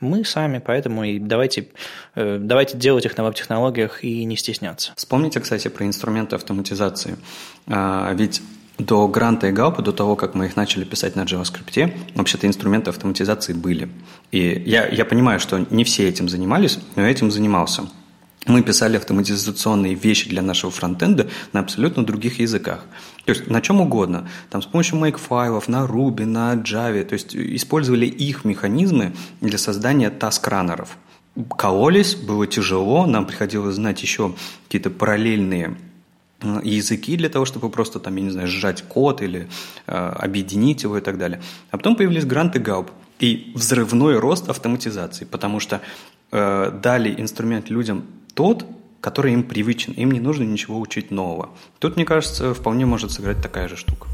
Мы 0.00 0.26
сами, 0.26 0.58
поэтому 0.58 1.04
и 1.04 1.18
давайте, 1.18 1.68
э, 2.14 2.38
давайте 2.38 2.76
делать 2.76 3.06
их 3.06 3.16
на 3.16 3.24
веб-технологиях 3.24 4.04
и 4.04 4.24
не 4.24 4.36
стесняться. 4.36 4.92
Вспомните, 4.94 5.40
кстати, 5.40 5.68
про 5.68 5.86
инструменты 5.86 6.36
автоматизации. 6.36 7.16
А, 7.66 8.12
ведь 8.12 8.42
до 8.78 9.08
Гранта 9.08 9.48
и 9.48 9.52
Гаупа, 9.52 9.82
до 9.82 9.92
того, 9.92 10.16
как 10.16 10.34
мы 10.34 10.46
их 10.46 10.56
начали 10.56 10.84
писать 10.84 11.16
на 11.16 11.22
JavaScript, 11.22 11.92
вообще-то 12.14 12.46
инструменты 12.46 12.90
автоматизации 12.90 13.52
были. 13.52 13.88
И 14.32 14.62
я, 14.66 14.86
я 14.88 15.04
понимаю, 15.04 15.40
что 15.40 15.58
не 15.70 15.84
все 15.84 16.08
этим 16.08 16.28
занимались, 16.28 16.78
но 16.94 17.06
этим 17.06 17.30
занимался. 17.30 17.88
Мы 18.46 18.62
писали 18.62 18.96
автоматизационные 18.96 19.94
вещи 19.94 20.28
для 20.28 20.40
нашего 20.40 20.70
фронтенда 20.70 21.28
на 21.52 21.60
абсолютно 21.60 22.04
других 22.04 22.38
языках. 22.38 22.84
То 23.24 23.32
есть 23.32 23.48
на 23.48 23.60
чем 23.60 23.80
угодно. 23.80 24.28
Там 24.50 24.62
с 24.62 24.66
помощью 24.66 24.98
make-файлов, 24.98 25.64
на 25.66 25.84
Ruby, 25.84 26.24
на 26.24 26.54
Java. 26.54 27.02
То 27.02 27.14
есть 27.14 27.34
использовали 27.34 28.06
их 28.06 28.44
механизмы 28.44 29.14
для 29.40 29.58
создания 29.58 30.10
task-раннеров. 30.10 30.90
Кололись, 31.58 32.14
было 32.14 32.46
тяжело, 32.46 33.04
нам 33.06 33.26
приходилось 33.26 33.74
знать 33.74 34.00
еще 34.00 34.34
какие-то 34.66 34.90
параллельные 34.90 35.76
языки 36.42 37.16
для 37.16 37.28
того, 37.28 37.44
чтобы 37.44 37.70
просто 37.70 37.98
там, 37.98 38.16
я 38.16 38.22
не 38.22 38.30
знаю, 38.30 38.48
сжать 38.48 38.82
код 38.82 39.22
или 39.22 39.48
э, 39.86 39.92
объединить 39.92 40.82
его 40.82 40.98
и 40.98 41.00
так 41.00 41.18
далее. 41.18 41.40
А 41.70 41.76
потом 41.76 41.96
появились 41.96 42.24
гранты 42.24 42.58
ГАУП 42.58 42.90
и 43.20 43.52
взрывной 43.54 44.18
рост 44.18 44.48
автоматизации, 44.48 45.24
потому 45.24 45.60
что 45.60 45.80
э, 46.32 46.70
дали 46.82 47.14
инструмент 47.20 47.70
людям 47.70 48.04
тот, 48.34 48.66
который 49.00 49.32
им 49.32 49.44
привычен, 49.44 49.92
им 49.92 50.10
не 50.10 50.20
нужно 50.20 50.44
ничего 50.44 50.78
учить 50.80 51.10
нового. 51.10 51.50
Тут, 51.78 51.96
мне 51.96 52.04
кажется, 52.04 52.52
вполне 52.52 52.86
может 52.86 53.12
сыграть 53.12 53.40
такая 53.40 53.68
же 53.68 53.76
штука. 53.76 54.08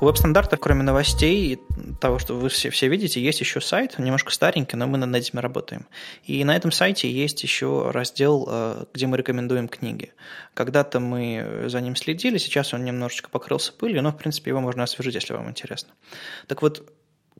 У 0.00 0.04
веб-стандартов, 0.04 0.60
кроме 0.60 0.84
новостей 0.84 1.54
и 1.54 1.58
того, 2.00 2.20
что 2.20 2.34
вы 2.34 2.50
все, 2.50 2.70
все 2.70 2.86
видите, 2.86 3.20
есть 3.20 3.40
еще 3.40 3.60
сайт, 3.60 3.98
немножко 3.98 4.30
старенький, 4.30 4.76
но 4.76 4.86
мы 4.86 4.96
над 4.96 5.12
этим 5.14 5.40
работаем. 5.40 5.86
И 6.22 6.44
на 6.44 6.54
этом 6.54 6.70
сайте 6.70 7.10
есть 7.10 7.42
еще 7.42 7.90
раздел, 7.90 8.46
э, 8.48 8.84
где 8.94 9.08
мы 9.08 9.16
рекомендуем 9.16 9.66
книги. 9.66 10.12
Когда-то 10.54 11.00
мы 11.00 11.64
за 11.66 11.80
ним 11.80 11.96
следили, 11.96 12.38
сейчас 12.38 12.72
он 12.74 12.84
немножечко 12.84 13.28
покрылся 13.28 13.72
пылью, 13.72 14.02
но, 14.02 14.12
в 14.12 14.16
принципе, 14.16 14.50
его 14.50 14.60
можно 14.60 14.84
освежить, 14.84 15.16
если 15.16 15.32
вам 15.32 15.50
интересно. 15.50 15.92
Так 16.46 16.62
вот, 16.62 16.88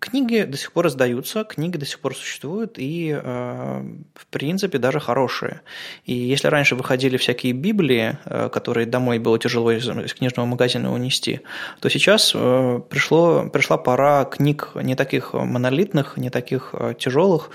Книги 0.00 0.42
до 0.42 0.56
сих 0.56 0.72
пор 0.72 0.86
издаются, 0.88 1.44
книги 1.44 1.76
до 1.76 1.86
сих 1.86 2.00
пор 2.00 2.14
существуют, 2.14 2.78
и, 2.78 3.18
э, 3.20 3.82
в 4.14 4.26
принципе, 4.26 4.78
даже 4.78 5.00
хорошие. 5.00 5.62
И 6.04 6.14
если 6.14 6.48
раньше 6.48 6.76
выходили 6.76 7.16
всякие 7.16 7.52
Библии, 7.52 8.18
э, 8.24 8.48
которые 8.50 8.86
домой 8.86 9.18
было 9.18 9.38
тяжело 9.38 9.72
из, 9.72 9.88
из 9.88 10.14
книжного 10.14 10.46
магазина 10.46 10.92
унести, 10.92 11.40
то 11.80 11.88
сейчас 11.88 12.32
э, 12.34 12.80
пришло, 12.88 13.48
пришла 13.48 13.76
пора 13.76 14.24
книг 14.24 14.70
не 14.74 14.94
таких 14.94 15.34
монолитных, 15.34 16.16
не 16.16 16.30
таких 16.30 16.74
тяжелых. 16.98 17.50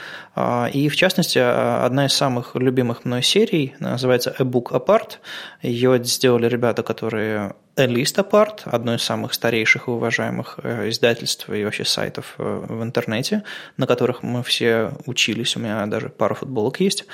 И, 0.74 0.90
в 0.90 0.96
частности, 0.96 1.40
одна 1.40 2.06
из 2.06 2.14
самых 2.14 2.56
любимых 2.56 3.06
мной 3.06 3.22
серий 3.24 3.76
называется 3.80 4.36
«A 4.40 4.44
Book 4.44 4.72
Apart». 4.72 5.20
Ее 5.62 6.04
сделали 6.04 6.48
ребята, 6.48 6.84
которые 6.84 7.54
List 7.76 8.18
Apart, 8.18 8.62
одно 8.66 8.96
из 8.96 9.04
самых 9.04 9.34
старейших 9.34 9.88
и 9.88 9.92
уважаемых 9.92 10.60
э, 10.62 10.90
издательств 10.90 11.50
и 11.50 11.64
вообще 11.64 11.86
сайтов 11.86 12.36
э, 12.38 12.66
в 12.68 12.84
интернете, 12.84 13.44
на 13.78 13.88
которых 13.88 14.22
мы 14.22 14.44
все 14.44 14.92
учились, 15.06 15.56
у 15.56 15.60
меня 15.60 15.86
даже 15.88 16.10
пара 16.10 16.36
футболок 16.36 16.80
есть. 16.80 17.06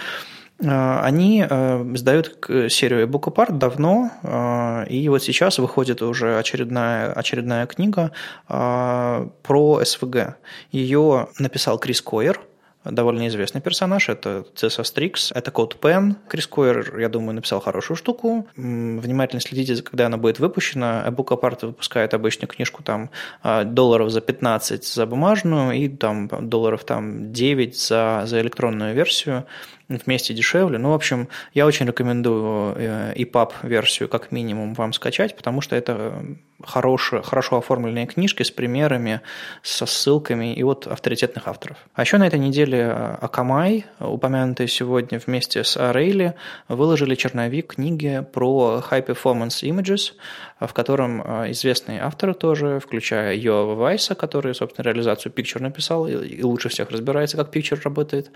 Э, 0.62 1.00
они 1.02 1.42
издают 1.42 2.46
серию 2.70 3.08
Book 3.08 3.34
Apart 3.34 3.58
давно, 3.58 4.86
и 4.90 5.08
вот 5.08 5.24
сейчас 5.24 5.60
выходит 5.60 6.02
уже 6.02 6.38
очередная, 6.38 7.14
очередная 7.14 7.66
книга 7.66 8.12
про 8.48 9.82
СВГ. 9.84 10.36
Ее 10.72 11.30
написал 11.40 11.80
Крис 11.80 12.02
Койер– 12.02 12.42
довольно 12.86 13.28
известный 13.28 13.62
персонаж, 13.62 14.10
это 14.10 14.46
Цесса 14.56 14.84
Стрикс, 14.84 15.32
это 15.34 15.52
Код 15.52 15.80
Пен. 15.80 16.18
Крис 16.28 16.48
Койер, 16.48 16.98
я 17.00 17.10
думаю, 17.10 17.36
написал 17.36 17.60
хорошую 17.60 17.98
штуку. 17.98 18.48
Внимательно 18.56 19.42
следите, 19.42 19.82
когда 19.82 20.06
она 20.06 20.18
будет 20.18 20.40
выпущена. 20.40 21.06
Book 21.10 21.28
Apart 21.28 21.66
выпускает 21.66 22.14
обычную 22.14 22.48
книжку 22.48 22.82
там 22.84 23.10
а, 23.44 23.64
долларов 23.64 24.10
за 24.10 24.22
15 24.22 24.86
за 24.86 25.06
бумажную 25.06 25.74
и 25.74 25.90
там 25.90 26.30
долларов 26.50 26.84
там 26.86 27.34
9 27.34 27.78
за, 27.78 28.24
за 28.26 28.42
электронную 28.42 28.96
версию 28.96 29.46
вместе 29.90 30.34
дешевле. 30.34 30.78
Ну, 30.78 30.92
в 30.92 30.94
общем, 30.94 31.28
я 31.54 31.66
очень 31.66 31.88
рекомендую 31.88 32.76
EPUB 33.16 33.54
э, 33.64 33.68
версию 33.68 34.08
как 34.08 34.32
минимум 34.32 34.74
вам 34.74 34.94
скачать, 34.94 35.36
потому 35.36 35.62
что 35.62 35.76
это 35.76 36.24
хорошие, 36.64 37.22
хорошо 37.22 37.58
оформленные 37.58 38.06
книжки 38.06 38.44
с 38.44 38.52
примерами, 38.52 39.22
со 39.64 39.86
ссылками 39.86 40.54
и 40.54 40.64
вот 40.64 40.88
авторитетных 40.88 41.48
авторов. 41.48 41.78
А 41.94 42.02
еще 42.02 42.18
на 42.18 42.28
этой 42.28 42.40
неделе 42.40 42.90
Акамай, 43.22 43.86
упомянутые 44.00 44.68
сегодня 44.68 45.22
вместе 45.26 45.64
с 45.64 45.78
Арейли, 45.78 46.36
выложили 46.68 47.16
черновик 47.16 47.76
книги 47.76 48.26
про 48.34 48.84
High 48.90 49.06
Performance 49.08 49.64
Images, 49.64 50.14
в 50.60 50.74
котором 50.74 51.22
известные 51.52 52.02
авторы 52.02 52.34
тоже, 52.34 52.80
включая 52.80 53.36
Йова 53.36 53.76
Вайса, 53.76 54.16
который, 54.16 54.54
собственно, 54.54 54.86
реализацию 54.86 55.32
Picture 55.32 55.62
написал 55.62 56.08
и 56.08 56.44
лучше 56.44 56.70
всех 56.70 56.92
разбирается, 56.92 57.38
как 57.38 57.56
Picture 57.56 57.80
работает, 57.84 58.32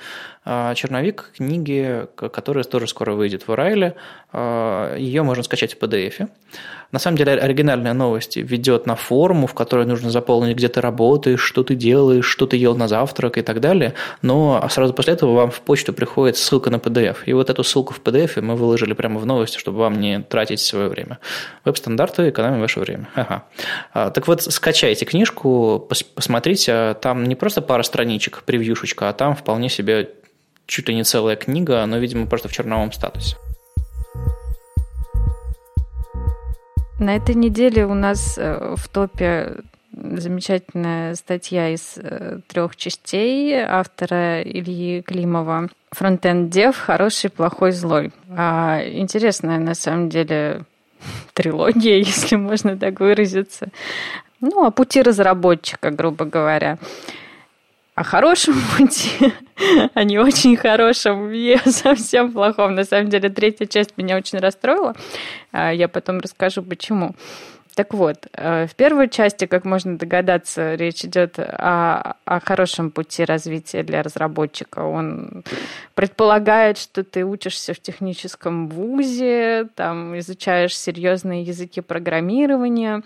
черновик 0.46 1.32
книги, 1.36 2.08
которая 2.16 2.64
тоже 2.64 2.88
скоро 2.88 3.14
выйдет 3.14 3.48
в 3.48 3.52
Арайле, 3.52 3.96
ее 4.34 5.24
можно 5.24 5.44
скачать 5.44 5.74
в 5.74 5.80
PDF. 5.80 6.30
На 6.92 7.00
самом 7.00 7.18
деле 7.18 7.34
оригинальная 7.34 7.94
новость 7.94 8.38
ведет 8.38 8.86
на 8.86 8.96
форму, 8.96 9.48
в 9.48 9.56
которой 9.56 9.88
нужно 9.88 10.12
заполнить, 10.12 10.56
где 10.56 10.68
ты 10.68 10.80
работаешь, 10.80 11.42
что 11.42 11.64
ты 11.64 11.74
делаешь, 11.74 12.26
что 12.26 12.46
ты 12.46 12.56
ел 12.56 12.76
на 12.76 12.88
завтрак 12.88 13.40
и 13.40 13.42
так 13.42 13.60
далее. 13.60 13.96
Но 14.22 14.64
сразу 14.70 14.94
после 14.94 15.14
этого 15.14 15.34
вам 15.34 15.50
в 15.50 15.62
почту 15.62 15.92
приходит 15.92 16.38
ссылка 16.38 16.70
на 16.70 16.76
PDF. 16.76 17.18
И 17.26 17.34
вот 17.34 17.50
эту 17.50 17.64
ссылку 17.64 17.96
в 17.96 18.02
PDF 18.02 18.42
мы 18.42 18.56
выложили 18.56 18.94
прямо 18.94 19.20
в 19.20 19.26
новости, 19.26 19.58
чтобы 19.58 19.80
вам 19.80 20.00
не 20.00 20.22
тратить 20.22 20.60
свое 20.60 20.88
время. 20.88 21.18
Веб-стандарты 22.14 22.30
экономим 22.30 22.62
ваше 22.62 22.80
время. 22.80 23.10
Ага. 23.16 23.44
А, 23.94 24.10
так 24.10 24.28
вот, 24.28 24.42
скачайте 24.42 25.06
книжку, 25.06 25.88
посмотрите, 26.16 26.96
там 27.02 27.24
не 27.24 27.36
просто 27.36 27.62
пара 27.62 27.84
страничек, 27.84 28.44
превьюшечка, 28.46 29.10
а 29.10 29.14
там 29.14 29.36
вполне 29.36 29.70
себе 29.70 30.10
чуть 30.66 30.90
ли 30.90 30.96
не 30.96 31.04
целая 31.04 31.36
книга, 31.36 31.86
но, 31.86 31.98
видимо, 31.98 32.28
просто 32.28 32.48
в 32.48 32.52
черновом 32.52 32.92
статусе. 32.92 33.38
На 37.00 37.16
этой 37.16 37.36
неделе 37.36 37.86
у 37.86 37.94
нас 37.94 38.38
э, 38.38 38.76
в 38.78 38.88
топе 38.88 39.58
замечательная 39.92 41.16
статья 41.16 41.70
из 41.70 41.98
э, 41.98 42.40
трех 42.48 42.76
частей 42.76 43.56
автора 43.56 44.42
Ильи 44.42 45.02
Климова 45.02 45.70
«Фронтенд 45.92 46.50
Дев. 46.50 46.78
Хороший, 46.78 47.30
плохой, 47.30 47.72
злой». 47.72 48.12
А, 48.30 48.82
интересная, 48.86 49.60
на 49.60 49.76
самом 49.76 50.10
деле, 50.10 50.64
трилогия, 51.34 51.98
если 52.00 52.36
можно 52.36 52.78
так 52.78 53.00
выразиться. 53.00 53.70
Ну, 54.42 54.66
о 54.66 54.72
пути 54.72 55.02
разработчика, 55.02 55.92
грубо 55.92 56.26
говоря 56.26 56.78
о 57.96 58.04
хорошем 58.04 58.56
пути, 58.78 59.34
а 59.94 60.04
не 60.04 60.18
очень 60.18 60.58
хорошем 60.58 61.32
и 61.32 61.58
совсем 61.66 62.32
плохом. 62.32 62.76
На 62.76 62.84
самом 62.84 63.10
деле, 63.10 63.30
третья 63.30 63.66
часть 63.66 63.98
меня 63.98 64.18
очень 64.18 64.40
расстроила. 64.40 64.96
А, 65.52 65.72
я 65.72 65.88
потом 65.88 66.20
расскажу, 66.20 66.64
почему. 66.64 67.16
Так 67.76 67.94
вот, 67.96 68.28
э, 68.34 68.68
в 68.68 68.76
первой 68.76 69.10
части, 69.10 69.46
как 69.46 69.66
можно 69.66 69.98
догадаться, 69.98 70.76
речь 70.76 71.04
идет 71.06 71.40
о, 71.40 72.18
о 72.24 72.40
хорошем 72.40 72.92
пути 72.92 73.26
развития 73.26 73.82
для 73.82 74.04
разработчика. 74.04 74.80
Он 74.80 75.44
предполагает, 75.96 76.78
что 76.78 77.04
ты 77.04 77.26
учишься 77.26 77.74
в 77.74 77.80
техническом 77.80 78.68
вузе, 78.68 79.68
там 79.76 80.18
изучаешь 80.20 80.78
серьезные 80.78 81.42
языки 81.42 81.82
программирования, 81.82 83.02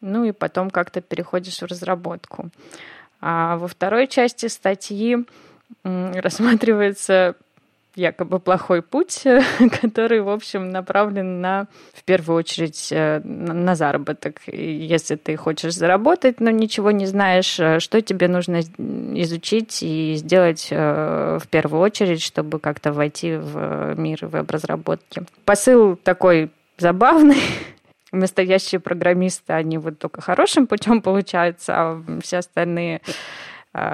ну 0.00 0.24
и 0.24 0.32
потом 0.32 0.70
как-то 0.70 1.02
переходишь 1.02 1.58
в 1.58 1.66
разработку. 1.66 2.48
А 3.20 3.58
во 3.58 3.68
второй 3.68 4.06
части 4.06 4.46
статьи 4.46 5.26
рассматривается 5.82 7.36
якобы 7.96 8.38
плохой 8.38 8.82
путь, 8.82 9.24
который, 9.80 10.20
в 10.20 10.28
общем, 10.28 10.70
направлен 10.70 11.40
на, 11.40 11.66
в 11.94 12.04
первую 12.04 12.38
очередь, 12.38 12.88
э, 12.90 13.20
на 13.24 13.74
заработок. 13.74 14.40
Если 14.46 15.16
ты 15.16 15.36
хочешь 15.36 15.74
заработать, 15.74 16.40
но 16.40 16.50
ничего 16.50 16.90
не 16.90 17.06
знаешь, 17.06 17.58
э, 17.58 17.80
что 17.80 18.00
тебе 18.02 18.28
нужно 18.28 18.60
изучить 18.60 19.82
и 19.82 20.14
сделать 20.16 20.68
э, 20.70 21.38
в 21.42 21.48
первую 21.48 21.80
очередь, 21.80 22.22
чтобы 22.22 22.60
как-то 22.60 22.92
войти 22.92 23.34
в 23.36 23.94
мир 23.96 24.26
веб-разработки. 24.26 25.22
Посыл 25.44 25.96
такой 25.96 26.50
забавный, 26.78 27.40
настоящие 28.12 28.80
программисты, 28.80 29.54
они 29.54 29.78
вот 29.78 29.98
только 29.98 30.20
хорошим 30.20 30.66
путем 30.66 31.00
получаются, 31.02 31.72
а 31.74 32.02
все 32.22 32.38
остальные 32.38 33.00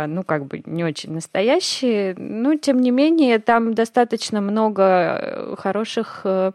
ну, 0.06 0.22
как 0.22 0.46
бы 0.46 0.62
не 0.66 0.84
очень 0.84 1.12
настоящие. 1.12 2.14
Но, 2.16 2.56
тем 2.56 2.80
не 2.80 2.90
менее, 2.90 3.38
там 3.38 3.74
достаточно 3.74 4.40
много 4.40 5.56
хороших 5.58 6.20
э, 6.24 6.52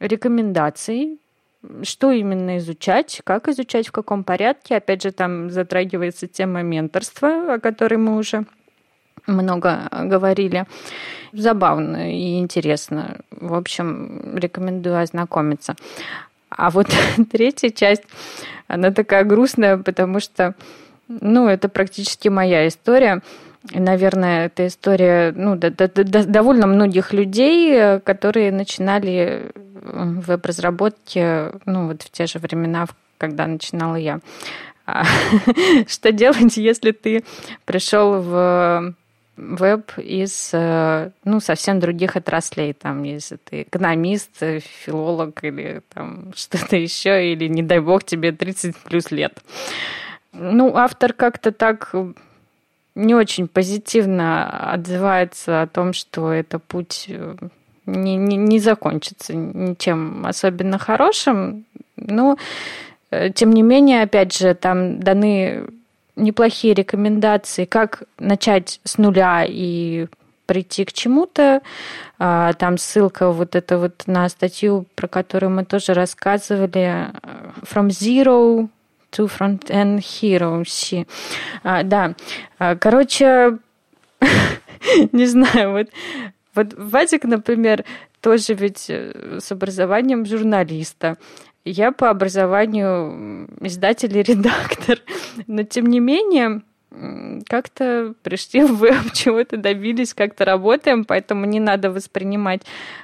рекомендаций, 0.00 1.18
что 1.82 2.10
именно 2.10 2.58
изучать, 2.58 3.20
как 3.24 3.48
изучать, 3.48 3.88
в 3.88 3.92
каком 3.92 4.24
порядке. 4.24 4.76
Опять 4.76 5.02
же, 5.02 5.12
там 5.12 5.50
затрагивается 5.50 6.26
тема 6.26 6.62
менторства, 6.62 7.54
о 7.54 7.60
которой 7.60 7.96
мы 7.96 8.16
уже 8.16 8.44
много 9.26 9.88
говорили. 10.04 10.66
Забавно 11.32 12.12
и 12.12 12.38
интересно. 12.38 13.18
В 13.30 13.54
общем, 13.54 14.36
рекомендую 14.36 15.00
ознакомиться. 15.00 15.76
А 16.48 16.70
вот 16.70 16.88
третья 17.32 17.70
часть, 17.70 18.04
она 18.68 18.90
такая 18.90 19.24
грустная, 19.24 19.78
потому 19.78 20.20
что, 20.20 20.54
ну, 21.08 21.48
это 21.48 21.68
практически 21.68 22.28
моя 22.28 22.66
история. 22.68 23.22
И, 23.72 23.80
наверное, 23.80 24.46
это 24.46 24.66
история 24.66 25.32
ну, 25.34 25.56
до, 25.56 25.70
до, 25.70 25.88
до, 25.88 26.24
довольно 26.24 26.66
многих 26.66 27.12
людей, 27.12 27.98
которые 28.00 28.52
начинали 28.52 29.50
в 29.72 30.26
веб-разработке 30.26 31.52
ну, 31.64 31.88
вот 31.88 32.02
в 32.02 32.10
те 32.10 32.26
же 32.26 32.38
времена, 32.38 32.86
когда 33.18 33.46
начинала 33.46 33.96
я. 33.96 34.20
А 34.86 35.04
что 35.88 36.12
делать, 36.12 36.56
если 36.56 36.92
ты 36.92 37.24
пришел 37.64 38.20
в 38.20 38.94
веб 39.36 39.92
из 39.98 40.50
э, 40.54 41.10
ну, 41.24 41.40
совсем 41.40 41.78
других 41.78 42.16
отраслей. 42.16 42.72
Там, 42.72 43.02
если 43.02 43.36
ты 43.36 43.62
экономист, 43.62 44.42
филолог 44.84 45.44
или 45.44 45.82
там 45.92 46.32
что-то 46.34 46.76
еще, 46.76 47.32
или, 47.32 47.46
не 47.46 47.62
дай 47.62 47.80
бог, 47.80 48.04
тебе 48.04 48.32
30 48.32 48.76
плюс 48.76 49.10
лет. 49.10 49.38
Ну, 50.38 50.76
автор 50.76 51.12
как-то 51.12 51.52
так 51.52 51.94
не 52.94 53.14
очень 53.14 53.46
позитивно 53.48 54.72
отзывается 54.72 55.62
о 55.62 55.66
том, 55.66 55.92
что 55.92 56.32
это 56.32 56.58
путь 56.58 57.06
э, 57.08 57.36
не, 57.84 58.16
не, 58.16 58.36
не 58.36 58.58
закончится 58.58 59.34
ничем 59.34 60.26
особенно 60.26 60.78
хорошим. 60.78 61.64
Но, 61.96 62.38
э, 63.10 63.30
тем 63.30 63.52
не 63.52 63.62
менее, 63.62 64.02
опять 64.02 64.36
же, 64.36 64.54
там 64.54 64.98
даны 65.00 65.66
неплохие 66.16 66.74
рекомендации, 66.74 67.66
как 67.66 68.04
начать 68.18 68.80
с 68.84 68.96
нуля 68.96 69.44
и 69.46 70.06
прийти 70.46 70.84
к 70.84 70.92
чему-то. 70.92 71.60
А, 72.18 72.54
там 72.54 72.78
ссылка 72.78 73.30
вот 73.30 73.54
это 73.54 73.78
вот 73.78 74.04
на 74.06 74.28
статью, 74.28 74.86
про 74.94 75.08
которую 75.08 75.50
мы 75.50 75.64
тоже 75.64 75.92
рассказывали, 75.92 77.10
From 77.62 77.88
Zero 77.88 78.68
to 79.12 79.28
Front-End 79.28 79.98
Heroes. 79.98 81.06
А, 81.62 81.82
да, 81.82 82.14
а, 82.58 82.76
короче, 82.76 83.58
не 85.12 85.26
знаю, 85.26 85.72
вот, 85.72 85.88
вот 86.54 86.74
Вадик, 86.76 87.24
например, 87.24 87.84
тоже 88.20 88.54
ведь 88.54 88.86
э, 88.88 89.38
с 89.40 89.52
образованием 89.52 90.26
журналиста. 90.26 91.16
Я 91.64 91.92
по 91.92 92.10
образованию 92.10 93.48
издатель 93.60 94.16
и 94.16 94.22
редактор, 94.32 95.00
но 95.46 95.62
тем 95.62 95.86
не 95.86 96.00
менее 96.00 96.62
как-то 97.48 98.14
пришли 98.22 98.62
в 98.62 98.76
веб, 98.76 98.94
чего-то 99.12 99.56
добились, 99.56 100.14
как-то 100.14 100.44
работаем, 100.44 101.04
поэтому 101.04 101.44
не 101.44 101.60
надо 101.60 101.90
воспринимать 101.90 102.62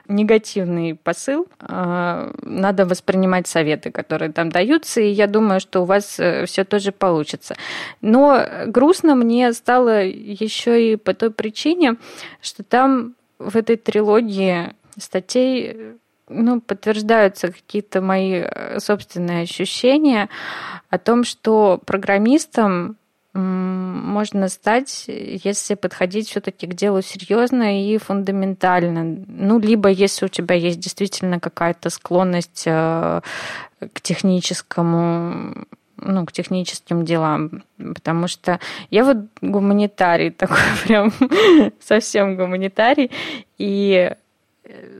негативный 0.08 0.94
посыл, 0.94 1.46
а 1.60 2.32
надо 2.42 2.86
воспринимать 2.86 3.46
советы, 3.46 3.90
которые 3.90 4.32
там 4.32 4.50
даются, 4.50 5.00
и 5.00 5.08
я 5.08 5.26
думаю, 5.26 5.60
что 5.60 5.82
у 5.82 5.84
вас 5.84 6.18
э, 6.18 6.46
все 6.46 6.64
тоже 6.64 6.92
получится. 6.92 7.56
Но 8.00 8.44
грустно 8.66 9.14
мне 9.14 9.52
стало 9.52 10.04
еще 10.04 10.92
и 10.92 10.96
по 10.96 11.14
той 11.14 11.30
причине, 11.30 11.96
что 12.40 12.62
там 12.62 13.14
в 13.38 13.56
этой 13.56 13.76
трилогии 13.76 14.74
статей 14.98 15.96
ну, 16.28 16.60
подтверждаются 16.60 17.48
какие-то 17.48 18.00
мои 18.00 18.42
э, 18.44 18.78
собственные 18.78 19.42
ощущения 19.42 20.28
о 20.88 20.98
том, 20.98 21.24
что 21.24 21.80
программистом 21.84 22.96
можно 23.34 24.48
стать, 24.48 25.04
если 25.06 25.74
подходить 25.74 26.28
все-таки 26.28 26.66
к 26.66 26.74
делу 26.74 27.00
серьезно 27.00 27.82
и 27.82 27.96
фундаментально. 27.96 29.24
Ну, 29.26 29.58
либо 29.58 29.88
если 29.88 30.26
у 30.26 30.28
тебя 30.28 30.54
есть 30.54 30.80
действительно 30.80 31.40
какая-то 31.40 31.88
склонность 31.88 32.64
э, 32.66 33.20
к 33.80 34.00
техническому 34.02 35.66
ну, 36.04 36.26
к 36.26 36.32
техническим 36.32 37.04
делам, 37.04 37.62
потому 37.78 38.26
что 38.26 38.58
я 38.90 39.04
вот 39.04 39.18
гуманитарий 39.40 40.30
такой 40.32 40.58
прям 40.84 41.12
совсем 41.80 42.36
гуманитарий, 42.36 43.10
и 43.56 44.12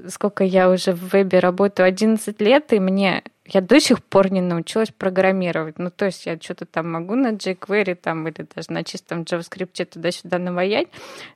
сколько 0.08 0.44
я 0.44 0.70
уже 0.70 0.92
в 0.92 1.12
вебе 1.12 1.38
работаю, 1.38 1.86
11 1.86 2.40
лет, 2.40 2.72
и 2.72 2.78
мне 2.78 3.22
я 3.44 3.60
до 3.60 3.80
сих 3.80 4.04
пор 4.04 4.30
не 4.30 4.40
научилась 4.40 4.90
программировать. 4.90 5.78
Ну, 5.78 5.90
то 5.90 6.06
есть 6.06 6.26
я 6.26 6.38
что-то 6.40 6.64
там 6.64 6.92
могу 6.92 7.16
на 7.16 7.32
jQuery 7.32 7.96
там, 7.96 8.28
или 8.28 8.46
даже 8.54 8.70
на 8.70 8.84
чистом 8.84 9.22
JavaScript 9.22 9.84
туда-сюда 9.84 10.38
наваять, 10.38 10.88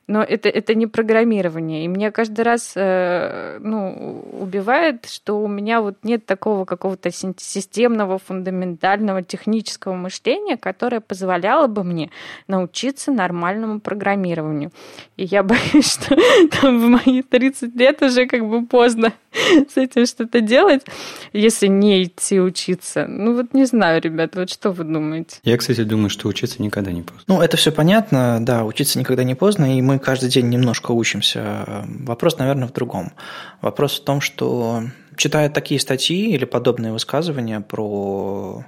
но 0.07 0.23
это, 0.23 0.49
это 0.49 0.77
не 0.77 0.87
программирование. 0.87 1.85
И 1.85 1.89
мне 1.89 2.13
каждый 2.13 2.43
раз 2.43 2.75
э, 2.77 3.59
ну, 3.61 4.25
убивает, 4.41 5.07
что 5.07 5.41
у 5.41 5.49
меня 5.49 5.81
вот 5.81 5.97
нет 6.05 6.25
такого 6.27 6.65
какого-то 6.65 7.11
системного, 7.11 8.19
фундаментального, 8.19 9.23
технического 9.23 9.95
мышления, 9.95 10.57
которое 10.57 11.01
позволяло 11.01 11.67
бы 11.67 11.83
мне 11.83 12.11
научиться 12.47 13.11
нормальному 13.11 13.81
программированию. 13.81 14.71
И 15.17 15.25
я 15.25 15.43
боюсь, 15.43 15.93
что 15.93 16.17
там 16.61 16.79
в 16.79 16.89
мои 16.89 17.23
30 17.23 17.75
лет 17.75 18.01
уже 18.01 18.27
как 18.27 18.49
бы 18.49 18.65
поздно 18.65 19.13
с 19.69 19.77
этим 19.77 20.07
что-то 20.07 20.41
делать, 20.41 20.85
если 21.33 21.67
не 21.67 21.96
идти 22.03 22.41
учиться. 22.41 23.07
Ну 23.09 23.35
вот 23.35 23.55
не 23.55 23.65
знаю, 23.65 24.01
ребят, 24.01 24.37
вот 24.37 24.51
что 24.51 24.71
вы 24.73 24.85
думаете? 24.85 25.39
Я, 25.45 25.57
кстати, 25.57 25.83
думаю, 25.83 26.11
что 26.11 26.29
учиться 26.29 26.63
никогда 26.63 26.93
не 26.93 27.03
поздно. 27.03 27.23
Ну, 27.27 27.41
это 27.41 27.57
все 27.57 27.73
понятно, 27.73 28.39
да, 28.41 28.65
учиться 28.65 28.99
никогда 28.99 29.25
не 29.25 29.35
поздно, 29.35 29.77
и 29.77 29.83
мы 29.83 29.99
каждый 29.99 30.29
день 30.29 30.49
немножко 30.49 30.93
учимся. 30.93 31.85
Вопрос, 31.87 32.39
наверное, 32.39 32.69
в 32.69 32.73
другом. 32.73 33.13
Вопрос 33.61 33.99
в 33.99 34.05
том, 34.05 34.21
что 34.21 34.83
читая 35.17 35.49
такие 35.49 35.81
статьи 35.81 36.31
или 36.31 36.45
подобные 36.45 36.93
высказывания 36.93 37.61
про 37.61 38.65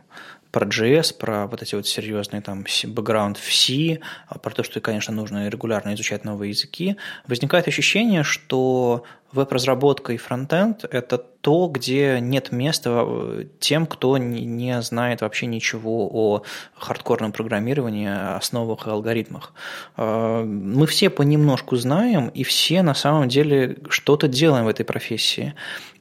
про 0.51 0.67
JS, 0.67 1.17
про 1.19 1.47
вот 1.47 1.63
эти 1.63 1.75
вот 1.75 1.87
серьезные 1.87 2.41
там 2.41 2.65
бэкграунд 2.85 3.37
в 3.37 3.55
C, 3.55 4.01
про 4.43 4.51
то, 4.51 4.63
что, 4.63 4.81
конечно, 4.81 5.13
нужно 5.13 5.49
регулярно 5.49 5.95
изучать 5.95 6.25
новые 6.25 6.51
языки, 6.51 6.97
возникает 7.27 7.69
ощущение, 7.69 8.23
что 8.23 9.05
веб-разработка 9.33 10.13
и 10.13 10.17
фронтенд– 10.17 10.85
это 10.91 11.19
то, 11.19 11.69
где 11.69 12.19
нет 12.21 12.51
места 12.51 13.05
э, 13.07 13.45
тем, 13.61 13.87
кто 13.87 14.19
не 14.19 14.83
знает 14.83 15.21
вообще 15.21 15.47
ничего 15.47 16.09
о 16.13 16.43
хардкорном 16.75 17.33
программировании, 17.33 18.37
основах 18.37 18.87
и 18.87 18.91
алгоритмах. 18.91 19.53
Э, 19.97 20.43
мы 20.45 20.87
все 20.87 21.11
понемножку 21.11 21.77
знаем, 21.77 22.29
и 22.29 22.43
все 22.43 22.83
на 22.83 22.95
самом 22.95 23.29
деле 23.29 23.77
что-то 23.89 24.29
делаем 24.29 24.65
в 24.65 24.69
этой 24.69 24.85
профессии. 24.85 25.55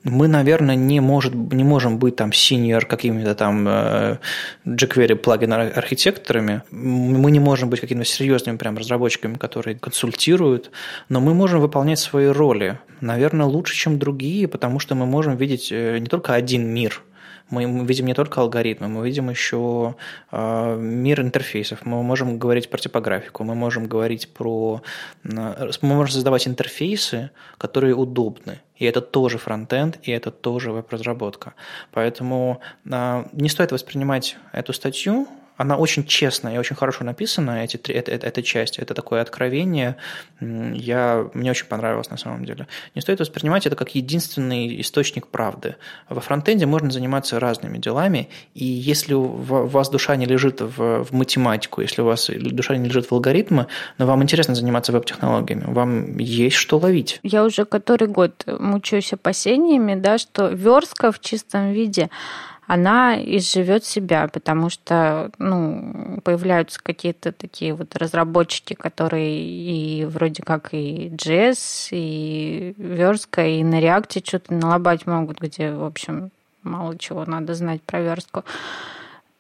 Мы, 0.04 0.28
наверное, 0.28 0.76
не, 0.76 1.02
может, 1.02 1.34
не 1.34 1.64
можем 1.64 2.00
быть 2.00 2.16
там 2.16 2.30
senior 2.30 2.86
какими-то 2.86 3.36
там 3.36 3.68
э, 3.68 4.18
jQuery 4.66 5.16
плагин 5.16 5.54
архитекторами, 5.54 6.62
мы 6.72 7.30
не 7.30 7.40
можем 7.40 7.70
быть 7.70 7.82
какими-то 7.82 8.10
серьезными 8.10 8.58
прям 8.58 8.78
разработчиками, 8.78 9.36
которые 9.36 9.78
консультируют, 9.78 10.72
но 11.10 11.20
мы 11.20 11.34
можем 11.34 11.60
выполнять 11.60 12.00
свои 12.00 12.28
роли, 12.28 12.80
наверное, 13.02 13.17
лучше, 13.46 13.76
чем 13.76 14.00
другие, 14.00 14.48
потому 14.48 14.80
что 14.80 14.96
мы 14.96 15.06
можем 15.06 15.38
видеть 15.38 15.72
э, 15.72 16.00
не 16.00 16.08
только 16.08 16.34
один 16.34 16.68
мир– 16.68 17.04
мы 17.50 17.86
видим 17.86 18.06
не 18.06 18.14
только 18.14 18.42
алгоритмы, 18.42 18.90
мы 18.90 19.06
видим 19.06 19.30
еще 19.30 19.96
а, 20.32 20.76
мир 20.76 21.22
интерфейсов. 21.22 21.86
Мы 21.86 22.04
можем 22.04 22.38
говорить 22.38 22.70
про 22.70 22.78
типографику, 22.78 23.44
мы 23.44 23.56
можем 23.56 23.88
говорить 23.88 24.34
про... 24.34 24.82
Мы 25.24 25.68
можем 25.82 26.14
создавать 26.14 26.48
интерфейсы, 26.48 27.32
которые 27.58 27.96
удобны. 27.96 28.60
И 28.76 28.86
это 28.86 29.02
тоже 29.02 29.38
фронтенд, 29.38 29.98
и 30.04 30.12
это 30.12 30.30
тоже 30.30 30.72
веб-разработка. 30.72 31.54
Поэтому 31.92 32.60
не 32.84 33.50
стоит 33.50 33.72
воспринимать 33.72 34.38
эту 34.52 34.74
статью 34.74 35.28
она 35.58 35.76
очень 35.76 36.06
честная 36.06 36.56
и 36.56 36.58
очень 36.58 36.76
хорошо 36.76 37.04
написана, 37.04 37.64
эти, 37.64 37.78
эта, 37.78 38.12
эта, 38.12 38.28
эта 38.28 38.44
часть, 38.44 38.78
это 38.78 38.94
такое 38.94 39.22
откровение, 39.22 39.98
я, 40.40 41.28
мне 41.34 41.52
очень 41.52 41.66
понравилось 41.66 42.10
на 42.10 42.18
самом 42.18 42.46
деле. 42.46 42.68
Не 42.96 43.02
стоит 43.02 43.20
воспринимать 43.20 43.66
это 43.66 43.76
как 43.76 43.96
единственный 43.96 44.80
источник 44.82 45.28
правды. 45.28 45.76
Во 46.10 46.22
фронтенде 46.22 46.66
можно 46.66 46.92
заниматься 46.92 47.40
разными 47.40 47.80
делами, 47.80 48.30
и 48.54 48.66
если 48.66 49.14
у 49.14 49.28
вас 49.28 49.90
душа 49.90 50.16
не 50.16 50.26
лежит 50.26 50.62
в, 50.62 51.04
в 51.04 51.12
математику, 51.12 51.82
если 51.82 52.02
у 52.02 52.06
вас 52.06 52.30
душа 52.30 52.78
не 52.78 52.88
лежит 52.88 53.08
в 53.08 53.12
алгоритмы, 53.12 53.68
но 53.98 54.06
вам 54.06 54.22
интересно 54.22 54.54
заниматься 54.54 54.92
веб-технологиями, 54.92 55.64
вам 55.66 56.18
есть 56.20 56.56
что 56.56 56.78
ловить. 56.78 57.20
Я 57.24 57.44
уже 57.44 57.66
который 57.66 58.08
год 58.08 58.44
мучаюсь 58.46 59.12
опасениями, 59.12 59.96
да, 59.96 60.20
что 60.20 60.50
верстка 60.50 61.12
в 61.12 61.20
чистом 61.20 61.72
виде– 61.72 62.10
она 62.68 63.18
изживет 63.18 63.86
себя, 63.86 64.28
потому 64.28 64.70
что 64.70 65.32
ну, 65.38 66.20
появляются 66.24 66.82
какие-то 66.84 67.32
такие 67.32 67.74
вот 67.74 67.96
разработчики, 67.96 68.74
которые 68.74 69.40
и 69.42 70.04
вроде 70.04 70.44
как 70.44 70.74
и 70.74 71.08
JS, 71.08 71.90
и 71.92 72.76
верстка, 72.78 73.48
и 73.48 73.64
на 73.64 73.80
реакте 73.80 74.22
что-то 74.24 74.54
налобать 74.54 75.08
могут, 75.08 75.40
где, 75.40 75.72
в 75.72 75.86
общем, 75.86 76.30
мало 76.62 76.98
чего 76.98 77.24
надо 77.26 77.54
знать 77.54 77.82
про 77.82 78.02
верстку. 78.02 78.44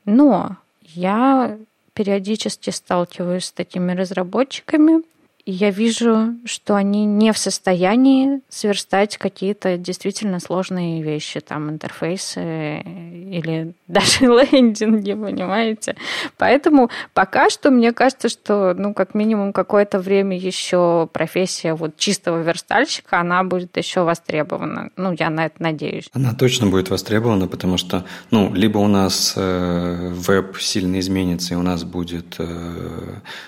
Но 0.05 0.55
я 0.83 1.57
периодически 1.93 2.69
сталкиваюсь 2.69 3.45
с 3.45 3.51
такими 3.51 3.91
разработчиками, 3.91 5.03
и 5.47 5.51
я 5.51 5.71
вижу, 5.71 6.35
что 6.43 6.75
они 6.75 7.05
не 7.05 7.31
в 7.31 7.37
состоянии 7.37 8.41
сверстать 8.49 9.15
какие-то 9.15 9.77
действительно 9.77 10.41
сложные 10.41 11.01
вещи, 11.01 11.39
там 11.39 11.69
интерфейсы 11.69 12.81
или 12.81 13.73
даже 13.87 14.25
лендинги, 14.25 15.13
понимаете? 15.13 15.95
Поэтому 16.37 16.89
пока 17.13 17.49
что 17.49 17.71
мне 17.71 17.93
кажется, 17.93 18.27
что, 18.27 18.73
ну, 18.77 18.93
как 18.93 19.13
минимум 19.13 19.53
какое-то 19.53 19.99
время 19.99 20.37
еще 20.37 21.07
профессия 21.13 21.73
вот 21.75 21.95
чистого 21.95 22.41
верстальщика, 22.41 23.21
она 23.21 23.41
будет 23.45 23.77
еще 23.77 24.01
востребована. 24.01 24.89
Ну, 24.97 25.15
я 25.17 25.29
на 25.29 25.45
это 25.45 25.63
надеюсь. 25.63 26.09
Она 26.11 26.33
точно 26.33 26.67
будет 26.67 26.89
востребована, 26.89 27.47
потому 27.47 27.77
что, 27.77 28.03
ну, 28.31 28.53
либо 28.53 28.79
у 28.79 28.87
нас 28.87 29.33
э, 29.37 30.09
веб 30.11 30.57
сильно 30.59 30.99
изменится, 30.99 31.53
и 31.53 31.57
у 31.57 31.61
нас 31.61 31.85
будет 31.85 32.35
э, 32.37 32.45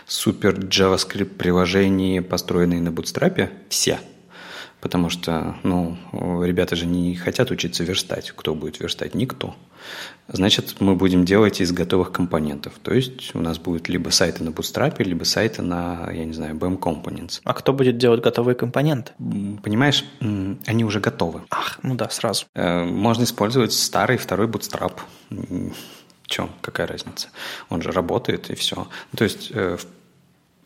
супер 0.07 0.59
JavaScript 0.59 1.35
приложение, 1.35 1.88
приложения, 1.89 2.21
построенные 2.21 2.81
на 2.81 2.89
Bootstrap, 2.89 3.49
все. 3.69 3.99
Потому 4.81 5.09
что, 5.09 5.55
ну, 5.63 5.97
ребята 6.43 6.75
же 6.75 6.85
не 6.85 7.15
хотят 7.15 7.51
учиться 7.51 7.83
верстать. 7.83 8.31
Кто 8.33 8.55
будет 8.55 8.79
верстать? 8.79 9.13
Никто. 9.13 9.55
Значит, 10.29 10.75
мы 10.79 10.95
будем 10.95 11.25
делать 11.25 11.59
из 11.59 11.73
готовых 11.73 12.13
компонентов. 12.13 12.73
То 12.81 12.93
есть 12.93 13.35
у 13.35 13.39
нас 13.39 13.57
будут 13.57 13.89
либо 13.89 14.09
сайты 14.09 14.43
на 14.43 14.49
Bootstrap, 14.51 15.03
либо 15.03 15.25
сайты 15.25 15.61
на, 15.61 16.09
я 16.13 16.23
не 16.23 16.33
знаю, 16.33 16.55
BM 16.55 16.79
Components. 16.79 17.41
А 17.43 17.53
кто 17.53 17.73
будет 17.73 17.97
делать 17.97 18.21
готовые 18.21 18.55
компоненты? 18.55 19.11
Понимаешь, 19.63 20.05
они 20.65 20.85
уже 20.85 21.01
готовы. 21.01 21.41
Ах, 21.49 21.79
ну 21.83 21.95
да, 21.95 22.09
сразу. 22.09 22.45
Э, 22.55 22.85
можно 22.85 23.23
использовать 23.23 23.73
старый 23.73 24.17
второй 24.17 24.47
Bootstrap. 24.47 24.93
Чем? 26.25 26.49
Какая 26.61 26.87
разница? 26.87 27.27
Он 27.69 27.81
же 27.81 27.91
работает 27.91 28.49
и 28.49 28.55
все. 28.55 28.87
То 29.17 29.25
есть, 29.25 29.51
э, 29.53 29.77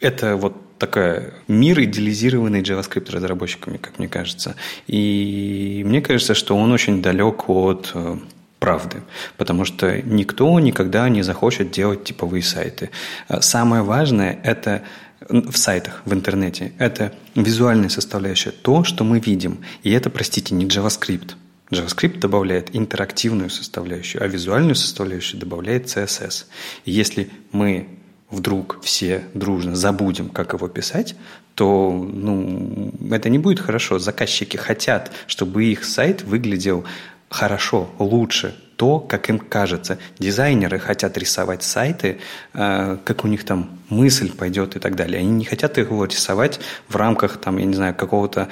это 0.04 0.36
вот 0.36 0.54
такая 0.84 1.34
мир, 1.48 1.82
идеализированный 1.82 2.62
JavaScript 2.62 3.10
разработчиками, 3.10 3.78
как 3.78 4.00
мне 4.00 4.10
кажется. 4.10 4.56
И 4.86 5.82
мне 5.86 6.02
кажется, 6.02 6.34
что 6.34 6.58
он 6.58 6.74
очень 6.74 7.02
далек 7.02 7.48
от 7.48 7.92
э, 7.94 8.18
правды, 8.60 8.98
потому 9.38 9.64
что 9.64 10.02
никто 10.02 10.60
никогда 10.60 11.08
не 11.08 11.22
захочет 11.22 11.72
делать 11.72 12.04
типовые 12.04 12.44
сайты. 12.44 12.90
А 13.30 13.42
самое 13.42 13.82
важное– 13.82 14.42
это 14.44 14.84
в 15.30 15.56
сайтах, 15.56 16.02
в 16.04 16.12
интернете, 16.12 16.74
это 16.80 17.14
визуальная 17.34 17.88
составляющая, 17.88 18.52
то, 18.52 18.84
что 18.84 19.06
мы 19.06 19.22
видим. 19.22 19.60
И 19.84 19.92
это, 19.92 20.10
простите, 20.10 20.54
не 20.54 20.66
JavaScript. 20.66 21.36
JavaScript 21.72 22.20
добавляет 22.20 22.76
интерактивную 22.76 23.50
составляющую, 23.50 24.22
а 24.22 24.28
визуальную 24.28 24.76
составляющую 24.76 25.40
добавляет 25.40 25.86
CSS. 25.86 26.44
И 26.84 26.92
если 26.92 27.30
мы 27.54 27.88
вдруг 28.34 28.80
все 28.82 29.24
дружно 29.34 29.76
забудем, 29.76 30.30
как 30.30 30.54
его 30.54 30.68
писать, 30.68 31.16
то 31.56 31.92
ну, 31.92 32.92
это 33.12 33.30
не 33.30 33.38
будет 33.38 33.60
хорошо. 33.60 34.00
Заказчики 34.00 34.58
хотят, 34.58 35.12
чтобы 35.28 35.66
их 35.66 35.86
сайт 35.86 36.24
выглядел 36.24 36.84
хорошо, 37.30 37.90
лучше, 38.00 38.56
то, 38.76 39.00
как 39.00 39.30
им 39.30 39.40
кажется. 39.40 40.00
Дизайнеры 40.18 40.80
хотят 40.80 41.18
рисовать 41.18 41.64
сайты, 41.64 42.20
э, 42.54 42.98
как 43.04 43.24
у 43.24 43.28
них 43.28 43.46
там 43.46 43.80
мысль 43.90 44.32
пойдет 44.32 44.76
и 44.76 44.80
так 44.80 44.96
далее. 44.96 45.20
Они 45.20 45.30
не 45.30 45.46
хотят 45.46 45.78
его 45.78 46.06
рисовать 46.06 46.60
в 46.88 46.96
рамках, 46.96 47.38
там, 47.38 47.58
я 47.58 47.66
не 47.66 47.76
знаю, 47.76 47.94
какого-то 47.94 48.50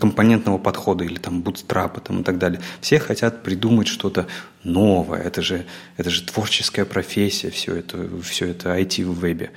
компонентного 0.00 0.58
подхода 0.58 1.04
или 1.04 1.18
там 1.18 1.42
бутстрапа 1.42 2.00
там, 2.00 2.20
и 2.20 2.24
так 2.24 2.38
далее. 2.38 2.60
Все 2.80 2.98
хотят 2.98 3.42
придумать 3.42 3.88
что-то 3.88 4.26
новое. 4.64 5.20
Это 5.20 5.42
же, 5.42 5.66
это 5.96 6.10
же 6.10 6.22
творческая 6.22 6.84
профессия, 6.84 7.50
все 7.50 7.74
это, 7.76 8.08
все 8.22 8.48
это 8.48 8.78
IT 8.78 9.04
в 9.04 9.18
вебе. 9.18 9.50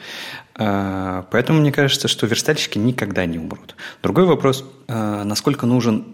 А, 0.56 1.28
поэтому 1.32 1.60
мне 1.60 1.72
кажется, 1.72 2.08
что 2.08 2.26
верстальщики 2.28 2.78
никогда 2.78 3.26
не 3.26 3.38
умрут. 3.38 3.76
Другой 4.02 4.26
вопрос, 4.26 4.66
а, 4.88 5.24
насколько 5.24 5.66
нужен 5.66 6.06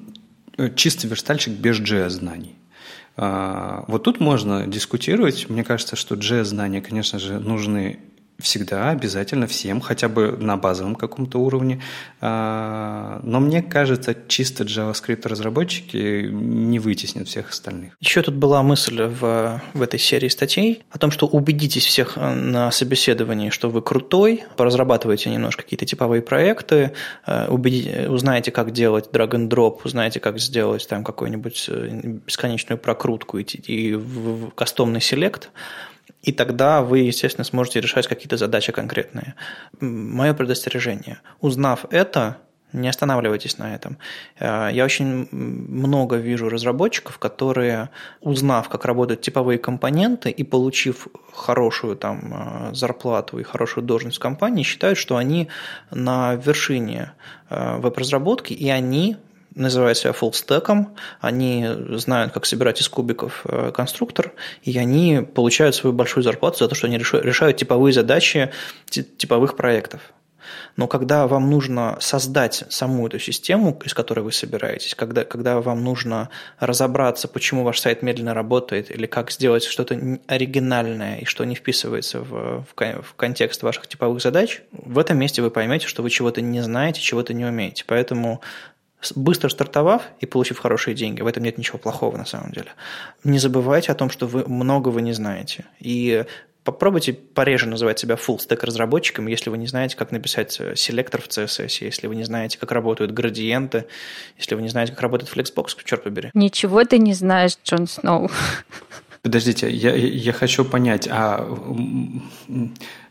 э, 0.57 0.69
чистый 0.75 1.07
верстальщик 1.07 1.53
без 1.53 1.79
JS-знаний. 1.79 2.55
А, 3.17 3.85
вот 3.87 4.03
тут 4.03 4.19
можно 4.19 4.67
дискутировать. 4.67 5.49
Мне 5.49 5.63
кажется, 5.63 5.95
что 5.95 6.15
JS-знания, 6.15 6.81
конечно 6.81 7.19
же, 7.19 7.39
нужны 7.39 7.99
Всегда, 8.41 8.89
обязательно, 8.89 9.47
всем, 9.47 9.81
хотя 9.81 10.09
бы 10.09 10.37
на 10.37 10.57
базовом 10.57 10.95
каком-то 10.95 11.39
уровне. 11.39 11.81
А, 12.19 13.19
но 13.23 13.39
мне 13.39 13.61
кажется, 13.61 14.15
чисто 14.27 14.63
JavaScript-разработчики 14.63 16.29
не 16.31 16.79
вытеснят 16.79 17.27
всех 17.27 17.49
остальных. 17.49 17.93
Еще 17.99 18.21
тут 18.21 18.35
была 18.35 18.63
мысль 18.63 19.03
в, 19.03 19.61
в 19.73 19.81
этой 19.81 19.99
серии 19.99 20.27
статей 20.27 20.83
о 20.91 20.97
том, 20.97 21.11
что 21.11 21.27
убедитесь 21.27 21.85
всех 21.85 22.17
э, 22.17 22.33
на 22.33 22.71
собеседовании, 22.71 23.49
что 23.49 23.69
вы 23.69 23.81
крутой, 23.81 24.43
поразрабатывайте 24.57 25.29
немножко 25.29 25.63
какие-то 25.63 25.85
типовые 25.85 26.21
проекты, 26.21 26.93
э, 27.25 27.47
убедите, 27.47 28.09
узнаете, 28.09 28.51
как 28.51 28.71
делать 28.71 29.09
drag 29.11 29.31
and 29.31 29.49
drop, 29.49 29.79
узнаете, 29.83 30.19
как 30.19 30.39
сделать 30.39 30.87
там 30.87 31.03
какую-нибудь 31.03 31.65
э, 31.69 32.19
бесконечную 32.25 32.77
прокрутку 32.77 33.37
и, 33.37 33.43
и 33.43 33.93
в, 33.93 34.47
в 34.47 34.51
кастомный 34.51 35.01
селект, 35.01 35.51
и 36.21 36.31
тогда 36.31 36.81
вы, 36.81 36.99
естественно, 36.99 37.45
сможете 37.45 37.81
решать 37.81 38.07
какие-то 38.07 38.37
задачи 38.37 38.71
конкретные. 38.71 39.35
Мое 39.79 40.33
предостережение. 40.33 41.19
Узнав 41.39 41.85
это, 41.89 42.37
не 42.73 42.87
останавливайтесь 42.87 43.57
на 43.57 43.75
этом. 43.75 43.97
Э, 44.39 44.69
я 44.71 44.85
очень 44.85 45.27
много 45.31 46.15
вижу 46.17 46.49
разработчиков, 46.49 47.17
которые, 47.17 47.89
узнав, 48.21 48.69
как 48.69 48.85
работают 48.85 49.21
типовые 49.21 49.57
компоненты 49.59 50.29
и 50.29 50.43
получив 50.43 51.07
хорошую 51.33 51.95
там 51.95 52.33
э, 52.33 52.73
зарплату 52.73 53.39
и 53.39 53.43
хорошую 53.43 53.83
должность 53.83 54.17
в 54.17 54.21
компании, 54.21 54.63
считают, 54.63 54.97
что 54.97 55.17
они 55.17 55.49
на 55.91 56.35
вершине 56.35 57.11
э, 57.49 57.77
веб-разработки, 57.77 58.53
и 58.53 58.69
они 58.69 59.17
называют 59.55 59.97
себя 59.97 60.13
фуллстеком, 60.13 60.95
они 61.19 61.67
знают, 61.97 62.33
как 62.33 62.45
собирать 62.45 62.81
из 62.81 62.89
кубиков 62.89 63.41
э, 63.45 63.71
конструктор, 63.73 64.33
и 64.63 64.77
они 64.77 65.21
получают 65.21 65.75
свою 65.75 65.93
большую 65.93 66.23
зарплату 66.23 66.59
за 66.59 66.67
то, 66.67 66.75
что 66.75 66.87
они 66.87 66.97
решают 66.97 67.57
типовые 67.57 67.93
задачи 67.93 68.51
типовых 68.89 69.55
проектов. 69.55 70.01
Но 70.75 70.87
когда 70.87 71.27
вам 71.27 71.49
нужно 71.49 71.97
создать 71.99 72.63
саму 72.69 73.07
эту 73.07 73.19
систему, 73.19 73.79
из 73.83 73.93
которой 73.93 74.21
вы 74.21 74.31
собираетесь, 74.31 74.95
когда, 74.95 75.23
когда 75.23 75.59
вам 75.61 75.83
нужно 75.83 76.29
разобраться, 76.59 77.27
почему 77.27 77.63
ваш 77.63 77.79
сайт 77.79 78.01
медленно 78.01 78.33
работает, 78.33 78.91
или 78.91 79.05
как 79.05 79.31
сделать 79.31 79.63
что-то 79.63 80.19
оригинальное 80.27 81.19
и 81.19 81.25
что 81.25 81.43
не 81.45 81.55
вписывается 81.55 82.19
в, 82.19 82.63
в, 82.63 82.75
в 82.75 83.13
контекст 83.15 83.63
ваших 83.63 83.87
типовых 83.87 84.21
задач, 84.21 84.61
в 84.71 84.97
этом 84.97 85.17
месте 85.17 85.41
вы 85.41 85.51
поймете, 85.51 85.87
что 85.87 86.03
вы 86.03 86.09
чего-то 86.09 86.41
не 86.41 86.61
знаете, 86.61 87.01
чего-то 87.01 87.33
не 87.33 87.45
умеете. 87.45 87.83
Поэтому 87.85 88.41
быстро 89.15 89.49
стартовав 89.49 90.03
и 90.19 90.25
получив 90.25 90.59
хорошие 90.59 90.95
деньги, 90.95 91.21
в 91.21 91.27
этом 91.27 91.43
нет 91.43 91.57
ничего 91.57 91.77
плохого 91.77 92.17
на 92.17 92.25
самом 92.25 92.51
деле. 92.51 92.69
Не 93.23 93.39
забывайте 93.39 93.91
о 93.91 93.95
том, 93.95 94.09
что 94.09 94.27
вы 94.27 94.45
многого 94.47 95.01
не 95.01 95.13
знаете. 95.13 95.65
И 95.79 96.25
попробуйте 96.63 97.13
пореже 97.13 97.67
называть 97.67 97.99
себя 97.99 98.15
full 98.15 98.37
stack 98.37 98.65
разработчиком, 98.65 99.27
если 99.27 99.49
вы 99.49 99.57
не 99.57 99.67
знаете, 99.67 99.97
как 99.97 100.11
написать 100.11 100.59
э, 100.59 100.75
селектор 100.75 101.21
в 101.21 101.27
CSS, 101.27 101.83
если 101.83 102.07
вы 102.07 102.15
не 102.15 102.23
знаете, 102.23 102.57
как 102.59 102.71
работают 102.71 103.11
градиенты, 103.11 103.85
если 104.37 104.55
вы 104.55 104.61
не 104.61 104.69
знаете, 104.69 104.91
как 104.93 105.01
работает 105.01 105.31
Flexbox, 105.35 105.77
черт 105.83 106.03
побери. 106.03 106.29
Ничего 106.33 106.83
ты 106.83 106.99
не 106.99 107.13
знаешь, 107.13 107.57
Джон 107.65 107.87
Сноу. 107.87 108.29
Подождите, 109.23 109.69
я, 109.69 109.95
я 109.95 110.33
хочу 110.33 110.65
понять, 110.65 111.07
а 111.09 111.47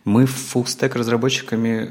мы 0.04 0.26
фуллстек 0.26 0.96
разработчиками 0.96 1.88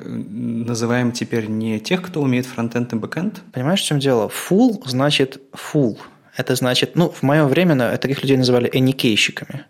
называем 0.65 1.11
теперь 1.11 1.47
не 1.47 1.79
тех, 1.79 2.01
кто 2.01 2.21
умеет 2.21 2.45
фронтенд 2.45 2.93
и 2.93 2.95
бэкенд? 2.95 3.41
Понимаешь, 3.53 3.81
в 3.81 3.85
чем 3.85 3.99
дело? 3.99 4.29
Full 4.29 4.81
значит 4.85 5.41
full. 5.53 5.97
Это 6.35 6.55
значит, 6.55 6.95
ну, 6.95 7.09
в 7.09 7.21
мое 7.21 7.45
время 7.45 7.97
таких 7.97 8.21
людей 8.21 8.37
называли 8.37 8.69
эникейщиками. 8.71 9.65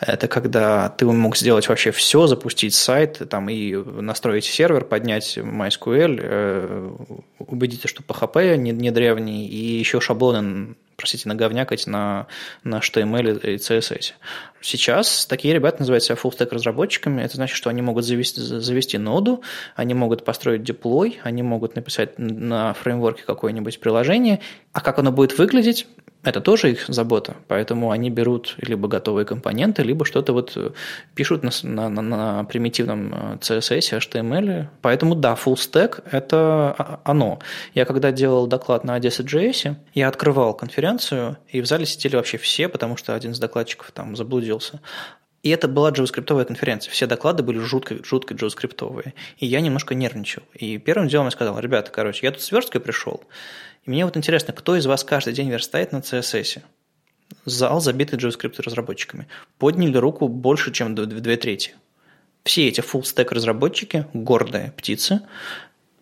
Это 0.00 0.28
когда 0.28 0.88
ты 0.88 1.06
мог 1.06 1.36
сделать 1.36 1.68
вообще 1.68 1.92
все, 1.92 2.26
запустить 2.26 2.74
сайт 2.74 3.22
там, 3.28 3.48
и 3.48 3.74
настроить 3.74 4.44
сервер, 4.44 4.84
поднять 4.84 5.38
MySQL, 5.38 6.20
э, 6.20 6.90
убедиться, 7.38 7.88
что 7.88 8.02
PHP 8.02 8.56
не, 8.56 8.72
не 8.72 8.90
древний, 8.90 9.46
и 9.46 9.78
еще 9.78 10.00
шаблоны 10.00 10.74
простите, 11.00 11.30
наговнякать 11.30 11.86
на, 11.86 12.26
на 12.62 12.78
HTML 12.80 13.40
и 13.40 13.56
CSS. 13.56 14.12
Сейчас 14.60 15.24
такие 15.24 15.54
ребята 15.54 15.78
называют 15.80 16.04
себя 16.04 16.16
full-stack 16.22 16.50
разработчиками. 16.52 17.22
Это 17.22 17.36
значит, 17.36 17.56
что 17.56 17.70
они 17.70 17.80
могут 17.80 18.04
завести, 18.04 18.38
завести 18.38 18.98
ноду, 18.98 19.42
они 19.76 19.94
могут 19.94 20.26
построить 20.26 20.62
деплой, 20.62 21.18
они 21.22 21.42
могут 21.42 21.74
написать 21.74 22.18
на 22.18 22.74
фреймворке 22.74 23.22
какое-нибудь 23.22 23.80
приложение. 23.80 24.40
А 24.74 24.82
как 24.82 24.98
оно 24.98 25.10
будет 25.10 25.38
выглядеть, 25.38 25.86
это 26.22 26.40
тоже 26.40 26.72
их 26.72 26.84
забота, 26.88 27.36
поэтому 27.48 27.90
они 27.90 28.10
берут 28.10 28.54
либо 28.58 28.88
готовые 28.88 29.24
компоненты, 29.24 29.82
либо 29.82 30.04
что-то 30.04 30.34
вот 30.34 30.52
э, 30.54 30.70
пишут 31.14 31.42
на, 31.42 31.88
на, 31.88 32.02
на 32.02 32.44
примитивном 32.44 33.14
э, 33.14 33.36
CSS, 33.40 33.98
HTML. 33.98 34.66
Поэтому 34.82 35.14
да, 35.14 35.32
full 35.34 35.54
stack– 35.54 36.02
это 36.10 37.00
оно. 37.04 37.38
Я 37.74 37.86
когда 37.86 38.12
делал 38.12 38.46
доклад 38.46 38.84
на 38.84 38.94
Одессе.js, 38.96 39.76
я 39.94 40.08
открывал 40.08 40.52
конференцию, 40.52 41.38
и 41.48 41.62
в 41.62 41.66
зале 41.66 41.86
сидели 41.86 42.16
вообще 42.16 42.36
все, 42.36 42.68
потому 42.68 42.98
что 42.98 43.14
один 43.14 43.32
из 43.32 43.38
докладчиков 43.38 43.90
там 43.92 44.14
заблудился. 44.14 44.80
И 45.42 45.48
это 45.48 45.68
была 45.68 45.90
джаваскриптовая 45.90 46.44
конференция. 46.44 46.92
Все 46.92 47.06
доклады 47.06 47.42
были 47.42 47.58
жутко, 47.58 48.04
жутко 48.04 48.34
джаваскриптовые. 48.34 49.14
И 49.38 49.46
я 49.46 49.62
немножко 49.62 49.94
нервничал. 49.94 50.42
И 50.52 50.76
первым 50.76 51.08
делом 51.08 51.28
я 51.28 51.30
сказал, 51.30 51.58
ребята, 51.58 51.90
короче, 51.90 52.26
я 52.26 52.32
тут 52.32 52.42
с 52.42 52.52
версткой 52.52 52.82
пришел, 52.82 53.24
и 53.84 53.90
мне 53.90 54.04
вот 54.04 54.16
интересно, 54.16 54.52
кто 54.52 54.76
из 54.76 54.86
вас 54.86 55.04
каждый 55.04 55.32
день 55.32 55.50
верстает 55.50 55.92
на 55.92 55.98
CSS? 55.98 56.62
Зал, 57.44 57.80
забитый 57.80 58.18
JavaScript 58.18 58.60
разработчиками. 58.62 59.26
Подняли 59.58 59.96
руку 59.96 60.28
больше, 60.28 60.72
чем 60.72 60.94
две 60.94 61.36
трети. 61.36 61.74
Все 62.44 62.68
эти 62.68 62.80
full 62.80 63.02
stack 63.02 63.32
разработчики, 63.34 64.06
гордые 64.12 64.72
птицы, 64.76 65.20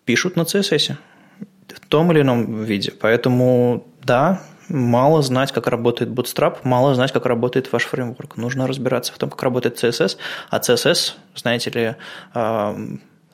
пишут 0.05 0.35
на 0.35 0.41
CSS 0.41 0.95
в 1.67 1.79
том 1.87 2.11
или 2.11 2.21
ином 2.21 2.63
виде. 2.63 2.91
Поэтому, 2.91 3.85
да, 4.03 4.41
мало 4.69 5.21
знать, 5.21 5.51
как 5.51 5.67
работает 5.67 6.09
Bootstrap, 6.11 6.59
мало 6.63 6.95
знать, 6.95 7.11
как 7.11 7.25
работает 7.25 7.71
ваш 7.71 7.83
фреймворк. 7.85 8.37
Нужно 8.37 8.67
разбираться 8.67 9.13
в 9.13 9.17
том, 9.17 9.29
как 9.29 9.43
работает 9.43 9.83
CSS. 9.83 10.17
А 10.49 10.59
CSS, 10.59 11.13
знаете 11.35 11.69
ли, 11.69 11.95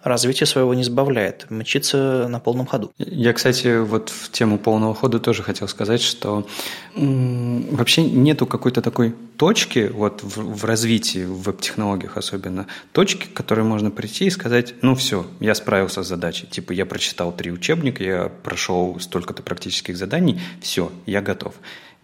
развития 0.05 0.45
своего 0.45 0.73
не 0.75 0.83
сбавляет, 0.83 1.47
мчится 1.49 2.27
на 2.29 2.39
полном 2.39 2.67
ходу. 2.67 2.91
Я, 2.97 3.33
кстати, 3.33 3.81
вот 3.81 4.09
в 4.09 4.31
тему 4.31 4.59
полного 4.59 4.93
хода 4.93 5.19
тоже 5.19 5.41
хотел 5.41 5.67
сказать, 5.67 6.01
что 6.01 6.47
вообще 6.95 8.03
нету 8.03 8.45
какой-то 8.45 8.81
такой 8.81 9.15
точки 9.37 9.91
вот 9.91 10.23
в, 10.23 10.37
в 10.37 10.63
развитии, 10.63 11.25
в 11.25 11.41
веб-технологиях 11.41 12.17
особенно, 12.17 12.67
точки, 12.91 13.25
к 13.25 13.33
которой 13.33 13.65
можно 13.65 13.89
прийти 13.89 14.25
и 14.25 14.29
сказать, 14.29 14.75
ну 14.81 14.93
все, 14.93 15.25
я 15.39 15.55
справился 15.55 16.03
с 16.03 16.07
задачей. 16.07 16.45
Типа 16.45 16.71
я 16.71 16.85
прочитал 16.85 17.31
три 17.31 17.51
учебника, 17.51 18.03
я 18.03 18.31
прошел 18.43 18.99
столько-то 18.99 19.41
практических 19.41 19.97
заданий, 19.97 20.39
все, 20.61 20.91
я 21.07 21.21
готов. 21.21 21.55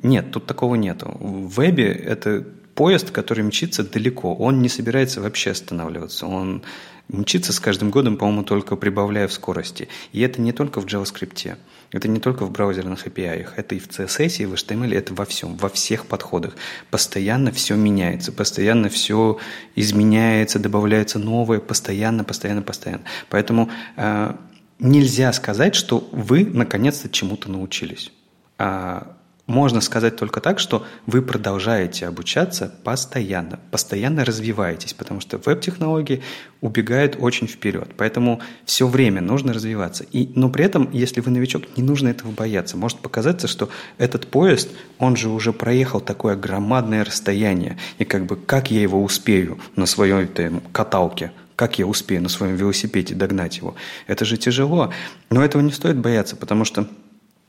Нет, 0.02 0.32
тут 0.32 0.48
такого 0.48 0.74
нету. 0.74 1.16
В 1.20 1.56
вебе 1.56 1.92
это 1.92 2.44
поезд, 2.74 3.12
который 3.12 3.44
мчится 3.44 3.84
далеко, 3.84 4.34
он 4.34 4.64
не 4.64 4.70
собирается 4.70 5.22
вообще 5.22 5.52
останавливаться, 5.52 6.26
он 6.26 6.64
мчится 7.12 7.54
с 7.54 7.60
каждым 7.60 7.90
годом, 7.90 8.18
по-моему, 8.18 8.44
только 8.44 8.76
прибавляя 8.76 9.28
в 9.28 9.34
скорости. 9.34 9.90
И 10.14 10.22
это 10.22 10.42
не 10.42 10.52
только 10.54 10.80
в 10.80 10.86
JavaScript, 10.86 11.58
это 11.92 12.08
не 12.08 12.20
только 12.20 12.46
в 12.46 12.52
браузерных 12.52 13.06
API, 13.06 13.50
это 13.56 13.76
и 13.76 13.80
в 13.80 13.88
CSS, 13.88 14.44
и 14.44 14.46
в 14.46 14.54
HTML, 14.54 14.96
это 14.96 15.14
во 15.14 15.26
всем, 15.26 15.58
во 15.58 15.70
всех 15.70 16.06
подходах. 16.06 16.56
Постоянно 16.90 17.52
все 17.52 17.76
меняется, 17.76 18.32
постоянно 18.32 18.90
все 18.90 19.38
изменяется, 19.76 20.60
добавляется 20.60 21.20
новое, 21.20 21.60
постоянно, 21.60 22.24
постоянно, 22.24 22.62
постоянно. 22.62 23.04
Поэтому 23.30 23.70
э, 23.98 24.34
нельзя 24.80 25.34
сказать, 25.34 25.76
что 25.76 26.08
вы 26.12 26.46
наконец-то 26.46 27.10
чему-то 27.10 27.52
научились. 27.52 28.12
А 28.58 29.18
можно 29.52 29.82
сказать 29.82 30.16
только 30.16 30.40
так, 30.40 30.60
что 30.60 30.86
вы 31.06 31.22
продолжаете 31.22 32.08
обучаться 32.08 32.74
постоянно, 32.84 33.60
постоянно 33.70 34.24
развиваетесь, 34.24 34.94
потому 34.94 35.20
что 35.20 35.38
веб-технологии 35.38 36.24
убегают 36.62 37.18
очень 37.20 37.48
вперед. 37.48 37.90
Поэтому 37.98 38.40
все 38.66 38.88
время 38.88 39.22
нужно 39.22 39.52
развиваться. 39.52 40.06
И, 40.14 40.32
но 40.36 40.50
при 40.50 40.64
этом, 40.64 40.90
если 40.94 41.20
вы 41.20 41.32
новичок, 41.32 41.64
не 41.76 41.84
нужно 41.84 42.08
этого 42.08 42.32
бояться. 42.32 42.78
Может 42.78 43.00
показаться, 43.00 43.50
что 43.50 43.70
этот 43.98 44.28
поезд, 44.28 44.70
он 45.00 45.18
же 45.18 45.28
уже 45.28 45.52
проехал 45.52 46.00
такое 46.00 46.38
громадное 46.38 47.04
расстояние. 47.04 47.78
И 47.98 48.06
как 48.06 48.26
бы 48.26 48.38
как 48.38 48.72
я 48.72 48.82
его 48.82 49.04
успею 49.04 49.60
на 49.76 49.86
своей 49.86 50.28
там, 50.28 50.62
каталке, 50.72 51.34
как 51.58 51.78
я 51.78 51.86
успею 51.86 52.24
на 52.24 52.30
своем 52.30 52.56
велосипеде 52.56 53.16
догнать 53.16 53.58
его? 53.58 53.76
Это 54.08 54.24
же 54.24 54.38
тяжело. 54.38 54.94
Но 55.30 55.44
этого 55.44 55.62
не 55.62 55.72
стоит 55.72 55.98
бояться, 55.98 56.38
потому 56.38 56.64
что 56.64 56.88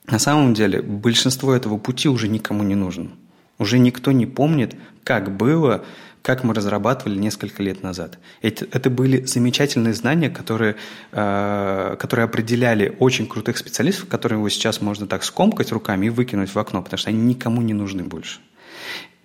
на 0.07 0.19
самом 0.19 0.55
деле 0.55 0.83
большинство 0.83 1.55
этого 1.55 1.79
пути 1.79 2.09
уже 2.09 2.29
никому 2.29 2.63
не 2.63 2.75
нужно. 2.75 3.11
Уже 3.59 3.79
никто 3.79 4.13
не 4.13 4.27
помнит, 4.27 4.75
как 5.05 5.37
было, 5.37 5.85
как 6.23 6.45
мы 6.45 6.55
разрабатывали 6.55 7.19
несколько 7.19 7.63
лет 7.63 7.83
назад. 7.83 8.19
Это, 8.41 8.67
это 8.73 8.91
были 8.91 9.25
замечательные 9.25 9.95
знания, 9.95 10.31
которые, 10.31 10.77
э, 11.13 11.97
которые 11.99 12.25
определяли 12.25 12.97
очень 12.99 13.27
крутых 13.27 13.59
специалистов, 13.59 14.09
которые 14.09 14.39
его 14.39 14.49
сейчас 14.49 14.81
можно 14.81 15.07
так 15.07 15.25
скомкать 15.25 15.73
руками 15.73 16.07
и 16.07 16.11
выкинуть 16.11 16.55
в 16.55 16.59
окно, 16.59 16.83
потому 16.83 16.99
что 16.99 17.11
они 17.11 17.21
никому 17.21 17.63
не 17.63 17.75
нужны 17.75 18.03
больше. 18.03 18.41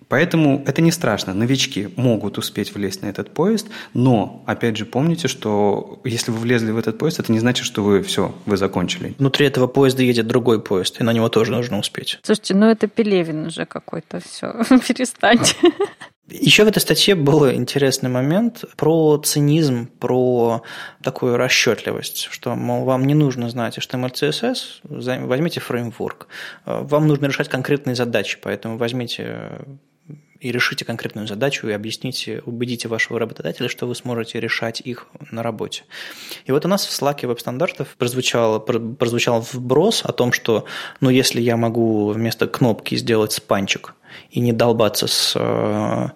Поэтому 0.08 0.64
это 0.66 0.80
не 0.80 0.90
страшно. 0.90 1.34
Новички 1.34 1.90
могут 1.96 2.38
успеть 2.38 2.74
влезть 2.74 3.02
на 3.02 3.06
этот 3.06 3.30
поезд, 3.30 3.68
но, 3.92 4.42
опять 4.46 4.76
же, 4.76 4.86
помните, 4.86 5.28
что 5.28 6.00
если 6.04 6.30
вы 6.30 6.38
влезли 6.38 6.70
в 6.70 6.78
этот 6.78 6.98
поезд, 6.98 7.20
это 7.20 7.30
не 7.30 7.38
значит, 7.38 7.66
что 7.66 7.82
вы 7.82 8.02
все, 8.02 8.34
вы 8.46 8.56
закончили. 8.56 9.14
Внутри 9.18 9.46
этого 9.46 9.66
поезда 9.66 10.02
едет 10.02 10.26
другой 10.26 10.62
поезд, 10.62 11.00
и 11.00 11.04
на 11.04 11.12
него 11.12 11.28
тоже 11.28 11.52
нужно 11.52 11.78
успеть. 11.78 12.18
Слушайте, 12.22 12.54
ну 12.54 12.66
это 12.66 12.86
Пелевин 12.88 13.46
уже 13.46 13.66
какой-то, 13.66 14.20
все, 14.20 14.54
перестаньте. 14.88 15.54
Еще 16.30 16.64
в 16.64 16.68
этой 16.68 16.80
статье 16.80 17.14
был 17.14 17.50
интересный 17.50 18.10
момент 18.10 18.64
про 18.76 19.16
цинизм, 19.16 19.86
про 19.98 20.62
такую 21.02 21.38
расчетливость, 21.38 22.28
что, 22.30 22.54
мол, 22.54 22.84
вам 22.84 23.06
не 23.06 23.14
нужно 23.14 23.48
знать 23.48 23.78
HTML, 23.78 24.12
CSS, 24.12 25.24
возьмите 25.26 25.60
фреймворк. 25.60 26.28
Вам 26.66 27.08
нужно 27.08 27.26
решать 27.26 27.48
конкретные 27.48 27.94
задачи, 27.96 28.38
поэтому 28.42 28.76
возьмите 28.76 29.60
и 30.40 30.52
решите 30.52 30.84
конкретную 30.84 31.26
задачу 31.26 31.68
и 31.68 31.72
объясните, 31.72 32.42
убедите 32.46 32.88
вашего 32.88 33.18
работодателя, 33.18 33.68
что 33.68 33.86
вы 33.86 33.94
сможете 33.94 34.40
решать 34.40 34.80
их 34.80 35.06
на 35.30 35.42
работе. 35.42 35.84
И 36.46 36.52
вот 36.52 36.64
у 36.64 36.68
нас 36.68 36.86
в 36.86 36.90
Slack 36.90 37.26
веб-стандартов 37.26 37.96
прозвучал, 37.98 38.60
прозвучал 38.60 39.40
вброс 39.40 40.02
о 40.04 40.12
том, 40.12 40.32
что 40.32 40.64
ну, 41.00 41.10
если 41.10 41.40
я 41.40 41.56
могу 41.56 42.10
вместо 42.10 42.46
кнопки 42.46 42.94
сделать 42.94 43.32
спанчик 43.32 43.94
и 44.30 44.40
не 44.40 44.52
долбаться 44.52 45.06
с 45.06 45.34
э, 45.36 46.08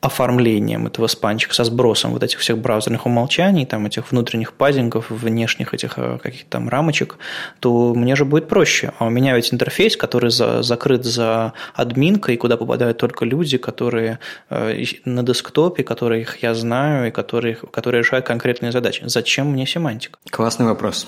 оформлением 0.00 0.86
этого 0.86 1.06
спанчика, 1.06 1.54
со 1.54 1.64
сбросом 1.64 2.12
вот 2.12 2.22
этих 2.22 2.38
всех 2.38 2.58
браузерных 2.58 3.06
умолчаний, 3.06 3.64
там 3.64 3.86
этих 3.86 4.12
внутренних 4.12 4.52
пазингов, 4.52 5.10
внешних 5.10 5.72
этих 5.74 5.94
э, 5.96 6.18
каких-то 6.22 6.50
там 6.50 6.68
рамочек, 6.68 7.16
то 7.60 7.94
мне 7.94 8.14
же 8.14 8.24
будет 8.24 8.48
проще. 8.48 8.92
А 8.98 9.06
у 9.06 9.10
меня 9.10 9.34
ведь 9.34 9.52
интерфейс, 9.52 9.96
который 9.96 10.30
за, 10.30 10.62
закрыт 10.62 11.04
за 11.04 11.54
админкой, 11.74 12.36
куда 12.36 12.56
попадают 12.56 12.98
только 12.98 13.24
люди, 13.24 13.56
которые 13.56 14.18
э, 14.50 14.84
на 15.04 15.22
десктопе, 15.22 15.82
которых 15.82 16.42
я 16.42 16.54
знаю 16.54 17.08
и 17.08 17.10
которые, 17.10 17.56
которые 17.56 18.02
решают 18.02 18.26
конкретные 18.26 18.72
задачи. 18.72 19.02
Зачем 19.06 19.52
мне 19.52 19.66
семантика? 19.66 20.18
Классный 20.30 20.66
вопрос. 20.66 21.06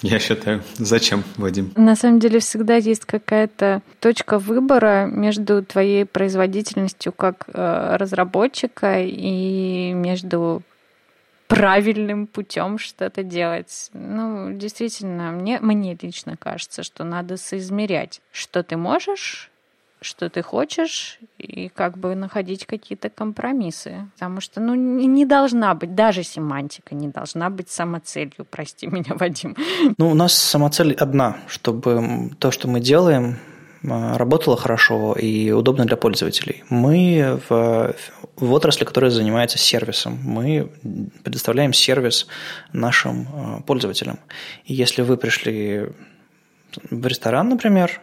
Я 0.00 0.20
считаю. 0.20 0.62
Зачем, 0.76 1.24
Вадим? 1.36 1.72
На 1.74 1.96
самом 1.96 2.20
деле 2.20 2.38
всегда 2.38 2.76
есть 2.76 3.04
какая-то 3.04 3.82
точка 3.98 4.38
выбора 4.38 5.06
между 5.10 5.64
твоей 5.64 6.04
производительностью 6.04 7.12
как 7.12 7.46
э, 7.52 7.96
разработчика 7.96 8.27
и 9.00 9.92
между 9.94 10.62
правильным 11.48 12.26
путем 12.26 12.78
что-то 12.78 13.22
делать. 13.22 13.90
Ну, 13.94 14.52
действительно, 14.52 15.32
мне, 15.32 15.58
мне 15.60 15.96
лично 16.00 16.36
кажется, 16.36 16.82
что 16.82 17.04
надо 17.04 17.36
соизмерять, 17.36 18.20
что 18.32 18.62
ты 18.62 18.76
можешь 18.76 19.50
что 20.00 20.30
ты 20.30 20.42
хочешь, 20.42 21.18
и 21.38 21.68
как 21.68 21.98
бы 21.98 22.14
находить 22.14 22.66
какие-то 22.66 23.10
компромиссы. 23.10 24.08
Потому 24.14 24.40
что, 24.40 24.60
ну, 24.60 24.74
не 24.74 25.26
должна 25.26 25.74
быть, 25.74 25.94
даже 25.94 26.22
семантика 26.22 26.94
не 26.94 27.08
должна 27.08 27.50
быть 27.50 27.68
самоцелью, 27.68 28.46
прости 28.48 28.86
меня, 28.86 29.14
Вадим. 29.16 29.56
Ну, 29.98 30.10
у 30.10 30.14
нас 30.14 30.34
самоцель 30.34 30.94
одна, 30.94 31.38
чтобы 31.48 32.30
то, 32.38 32.50
что 32.50 32.68
мы 32.68 32.80
делаем, 32.80 33.38
работало 33.82 34.56
хорошо 34.56 35.14
и 35.14 35.50
удобно 35.50 35.84
для 35.84 35.96
пользователей. 35.96 36.64
Мы 36.68 37.40
в, 37.48 37.94
в 38.36 38.52
отрасли, 38.52 38.84
которая 38.84 39.10
занимается 39.10 39.58
сервисом, 39.58 40.18
мы 40.22 40.70
предоставляем 41.22 41.72
сервис 41.72 42.26
нашим 42.72 43.28
а, 43.32 43.60
пользователям. 43.60 44.18
И 44.64 44.74
если 44.74 45.02
вы 45.02 45.16
пришли 45.16 45.86
в 46.90 47.06
ресторан, 47.06 47.48
например, 47.48 48.00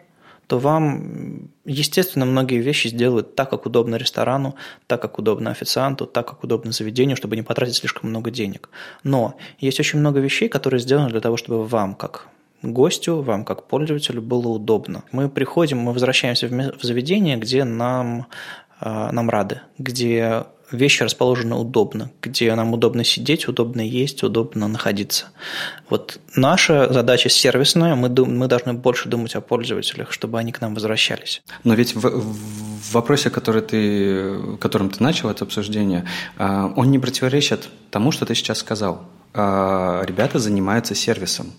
то 0.47 0.59
вам, 0.59 1.49
естественно, 1.65 2.25
многие 2.25 2.59
вещи 2.61 2.87
сделают 2.87 3.35
так, 3.35 3.49
как 3.49 3.65
удобно 3.65 3.95
ресторану, 3.95 4.55
так, 4.87 5.01
как 5.01 5.17
удобно 5.17 5.49
официанту, 5.49 6.05
так, 6.05 6.27
как 6.27 6.43
удобно 6.43 6.71
заведению, 6.71 7.17
чтобы 7.17 7.35
не 7.35 7.41
потратить 7.41 7.75
слишком 7.75 8.09
много 8.11 8.29
денег. 8.29 8.69
Но 9.03 9.37
есть 9.59 9.79
очень 9.79 9.99
много 9.99 10.19
вещей, 10.19 10.47
которые 10.47 10.79
сделаны 10.79 11.09
для 11.09 11.19
того, 11.19 11.35
чтобы 11.35 11.65
вам, 11.65 11.95
как 11.95 12.27
гостю, 12.61 13.21
вам 13.21 13.45
как 13.45 13.67
пользователю 13.67 14.21
было 14.21 14.47
удобно. 14.47 15.03
Мы 15.11 15.29
приходим, 15.29 15.79
мы 15.79 15.93
возвращаемся 15.93 16.47
в 16.47 16.83
заведение, 16.83 17.37
где 17.37 17.63
нам, 17.63 18.27
а, 18.79 19.11
нам 19.11 19.29
рады, 19.29 19.61
где 19.77 20.45
вещи 20.71 21.03
расположены 21.03 21.55
удобно, 21.55 22.11
где 22.21 22.53
нам 22.55 22.73
удобно 22.73 23.03
сидеть, 23.03 23.47
удобно 23.47 23.81
есть, 23.81 24.23
удобно 24.23 24.67
находиться. 24.67 25.27
Вот 25.89 26.19
наша 26.35 26.91
задача 26.91 27.29
сервисная, 27.29 27.95
мы, 27.95 28.09
дум, 28.09 28.37
мы 28.37 28.47
должны 28.47 28.73
больше 28.73 29.09
думать 29.09 29.35
о 29.35 29.41
пользователях, 29.41 30.11
чтобы 30.11 30.39
они 30.39 30.51
к 30.51 30.61
нам 30.61 30.73
возвращались. 30.73 31.41
Но 31.63 31.73
ведь 31.73 31.95
в, 31.95 32.01
в 32.01 32.93
вопросе, 32.93 33.29
который 33.29 33.61
ты, 33.61 34.57
которым 34.59 34.89
ты 34.89 35.03
начал 35.03 35.29
это 35.29 35.45
обсуждение, 35.45 36.05
а, 36.37 36.71
он 36.75 36.91
не 36.91 36.99
противоречит 36.99 37.69
тому, 37.91 38.11
что 38.11 38.25
ты 38.25 38.35
сейчас 38.35 38.59
сказал. 38.59 39.03
А, 39.33 40.03
ребята 40.05 40.39
занимаются 40.39 40.95
сервисом. 40.95 41.53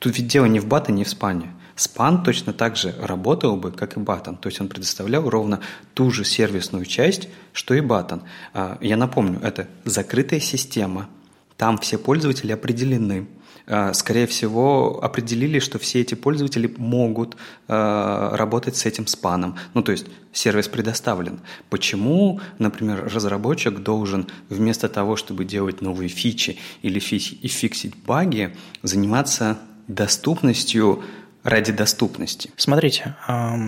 Тут 0.00 0.16
ведь 0.16 0.26
дело 0.26 0.46
не 0.46 0.60
в 0.60 0.66
бате, 0.66 0.92
не 0.92 1.04
в 1.04 1.08
спане. 1.08 1.52
Спан 1.76 2.22
точно 2.24 2.52
так 2.52 2.76
же 2.76 2.94
работал 3.00 3.56
бы, 3.56 3.70
как 3.70 3.96
и 3.96 4.00
Батон. 4.00 4.36
То 4.36 4.48
есть 4.48 4.60
он 4.60 4.68
предоставлял 4.68 5.28
ровно 5.28 5.60
ту 5.94 6.10
же 6.10 6.24
сервисную 6.24 6.84
часть, 6.84 7.28
что 7.52 7.74
и 7.74 7.80
Батон. 7.80 8.22
А, 8.52 8.78
я 8.80 8.96
напомню, 8.96 9.40
это 9.42 9.68
закрытая 9.84 10.40
система. 10.40 11.08
Там 11.56 11.78
все 11.78 11.98
пользователи 11.98 12.52
определены. 12.52 13.28
А, 13.66 13.92
скорее 13.92 14.26
всего, 14.26 15.02
определили, 15.02 15.58
что 15.58 15.78
все 15.78 16.00
эти 16.00 16.14
пользователи 16.14 16.74
могут 16.78 17.36
а, 17.68 18.34
работать 18.36 18.76
с 18.76 18.86
этим 18.86 19.06
спаном. 19.06 19.56
Ну, 19.74 19.82
то 19.82 19.92
есть 19.92 20.06
сервис 20.32 20.66
предоставлен. 20.68 21.40
Почему, 21.68 22.40
например, 22.58 23.10
разработчик 23.12 23.78
должен 23.78 24.28
вместо 24.48 24.88
того, 24.88 25.16
чтобы 25.16 25.44
делать 25.44 25.82
новые 25.82 26.08
фичи 26.08 26.58
или 26.80 26.98
фиксить 26.98 27.96
баги, 27.96 28.56
заниматься 28.82 29.58
доступностью 29.94 31.02
ради 31.42 31.72
доступности. 31.72 32.50
Смотрите, 32.56 33.16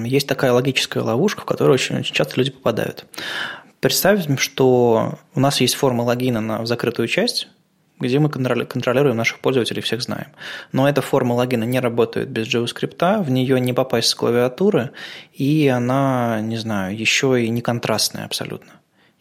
есть 0.04 0.26
такая 0.28 0.52
логическая 0.52 1.02
ловушка, 1.02 1.42
в 1.42 1.44
которую 1.44 1.74
очень, 1.74 1.98
очень 1.98 2.14
часто 2.14 2.34
люди 2.36 2.50
попадают. 2.50 3.06
Представим, 3.80 4.38
что 4.38 5.18
у 5.34 5.40
нас 5.40 5.60
есть 5.60 5.74
форма 5.74 6.02
логина 6.02 6.40
на 6.40 6.66
закрытую 6.66 7.08
часть, 7.08 7.48
где 7.98 8.18
мы 8.18 8.28
контролируем 8.28 9.16
наших 9.16 9.38
пользователей, 9.38 9.80
всех 9.80 10.02
знаем. 10.02 10.28
Но 10.72 10.88
эта 10.88 11.00
форма 11.02 11.34
логина 11.34 11.64
не 11.64 11.80
работает 11.80 12.28
без 12.28 12.52
JavaScript, 12.52 13.22
в 13.22 13.30
нее 13.30 13.58
не 13.60 13.72
попасть 13.72 14.08
с 14.08 14.14
клавиатуры, 14.14 14.90
и 15.32 15.68
она, 15.68 16.40
не 16.42 16.58
знаю, 16.58 16.96
еще 16.96 17.42
и 17.42 17.48
не 17.48 17.62
контрастная 17.62 18.24
абсолютно. 18.24 18.72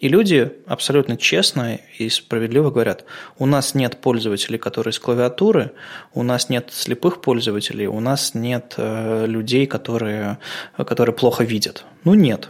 И 0.01 0.07
люди 0.07 0.51
абсолютно 0.65 1.15
честно 1.15 1.79
и 1.99 2.09
справедливо 2.09 2.71
говорят, 2.71 3.05
у 3.37 3.45
нас 3.45 3.75
нет 3.75 4.01
пользователей, 4.01 4.57
которые 4.57 4.93
с 4.93 4.99
клавиатуры, 4.99 5.73
у 6.15 6.23
нас 6.23 6.49
нет 6.49 6.69
слепых 6.71 7.21
пользователей, 7.21 7.85
у 7.85 7.99
нас 7.99 8.33
нет 8.33 8.73
э, 8.77 9.27
людей, 9.27 9.67
которые, 9.67 10.39
которые 10.75 11.15
плохо 11.15 11.43
видят. 11.43 11.85
Ну 12.03 12.15
нет. 12.15 12.49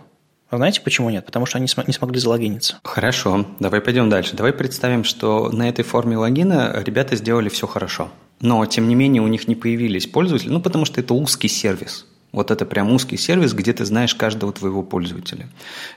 А 0.49 0.57
знаете, 0.57 0.79
почему 0.79 1.09
нет? 1.09 1.25
Потому 1.25 1.45
что 1.45 1.57
они 1.57 1.67
не 1.87 1.93
смогли 1.93 2.19
залогиниться. 2.19 2.79
Хорошо, 2.85 3.45
давай 3.59 3.81
пойдем 3.81 4.09
дальше. 4.09 4.33
Давай 4.35 4.53
представим, 4.53 5.03
что 5.03 5.49
на 5.49 5.67
этой 5.67 5.83
форме 5.83 6.15
логина 6.15 6.81
ребята 6.85 7.17
сделали 7.17 7.49
все 7.49 7.67
хорошо. 7.67 8.09
Но, 8.39 8.65
тем 8.65 8.87
не 8.87 8.95
менее, 8.95 9.21
у 9.21 9.27
них 9.27 9.49
не 9.49 9.55
появились 9.55 10.07
пользователи, 10.07 10.49
ну, 10.49 10.61
потому 10.61 10.85
что 10.85 11.01
это 11.01 11.13
узкий 11.13 11.49
сервис. 11.49 12.05
Вот 12.31 12.49
это 12.49 12.65
прям 12.65 12.91
узкий 12.91 13.17
сервис, 13.17 13.53
где 13.53 13.73
ты 13.73 13.85
знаешь 13.85 14.15
каждого 14.15 14.53
твоего 14.53 14.83
пользователя. 14.83 15.49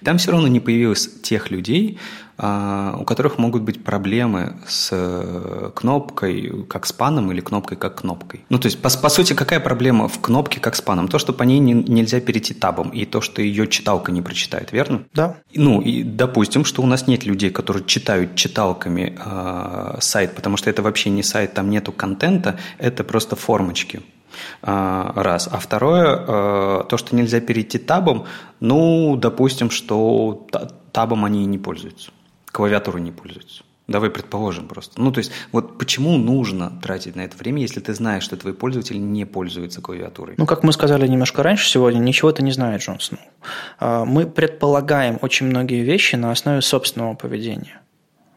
Там 0.03 0.18
все 0.18 0.32
равно 0.32 0.49
не 0.49 0.61
появилось 0.61 1.09
тех 1.22 1.51
людей, 1.51 1.99
а, 2.37 2.97
у 2.99 3.05
которых 3.05 3.39
могут 3.39 3.62
быть 3.62 3.85
проблемы 3.85 4.57
с 4.66 4.89
э, 4.91 5.70
кнопкой 5.72 6.66
как 6.68 6.87
с 6.87 6.93
паном 6.93 7.30
или 7.30 7.41
кнопкой 7.41 7.76
как 7.76 8.01
кнопкой. 8.01 8.45
Ну, 8.49 8.59
то 8.59 8.66
есть, 8.66 8.82
по, 8.82 8.91
по 8.91 9.09
сути, 9.09 9.35
какая 9.35 9.61
проблема 9.61 10.09
в 10.09 10.20
кнопке 10.20 10.59
как 10.59 10.74
с 10.74 10.80
паном? 10.80 11.07
То, 11.07 11.20
что 11.20 11.32
по 11.32 11.45
ней 11.45 11.61
не, 11.61 11.74
нельзя 11.74 12.20
перейти 12.20 12.53
табом, 12.53 12.89
и 12.89 13.05
то, 13.05 13.20
что 13.20 13.41
ее 13.41 13.68
читалка 13.68 14.11
не 14.11 14.20
прочитает, 14.20 14.72
верно? 14.72 15.05
Да. 15.14 15.37
Ну, 15.55 15.80
и 15.80 16.03
допустим, 16.03 16.64
что 16.64 16.82
у 16.82 16.87
нас 16.87 17.07
нет 17.07 17.24
людей, 17.24 17.51
которые 17.51 17.85
читают 17.85 18.35
читалками 18.35 19.16
э, 19.24 19.99
сайт, 20.01 20.35
потому 20.35 20.57
что 20.57 20.70
это 20.70 20.82
вообще 20.82 21.11
не 21.11 21.22
сайт, 21.22 21.55
там 21.55 21.70
нету 21.70 21.93
контента, 21.93 22.59
это 22.78 23.05
просто 23.05 23.37
формочки. 23.37 24.03
А, 24.62 25.12
раз. 25.16 25.49
А 25.51 25.59
второе, 25.59 26.16
э, 26.16 26.85
то, 26.89 26.97
что 26.97 27.16
нельзя 27.16 27.41
перейти 27.41 27.78
табом, 27.78 28.26
ну, 28.61 29.16
допустим, 29.16 29.70
что 29.70 30.47
табом 30.93 31.24
они 31.24 31.45
не 31.47 31.59
пользуются, 31.59 32.11
клавиатурой 32.51 33.03
не 33.03 33.12
пользуются. 33.12 33.64
Давай 33.87 34.09
предположим 34.09 34.66
просто. 34.66 34.99
Ну, 34.99 35.12
то 35.12 35.18
есть, 35.18 35.30
вот 35.53 35.76
почему 35.76 36.16
нужно 36.16 36.72
тратить 36.82 37.16
на 37.16 37.20
это 37.20 37.37
время, 37.37 37.61
если 37.61 37.80
ты 37.80 37.93
знаешь, 37.93 38.22
что 38.22 38.35
твои 38.39 38.55
пользователи 38.55 38.97
не 38.97 39.26
пользуются 39.26 39.82
клавиатурой? 39.82 40.37
Ну, 40.39 40.47
как 40.47 40.62
мы 40.62 40.72
сказали 40.72 41.07
немножко 41.07 41.43
раньше 41.43 41.68
сегодня, 41.68 41.99
ничего 41.99 42.30
это 42.30 42.43
не 42.43 42.53
знает 42.53 42.80
Джон. 42.80 42.99
А, 43.78 44.07
мы 44.07 44.26
предполагаем 44.26 45.18
очень 45.20 45.47
многие 45.47 45.82
вещи 45.82 46.16
на 46.16 46.30
основе 46.30 46.62
собственного 46.62 47.14
поведения. 47.14 47.82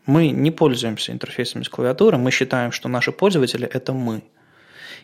Мы 0.06 0.30
не 0.30 0.52
пользуемся 0.52 1.14
интерфейсами 1.14 1.64
с 1.64 1.70
клавиатуры, 1.70 2.18
мы 2.18 2.32
считаем, 2.32 2.74
что 2.74 2.89
наши 2.89 3.14
пользователи– 3.14 3.66
это 3.74 3.93
мы– 3.93 4.24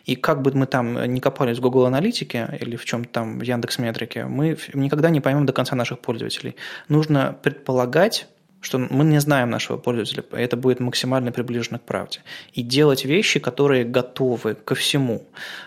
И 0.04 0.16
как 0.16 0.42
бы 0.42 0.52
мы 0.52 0.66
там 0.66 1.02
не 1.12 1.20
копались 1.20 1.58
в 1.58 1.60
Google 1.60 1.86
Аналитике 1.86 2.58
или 2.60 2.76
в 2.76 2.84
чем-то 2.84 3.10
там 3.10 3.38
в 3.38 3.42
Яндекс 3.42 3.78
Метрике, 3.78 4.26
мы 4.26 4.56
никогда 4.74 5.10
не 5.10 5.20
поймем 5.20 5.46
до 5.46 5.52
конца 5.52 5.76
наших 5.76 5.98
пользователей. 6.00 6.56
Нужно 6.88 7.36
предполагать, 7.42 8.26
что 8.60 8.78
мы 8.78 9.04
не 9.04 9.18
знаем 9.20 9.50
нашего 9.50 9.76
пользователя, 9.76 10.24
это 10.32 10.56
будет 10.56 10.80
максимально 10.80 11.32
приближено 11.32 11.78
к 11.78 11.82
правде. 11.82 12.20
И 12.52 12.62
делать 12.62 13.04
вещи, 13.04 13.40
которые 13.40 13.84
готовы 13.84 14.54
ко 14.54 14.74
всему. 14.74 15.22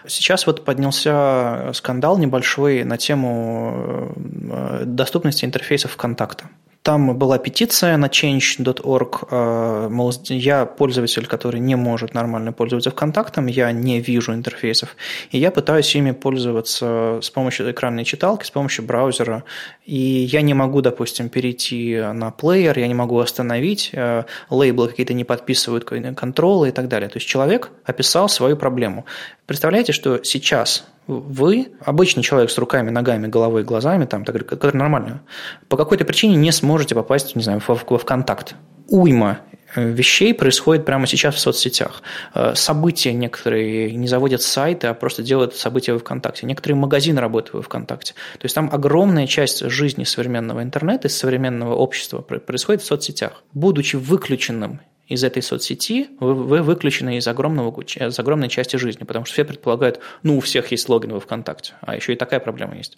Сейчас 0.07 0.47
вот 0.47 0.65
поднялся 0.65 1.71
скандал 1.73 2.17
небольшой 2.17 2.83
на 2.83 2.97
тему 2.97 4.13
э, 4.15 4.83
доступности 4.85 5.45
интерфейсов 5.45 5.91
ВКонтакта. 5.91 6.49
Там 6.87 7.17
была 7.17 7.37
петиция 7.37 7.97
на 7.97 8.05
change.org, 8.05 9.27
э, 9.29 9.89
я 10.29 10.65
пользователь, 10.65 11.27
который 11.27 11.59
не 11.59 11.75
может 11.75 12.13
нормально 12.13 12.53
пользоваться 12.53 12.91
ВКонтактом, 12.91 13.47
я 13.47 13.73
не 13.73 13.99
вижу 13.99 14.33
интерфейсов, 14.33 14.95
и 15.31 15.37
я 15.37 15.51
пытаюсь 15.51 15.93
ими 15.97 16.11
пользоваться 16.11 17.19
с 17.21 17.29
помощью 17.29 17.69
экранной 17.69 18.05
читалки, 18.05 18.45
с 18.45 18.51
помощью 18.51 18.85
браузера, 18.85 19.43
и 19.83 19.97
я 19.97 20.41
не 20.41 20.53
могу, 20.53 20.79
допустим, 20.79 21.27
перейти 21.27 22.01
на 22.13 22.31
плеер, 22.31 22.79
я 22.79 22.87
не 22.87 22.93
могу 22.93 23.19
остановить, 23.19 23.89
э, 23.91 24.23
лейблы 24.49 24.87
какие-то 24.87 25.13
не 25.13 25.25
подписывают 25.25 25.83
контролы 25.83 26.69
и 26.69 26.71
так 26.71 26.87
далее. 26.87 27.09
То 27.09 27.17
есть 27.17 27.27
человек 27.27 27.69
описал 27.83 28.29
свою 28.29 28.55
проблему. 28.55 29.05
Представляете, 29.45 29.91
что 29.91 30.23
сейчас 30.23 30.85
вы, 31.07 31.69
обычный 31.79 32.21
человек 32.21 32.51
с 32.51 32.57
руками, 32.57 32.89
ногами, 32.89 33.27
головой, 33.27 33.63
глазами, 33.63 34.05
там, 34.05 34.25
который 34.25 34.75
нормально, 34.75 35.21
по 35.69 35.77
какой-то 35.77 36.05
причине 36.05 36.35
не 36.35 36.51
сможете 36.51 36.95
попасть, 36.95 37.35
не 37.35 37.43
знаю, 37.43 37.61
во 37.65 37.75
ВКонтакт. 37.75 38.55
Уйма 38.89 39.39
э, 39.75 39.89
вещей 39.89 40.33
происходит 40.33 40.85
прямо 40.85 41.07
сейчас 41.07 41.35
в 41.35 41.39
соцсетях. 41.39 42.01
Э, 42.33 42.53
события 42.55 43.13
некоторые 43.13 43.91
не 43.91 44.07
заводят 44.07 44.41
сайты, 44.41 44.87
а 44.87 44.93
просто 44.93 45.23
делают 45.23 45.55
события 45.55 45.93
в 45.93 45.99
ВКонтакте. 45.99 46.45
Некоторые 46.45 46.77
магазины 46.77 47.19
работают 47.19 47.65
в 47.65 47.67
ВКонтакте. 47.67 48.13
То 48.13 48.45
есть 48.45 48.55
там 48.55 48.69
огромная 48.71 49.27
часть 49.27 49.69
жизни 49.69 50.03
современного 50.03 50.63
интернета 50.63 51.07
и 51.07 51.11
современного 51.11 51.75
общества 51.75 52.21
происходит 52.21 52.81
в 52.81 52.85
соцсетях. 52.85 53.43
Будучи 53.53 53.97
выключенным 53.97 54.79
из 55.07 55.23
этой 55.23 55.41
соцсети, 55.41 56.09
вы, 56.19 56.33
вы 56.33 56.61
выключены 56.61 57.17
из, 57.17 57.27
огромного, 57.27 57.81
из 57.81 58.19
огромной 58.19 58.49
части 58.49 58.75
жизни, 58.75 59.03
потому 59.03 59.25
что 59.25 59.33
все 59.33 59.45
предполагают, 59.45 59.99
ну, 60.23 60.37
у 60.37 60.41
всех 60.41 60.71
есть 60.71 60.89
логин 60.89 61.13
во 61.13 61.19
ВКонтакте, 61.19 61.73
а 61.81 61.95
еще 61.95 62.13
и 62.13 62.15
такая 62.15 62.39
проблема 62.39 62.75
есть. 62.75 62.97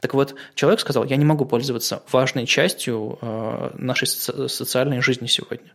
Так 0.00 0.14
вот, 0.14 0.34
человек 0.54 0.80
сказал, 0.80 1.04
я 1.04 1.16
не 1.16 1.24
могу 1.24 1.44
пользоваться 1.44 2.02
важной 2.12 2.46
частью 2.46 3.18
э, 3.20 3.70
нашей 3.74 4.06
социальной 4.06 5.00
жизни 5.00 5.26
сегодня. 5.26 5.72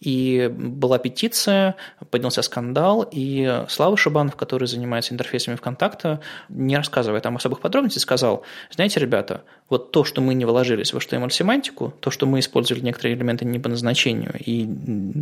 И 0.00 0.50
была 0.50 0.98
петиция, 0.98 1.76
поднялся 2.10 2.40
скандал, 2.40 3.06
и 3.10 3.64
Слава 3.68 3.96
Шибанов, 3.96 4.36
который 4.36 4.66
занимается 4.66 5.12
интерфейсами 5.12 5.56
ВКонтакта, 5.56 6.20
не 6.48 6.76
рассказывая 6.76 7.20
там 7.20 7.36
особых 7.36 7.60
подробностей, 7.60 8.00
сказал, 8.00 8.42
знаете, 8.70 9.00
ребята, 9.00 9.42
вот 9.68 9.90
то, 9.90 10.04
что 10.04 10.20
мы 10.20 10.34
не 10.34 10.44
вложились 10.44 10.92
в 10.92 10.96
HTML-семантику, 10.96 11.92
то, 12.00 12.10
что 12.10 12.26
мы 12.26 12.38
использовали 12.38 12.84
некоторые 12.84 13.16
элементы 13.16 13.44
не 13.44 13.58
по 13.58 13.68
назначению, 13.68 14.34
и 14.38 14.68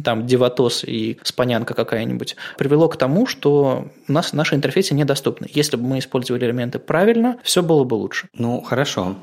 там 0.04 0.26
деватос 0.26 0.84
и 0.84 1.18
спонянка 1.22 1.74
какая-нибудь, 1.74 2.36
привело 2.58 2.88
к 2.88 2.96
тому, 2.96 3.26
что 3.26 3.88
у 4.06 4.12
нас 4.12 4.32
наши 4.32 4.54
интерфейсы 4.54 4.94
недоступны. 4.94 5.48
Если 5.50 5.76
бы 5.76 5.84
мы 5.84 5.98
использовали 5.98 6.44
элементы 6.44 6.78
правильно, 6.78 7.38
все 7.42 7.62
было 7.62 7.84
бы 7.84 7.94
лучше. 7.94 8.28
Ну, 8.34 8.60
хорошо. 8.60 9.16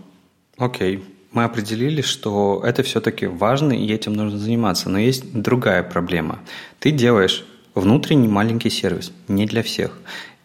Окей. 0.57 1.03
Мы 1.31 1.45
определили, 1.45 2.01
что 2.01 2.61
это 2.65 2.83
все-таки 2.83 3.25
важно, 3.25 3.71
и 3.71 3.91
этим 3.93 4.13
нужно 4.13 4.37
заниматься. 4.37 4.89
Но 4.89 4.99
есть 4.99 5.31
другая 5.33 5.81
проблема. 5.81 6.39
Ты 6.79 6.91
делаешь 6.91 7.45
внутренний 7.73 8.27
маленький 8.27 8.69
сервис, 8.69 9.13
не 9.29 9.45
для 9.45 9.63
всех. 9.63 9.97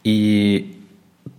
И 0.05 0.76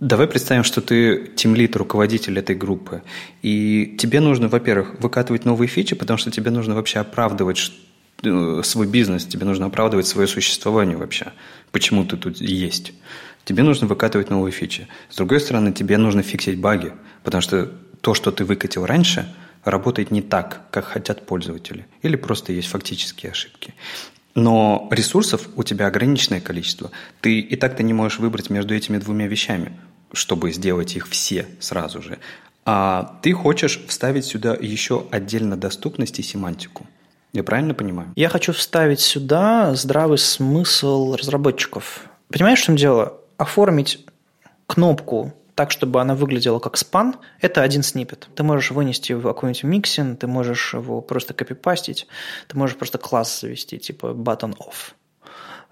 Давай 0.00 0.28
представим, 0.28 0.62
что 0.62 0.80
ты 0.80 1.26
тимлит, 1.34 1.74
руководитель 1.74 2.38
этой 2.38 2.54
группы, 2.54 3.02
и 3.42 3.96
тебе 3.98 4.20
нужно, 4.20 4.46
во-первых, 4.46 5.00
выкатывать 5.00 5.44
новые 5.44 5.68
фичи, 5.68 5.96
потому 5.96 6.18
что 6.18 6.30
тебе 6.30 6.52
нужно 6.52 6.76
вообще 6.76 7.00
оправдывать 7.00 7.72
э, 8.22 8.60
свой 8.62 8.86
бизнес, 8.86 9.26
тебе 9.26 9.44
нужно 9.44 9.66
оправдывать 9.66 10.06
свое 10.06 10.28
существование 10.28 10.96
вообще, 10.96 11.32
почему 11.72 12.04
ты 12.04 12.16
тут 12.16 12.40
есть. 12.40 12.92
Тебе 13.44 13.64
нужно 13.64 13.88
выкатывать 13.88 14.30
новые 14.30 14.52
фичи. 14.52 14.86
С 15.10 15.16
другой 15.16 15.40
стороны, 15.40 15.72
тебе 15.72 15.96
нужно 15.96 16.22
фиксить 16.22 16.60
баги, 16.60 16.92
потому 17.24 17.42
что 17.42 17.66
то, 18.00 18.14
что 18.14 18.30
ты 18.30 18.44
выкатил 18.44 18.86
раньше, 18.86 19.34
работает 19.64 20.12
не 20.12 20.22
так, 20.22 20.60
как 20.70 20.84
хотят 20.84 21.26
пользователи. 21.26 21.86
Или 22.02 22.14
просто 22.14 22.52
есть 22.52 22.68
фактические 22.68 23.32
ошибки. 23.32 23.74
Но 24.36 24.86
ресурсов 24.92 25.48
у 25.56 25.64
тебя 25.64 25.88
ограниченное 25.88 26.40
количество. 26.40 26.92
Ты 27.20 27.40
и 27.40 27.56
так-то 27.56 27.82
не 27.82 27.92
можешь 27.92 28.20
выбрать 28.20 28.50
между 28.50 28.72
этими 28.72 28.98
двумя 28.98 29.26
вещами, 29.26 29.72
чтобы 30.12 30.52
сделать 30.52 30.96
их 30.96 31.08
все 31.08 31.46
сразу 31.60 32.02
же. 32.02 32.18
А 32.64 33.18
ты 33.22 33.32
хочешь 33.32 33.80
вставить 33.88 34.24
сюда 34.24 34.56
еще 34.60 35.06
отдельно 35.10 35.56
доступность 35.56 36.18
и 36.18 36.22
семантику. 36.22 36.86
Я 37.32 37.42
правильно 37.42 37.74
понимаю? 37.74 38.12
Я 38.16 38.28
хочу 38.28 38.52
вставить 38.52 39.00
сюда 39.00 39.74
здравый 39.74 40.18
смысл 40.18 41.14
разработчиков. 41.14 42.02
Понимаешь, 42.30 42.60
в 42.60 42.64
чем 42.64 42.76
дело? 42.76 43.18
Оформить 43.36 44.04
кнопку 44.66 45.34
так, 45.58 45.72
чтобы 45.72 46.00
она 46.00 46.14
выглядела 46.14 46.60
как 46.60 46.76
спан, 46.76 47.16
это 47.40 47.62
один 47.62 47.82
снипет. 47.82 48.28
Ты 48.36 48.44
можешь 48.44 48.70
вынести 48.70 49.12
в 49.12 49.22
какой-нибудь 49.22 49.64
миксин, 49.64 50.16
ты 50.16 50.28
можешь 50.28 50.72
его 50.72 51.00
просто 51.00 51.34
копипастить, 51.34 52.06
ты 52.46 52.56
можешь 52.56 52.76
просто 52.76 52.98
класс 52.98 53.40
завести, 53.40 53.76
типа 53.76 54.12
button 54.14 54.54
off, 54.56 54.92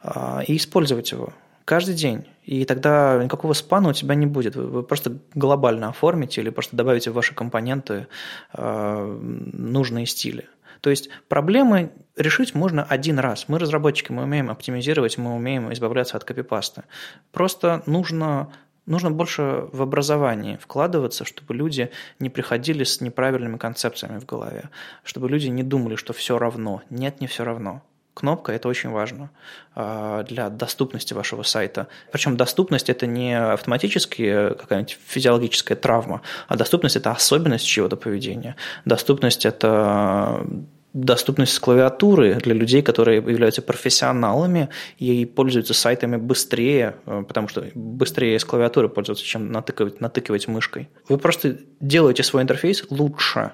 а, 0.03 0.43
и 0.45 0.57
использовать 0.57 1.12
его 1.12 1.32
каждый 1.67 1.95
день. 1.95 2.25
И 2.45 2.64
тогда 2.64 3.23
никакого 3.23 3.53
спана 3.53 3.91
у 3.91 3.93
тебя 3.93 4.14
не 4.14 4.25
будет. 4.25 4.57
Вы 4.57 4.83
просто 4.83 5.19
глобально 5.35 5.89
оформите 5.89 6.41
или 6.41 6.49
просто 6.49 6.77
добавите 6.77 7.11
в 7.11 7.14
ваши 7.14 7.35
компоненты 7.35 8.07
а, 8.53 9.05
нужные 9.53 10.07
стили. 10.07 10.49
То 10.81 10.91
есть 10.91 11.11
проблемы 11.29 11.91
решить 12.17 12.55
можно 12.55 12.85
один 12.85 13.19
раз. 13.19 13.49
Мы 13.49 13.59
разработчики, 13.59 14.12
мы 14.12 14.23
умеем 14.23 14.49
оптимизировать, 14.49 15.19
мы 15.19 15.35
умеем 15.35 15.73
избавляться 15.73 16.17
от 16.17 16.25
копипаста. 16.25 16.85
Просто 17.33 17.83
нужно 17.87 18.49
Нужно 18.87 19.11
больше 19.11 19.69
в 19.73 19.83
образование 19.83 20.59
вкладываться, 20.59 21.25
чтобы 21.25 21.57
люди 21.57 21.91
не 22.21 22.31
приходили 22.31 22.85
с 22.85 23.01
неправильными 23.01 23.57
концепциями 23.57 24.21
в 24.21 24.27
голове, 24.27 24.71
чтобы 25.03 25.29
люди 25.29 25.49
не 25.49 25.64
думали, 25.64 25.97
что 25.97 26.12
все 26.12 26.39
равно. 26.39 26.83
Нет, 26.89 27.21
не 27.21 27.27
все 27.27 27.43
равно. 27.43 27.83
Кнопка– 28.17 28.53
это 28.55 28.69
очень 28.69 28.89
важно 28.89 29.29
а, 29.75 30.23
для 30.23 30.49
доступности 30.49 31.12
вашего 31.12 31.43
сайта. 31.43 31.89
Причем 32.11 32.39
доступность– 32.39 32.89
это 32.91 33.07
не 33.07 33.39
автоматически 33.39 34.55
какая-нибудь 34.59 34.99
физиологическая 35.07 35.77
травма, 35.77 36.23
а 36.49 36.57
доступность– 36.57 36.97
это 36.97 37.11
особенность 37.11 37.67
чего-то 37.67 37.97
поведения. 37.97 38.57
Доступность– 38.87 39.45
это 39.45 40.47
доступность 40.95 41.59
клавиатуры 41.59 42.37
для 42.37 42.55
людей, 42.55 42.81
которые 42.81 43.19
являются 43.19 43.61
профессионалами 43.61 44.71
и 44.99 45.27
пользуются 45.27 45.75
сайтами 45.75 46.17
быстрее, 46.17 46.97
э, 47.05 47.23
потому 47.29 47.49
что 47.49 47.67
быстрее 47.75 48.39
с 48.39 48.47
клавиатуры 48.47 48.89
пользоваться, 48.89 49.27
чем 49.27 49.53
натыкивать, 49.53 50.01
натыкивать 50.01 50.49
мышкой. 50.49 50.89
Вы 51.11 51.19
просто 51.19 51.59
делаете 51.81 52.23
свой 52.23 52.45
интерфейс 52.45 52.83
лучше, 52.89 53.53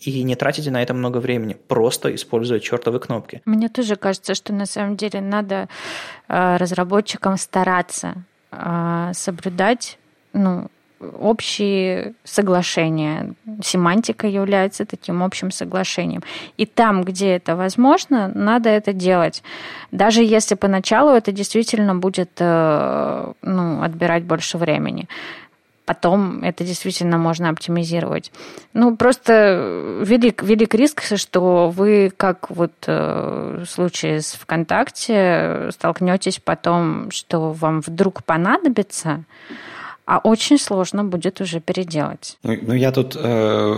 и 0.00 0.22
не 0.22 0.34
тратите 0.36 0.70
на 0.70 0.82
это 0.82 0.94
много 0.94 1.18
времени, 1.18 1.56
просто 1.68 2.14
используя 2.14 2.60
чертовы 2.60 3.00
кнопки. 3.00 3.40
Мне 3.44 3.68
тоже 3.68 3.96
кажется, 3.96 4.34
что 4.34 4.52
на 4.52 4.66
самом 4.66 4.96
деле 4.96 5.20
надо 5.20 5.68
э, 6.28 6.56
разработчикам 6.56 7.36
стараться 7.36 8.14
э, 8.52 9.12
соблюдать 9.14 9.98
ну, 10.32 10.68
общие 11.00 12.14
соглашения. 12.24 13.34
Семантика 13.62 14.26
является 14.26 14.84
таким 14.84 15.22
общим 15.22 15.50
соглашением. 15.50 16.22
И 16.56 16.66
там, 16.66 17.02
где 17.02 17.36
это 17.36 17.56
возможно, 17.56 18.30
надо 18.34 18.68
это 18.70 18.92
делать. 18.92 19.42
Даже 19.92 20.22
если 20.22 20.54
поначалу 20.54 21.10
это 21.10 21.32
действительно 21.32 21.94
будет 21.94 22.30
э, 22.38 23.32
ну, 23.42 23.82
отбирать 23.82 24.24
больше 24.24 24.58
времени 24.58 25.08
потом 25.86 26.42
это 26.42 26.64
действительно 26.64 27.16
можно 27.16 27.48
оптимизировать. 27.48 28.32
Ну, 28.74 28.96
просто 28.96 30.02
велик, 30.04 30.42
велик 30.42 30.74
риск, 30.74 31.02
что 31.16 31.70
вы, 31.70 32.12
как 32.14 32.50
вот 32.50 32.72
э, 32.86 33.62
в 33.64 33.66
случае 33.66 34.20
с 34.20 34.32
ВКонтакте, 34.32 35.70
столкнетесь 35.72 36.40
потом, 36.44 37.10
что 37.10 37.52
вам 37.52 37.80
вдруг 37.80 38.24
понадобится, 38.24 39.24
а 40.04 40.18
очень 40.18 40.58
сложно 40.58 41.04
будет 41.04 41.40
уже 41.40 41.60
переделать. 41.60 42.36
Ну, 42.42 42.58
ну 42.62 42.74
я 42.74 42.92
тут 42.92 43.16
э, 43.16 43.74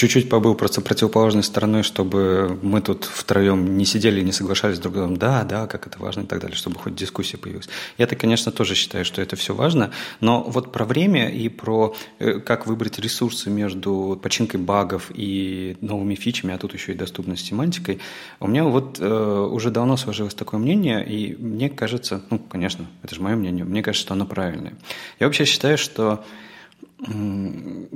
чуть-чуть 0.00 0.30
побыл 0.30 0.54
просто 0.54 0.80
противоположной 0.80 1.42
стороной, 1.42 1.82
чтобы 1.82 2.58
мы 2.62 2.80
тут 2.80 3.04
втроем 3.04 3.76
не 3.76 3.84
сидели 3.84 4.20
и 4.20 4.24
не 4.24 4.32
соглашались 4.32 4.78
друг 4.78 4.94
с 4.94 4.96
другом, 4.96 5.18
да, 5.18 5.44
да, 5.44 5.66
как 5.66 5.86
это 5.86 5.98
важно 5.98 6.22
и 6.22 6.24
так 6.24 6.40
далее, 6.40 6.56
чтобы 6.56 6.78
хоть 6.78 6.94
дискуссия 6.94 7.36
появилась. 7.36 7.68
Я-то, 7.98 8.16
конечно, 8.16 8.50
тоже 8.50 8.74
считаю, 8.74 9.04
что 9.04 9.20
это 9.20 9.36
все 9.36 9.54
важно, 9.54 9.90
но 10.20 10.42
вот 10.42 10.72
про 10.72 10.86
время 10.86 11.28
и 11.28 11.50
про 11.50 11.94
э, 12.18 12.40
как 12.40 12.66
выбрать 12.66 12.98
ресурсы 12.98 13.50
между 13.50 14.18
починкой 14.22 14.58
багов 14.60 15.10
и 15.12 15.76
новыми 15.82 16.14
фичами, 16.14 16.54
а 16.54 16.58
тут 16.58 16.72
еще 16.72 16.92
и 16.92 16.94
доступность 16.94 17.44
семантикой, 17.44 18.00
у 18.40 18.48
меня 18.48 18.64
вот 18.64 18.96
э, 19.00 19.48
уже 19.52 19.70
давно 19.70 19.98
сложилось 19.98 20.32
такое 20.32 20.58
мнение, 20.60 21.06
и 21.06 21.36
мне 21.36 21.68
кажется, 21.68 22.22
ну, 22.30 22.38
конечно, 22.38 22.86
это 23.02 23.14
же 23.14 23.20
мое 23.20 23.36
мнение, 23.36 23.66
мне 23.66 23.82
кажется, 23.82 24.06
что 24.06 24.14
оно 24.14 24.24
правильное. 24.24 24.72
Я 25.18 25.26
вообще 25.26 25.44
считаю, 25.44 25.76
что 25.76 26.24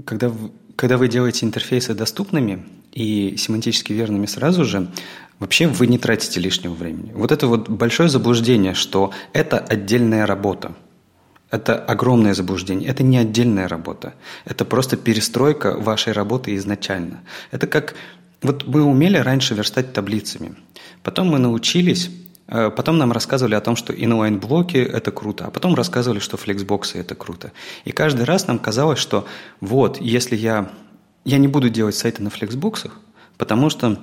когда, 0.06 0.32
когда 0.76 0.96
вы 0.96 1.08
делаете 1.08 1.46
интерфейсы 1.46 1.94
доступными 1.94 2.64
и 2.92 3.36
семантически 3.36 3.92
верными 3.92 4.26
сразу 4.26 4.64
же, 4.64 4.88
вообще 5.38 5.66
вы 5.66 5.86
не 5.86 5.98
тратите 5.98 6.40
лишнего 6.40 6.74
времени. 6.74 7.12
Вот 7.14 7.32
это 7.32 7.46
вот 7.46 7.68
большое 7.68 8.08
заблуждение, 8.08 8.74
что 8.74 9.12
это 9.32 9.58
отдельная 9.58 10.26
работа. 10.26 10.74
Это 11.50 11.76
огромное 11.76 12.34
заблуждение. 12.34 12.88
Это 12.88 13.02
не 13.02 13.16
отдельная 13.16 13.68
работа. 13.68 14.14
Это 14.44 14.64
просто 14.64 14.96
перестройка 14.96 15.78
вашей 15.78 16.12
работы 16.12 16.54
изначально. 16.56 17.20
Это 17.52 17.66
как... 17.66 17.94
Вот 18.42 18.66
мы 18.66 18.82
умели 18.82 19.16
раньше 19.16 19.54
верстать 19.54 19.92
таблицами. 19.92 20.54
Потом 21.02 21.28
мы 21.28 21.38
научились 21.38 22.10
потом 22.46 22.98
нам 22.98 23.12
рассказывали 23.12 23.54
о 23.54 23.60
том, 23.60 23.76
что 23.76 23.92
инлайн-блоки– 23.92 24.76
это 24.78 25.10
круто, 25.10 25.46
а 25.46 25.50
потом 25.50 25.74
рассказывали, 25.74 26.18
что 26.18 26.36
флексбоксы– 26.36 26.98
это 27.00 27.14
круто. 27.14 27.52
И 27.84 27.92
каждый 27.92 28.24
раз 28.24 28.46
нам 28.46 28.58
казалось, 28.58 28.98
что 28.98 29.26
вот, 29.60 30.00
если 30.00 30.36
я, 30.36 30.70
я 31.24 31.38
не 31.38 31.48
буду 31.48 31.68
делать 31.70 31.94
сайты 31.94 32.22
на 32.22 32.30
флексбоксах, 32.30 33.00
потому 33.38 33.70
что 33.70 33.98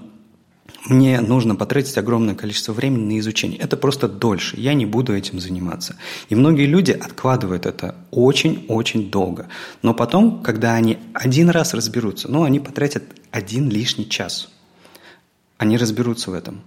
мне 0.86 1.22
нужно 1.22 1.56
потратить 1.56 1.98
огромное 1.98 2.34
количество 2.34 2.74
времени 2.74 3.14
на 3.14 3.20
изучение. 3.20 3.60
Это 3.60 3.78
просто 3.78 4.08
дольше. 4.08 4.60
Я 4.60 4.74
не 4.74 4.86
буду 4.86 5.16
этим 5.16 5.39
заниматься. 5.39 5.96
И 6.30 6.36
многие 6.36 6.66
люди 6.66 6.92
откладывают 6.92 7.66
это 7.66 7.96
очень-очень 8.10 9.12
долго. 9.12 9.48
Но 9.84 9.94
потом, 9.94 10.42
когда 10.42 10.74
они 10.74 10.98
один 11.14 11.50
раз 11.50 11.74
разберутся, 11.74 12.32
ну, 12.32 12.44
они 12.44 12.60
потратят 12.60 13.04
один 13.30 13.70
лишний 13.70 14.10
час. 14.10 14.50
Они 15.58 15.78
разберутся 15.78 16.32
в 16.32 16.34
этом. 16.34 16.62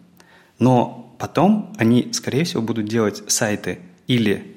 Но 0.61 1.04
Потом 1.19 1.73
они, 1.79 2.13
скорее 2.13 2.45
всего, 2.45 2.63
будут 2.63 2.87
делать 2.87 3.23
сайты 3.27 3.79
или 4.07 4.57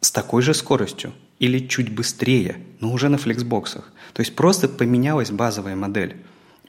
с 0.00 0.10
такой 0.10 0.42
же 0.42 0.54
скоростью, 0.54 1.12
или 1.38 1.66
чуть 1.66 1.92
быстрее, 1.92 2.58
но 2.80 2.92
уже 2.92 3.08
на 3.08 3.18
флексбоксах. 3.18 3.92
То 4.12 4.20
есть 4.20 4.34
просто 4.34 4.68
поменялась 4.68 5.30
базовая 5.30 5.76
модель. 5.76 6.16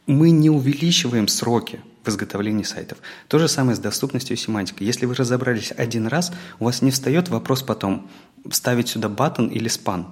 Мы 0.08 0.32
не 0.32 0.50
увеличиваем 0.50 1.28
сроки 1.28 1.80
в 2.04 2.10
изготовлении 2.10 2.64
сайтов. 2.64 2.98
То 3.28 3.38
же 3.40 3.48
самое 3.48 3.76
с 3.76 3.80
доступностью 3.80 4.36
и 4.36 4.40
семантикой. 4.40 4.88
Если 4.88 5.06
вы 5.06 5.14
разобрались 5.14 5.72
один 5.76 6.08
раз, 6.08 6.32
у 6.60 6.66
вас 6.66 6.82
не 6.82 6.92
встает 6.92 7.30
вопрос 7.30 7.62
потом, 7.62 8.10
ставить 8.52 8.90
сюда 8.90 9.10
батон 9.10 9.48
или 9.48 9.68
спан. 9.68 10.08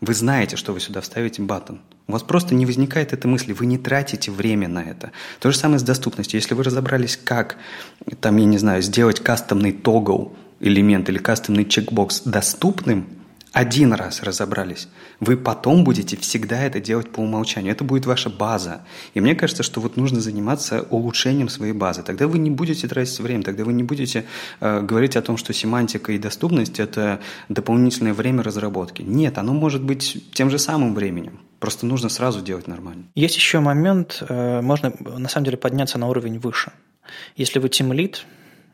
Вы 0.00 0.14
знаете, 0.14 0.56
что 0.56 0.72
вы 0.72 0.80
сюда 0.80 1.00
вставите 1.00 1.42
батон. 1.42 1.80
У 2.06 2.12
вас 2.12 2.22
просто 2.22 2.54
не 2.54 2.66
возникает 2.66 3.12
этой 3.12 3.26
мысли, 3.26 3.52
вы 3.52 3.66
не 3.66 3.78
тратите 3.78 4.30
время 4.30 4.68
на 4.68 4.82
это. 4.82 5.10
То 5.40 5.50
же 5.50 5.58
самое 5.58 5.78
с 5.78 5.82
доступностью. 5.82 6.38
Если 6.38 6.54
вы 6.54 6.62
разобрались, 6.62 7.18
как, 7.22 7.56
там, 8.20 8.36
я 8.36 8.44
не 8.44 8.58
знаю, 8.58 8.80
сделать 8.82 9.20
кастомный 9.20 9.72
тогл 9.72 10.32
элемент 10.60 11.08
или 11.08 11.18
кастомный 11.18 11.64
чекбокс 11.64 12.22
доступным, 12.22 13.06
один 13.52 13.92
раз 13.92 14.22
разобрались, 14.22 14.88
вы 15.20 15.36
потом 15.36 15.84
будете 15.84 16.16
всегда 16.16 16.62
это 16.62 16.80
делать 16.80 17.10
по 17.10 17.20
умолчанию. 17.20 17.72
Это 17.72 17.84
будет 17.84 18.06
ваша 18.06 18.30
база. 18.30 18.82
И 19.14 19.20
мне 19.20 19.34
кажется, 19.34 19.62
что 19.62 19.80
вот 19.80 19.96
нужно 19.96 20.20
заниматься 20.20 20.82
улучшением 20.90 21.48
своей 21.48 21.72
базы. 21.72 22.02
Тогда 22.02 22.28
вы 22.28 22.38
не 22.38 22.50
будете 22.50 22.86
тратить 22.88 23.18
время, 23.20 23.42
тогда 23.42 23.64
вы 23.64 23.72
не 23.72 23.82
будете 23.82 24.24
э, 24.60 24.80
говорить 24.82 25.16
о 25.16 25.22
том, 25.22 25.36
что 25.36 25.52
семантика 25.52 26.12
и 26.12 26.18
доступность– 26.18 26.78
это 26.80 27.20
дополнительное 27.48 28.14
время 28.14 28.42
разработки. 28.42 29.02
Нет, 29.02 29.38
оно 29.38 29.54
может 29.54 29.82
быть 29.82 30.32
тем 30.32 30.50
же 30.50 30.58
самым 30.58 30.94
временем. 30.94 31.40
Просто 31.58 31.86
нужно 31.86 32.08
сразу 32.08 32.40
делать 32.40 32.68
нормально. 32.68 33.04
Есть 33.14 33.36
еще 33.36 33.60
момент, 33.60 34.22
э, 34.28 34.60
можно 34.60 34.92
на 35.00 35.28
самом 35.28 35.46
деле 35.46 35.56
подняться 35.56 35.98
на 35.98 36.08
уровень 36.08 36.38
выше. 36.38 36.72
Если 37.36 37.58
вы 37.58 37.68
тимлит 37.68 38.26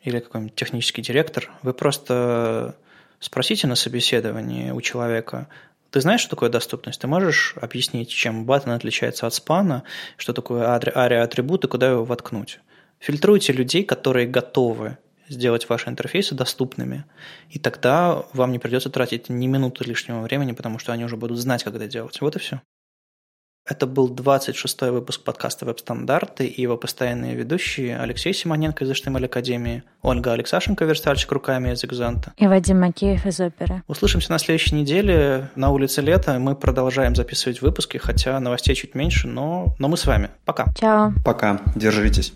или 0.03 0.19
какой-нибудь 0.19 0.55
технический 0.55 1.01
директор, 1.01 1.51
вы 1.63 1.73
просто 1.73 2.77
Спросите 3.21 3.67
на 3.67 3.75
собеседовании 3.75 4.71
у 4.71 4.81
человека, 4.81 5.49
ты 5.91 6.01
знаешь, 6.01 6.21
что 6.21 6.31
такое 6.31 6.51
доступность? 6.51 7.01
Ты 7.01 7.07
можешь 7.07 7.55
объяснить, 7.61 8.09
чем 8.09 8.47
баттон 8.47 8.73
отличается 8.73 9.27
от 9.27 9.35
спана, 9.35 9.85
что 10.17 10.33
такое 10.33 10.67
ария-атрибут 10.67 11.65
и 11.65 11.69
куда 11.69 11.91
его 11.91 12.05
воткнуть? 12.05 12.59
Фильтруйте 12.99 13.53
людей, 13.53 13.85
которые 13.85 14.27
готовы 14.27 14.99
сделать 15.29 15.69
ваши 15.69 15.89
интерфейсы 15.89 16.35
доступными, 16.35 17.05
и 17.49 17.59
тогда 17.59 18.25
вам 18.33 18.53
не 18.53 18.59
придется 18.59 18.91
тратить 18.91 19.29
ни 19.29 19.47
минуты 19.47 19.85
лишнего 19.85 20.21
времени, 20.21 20.53
потому 20.53 20.79
что 20.79 20.93
они 20.93 21.05
уже 21.05 21.17
будут 21.17 21.39
знать, 21.39 21.63
как 21.63 21.77
это 21.77 21.87
делать. 21.87 22.21
Вот 22.21 22.37
и 22.37 22.39
все. 22.39 22.61
Это 23.67 23.87
был 23.87 24.15
26-й 24.15 24.91
выпуск 24.91 25.23
подкаста 25.25 25.65
«Веб-стандарты» 25.65 26.45
и 26.45 26.61
его 26.61 26.77
постоянные 26.77 27.35
ведущие 27.35 27.99
Алексей 27.99 28.35
Симоненко 28.35 28.85
из 28.85 28.91
HTML 28.91 29.25
Академии, 29.25 29.85
Ольга 30.03 30.35
Алексашенко, 30.35 30.85
верстальщик 30.85 31.33
руками 31.33 31.73
из 31.73 31.83
Экзанта. 31.83 32.35
И 32.37 32.47
Вадим 32.47 32.81
Макеев 32.81 33.25
из 33.25 33.41
Оперы. 33.41 33.83
Услышимся 33.87 34.31
на 34.33 34.39
следующей 34.39 34.75
неделе. 34.75 35.49
На 35.55 35.71
улице 35.71 36.03
лето. 36.03 36.39
Мы 36.39 36.57
продолжаем 36.57 37.17
записывать 37.17 37.63
выпуски, 37.63 37.97
хотя 37.97 38.39
новостей 38.39 38.75
чуть 38.75 38.95
меньше, 38.95 39.29
но, 39.29 39.75
но 39.79 39.89
мы 39.89 39.97
с 39.97 40.05
вами. 40.05 40.29
Пока. 40.45 40.67
Чао. 40.79 41.15
Пока. 41.25 41.63
Держитесь. 41.75 42.35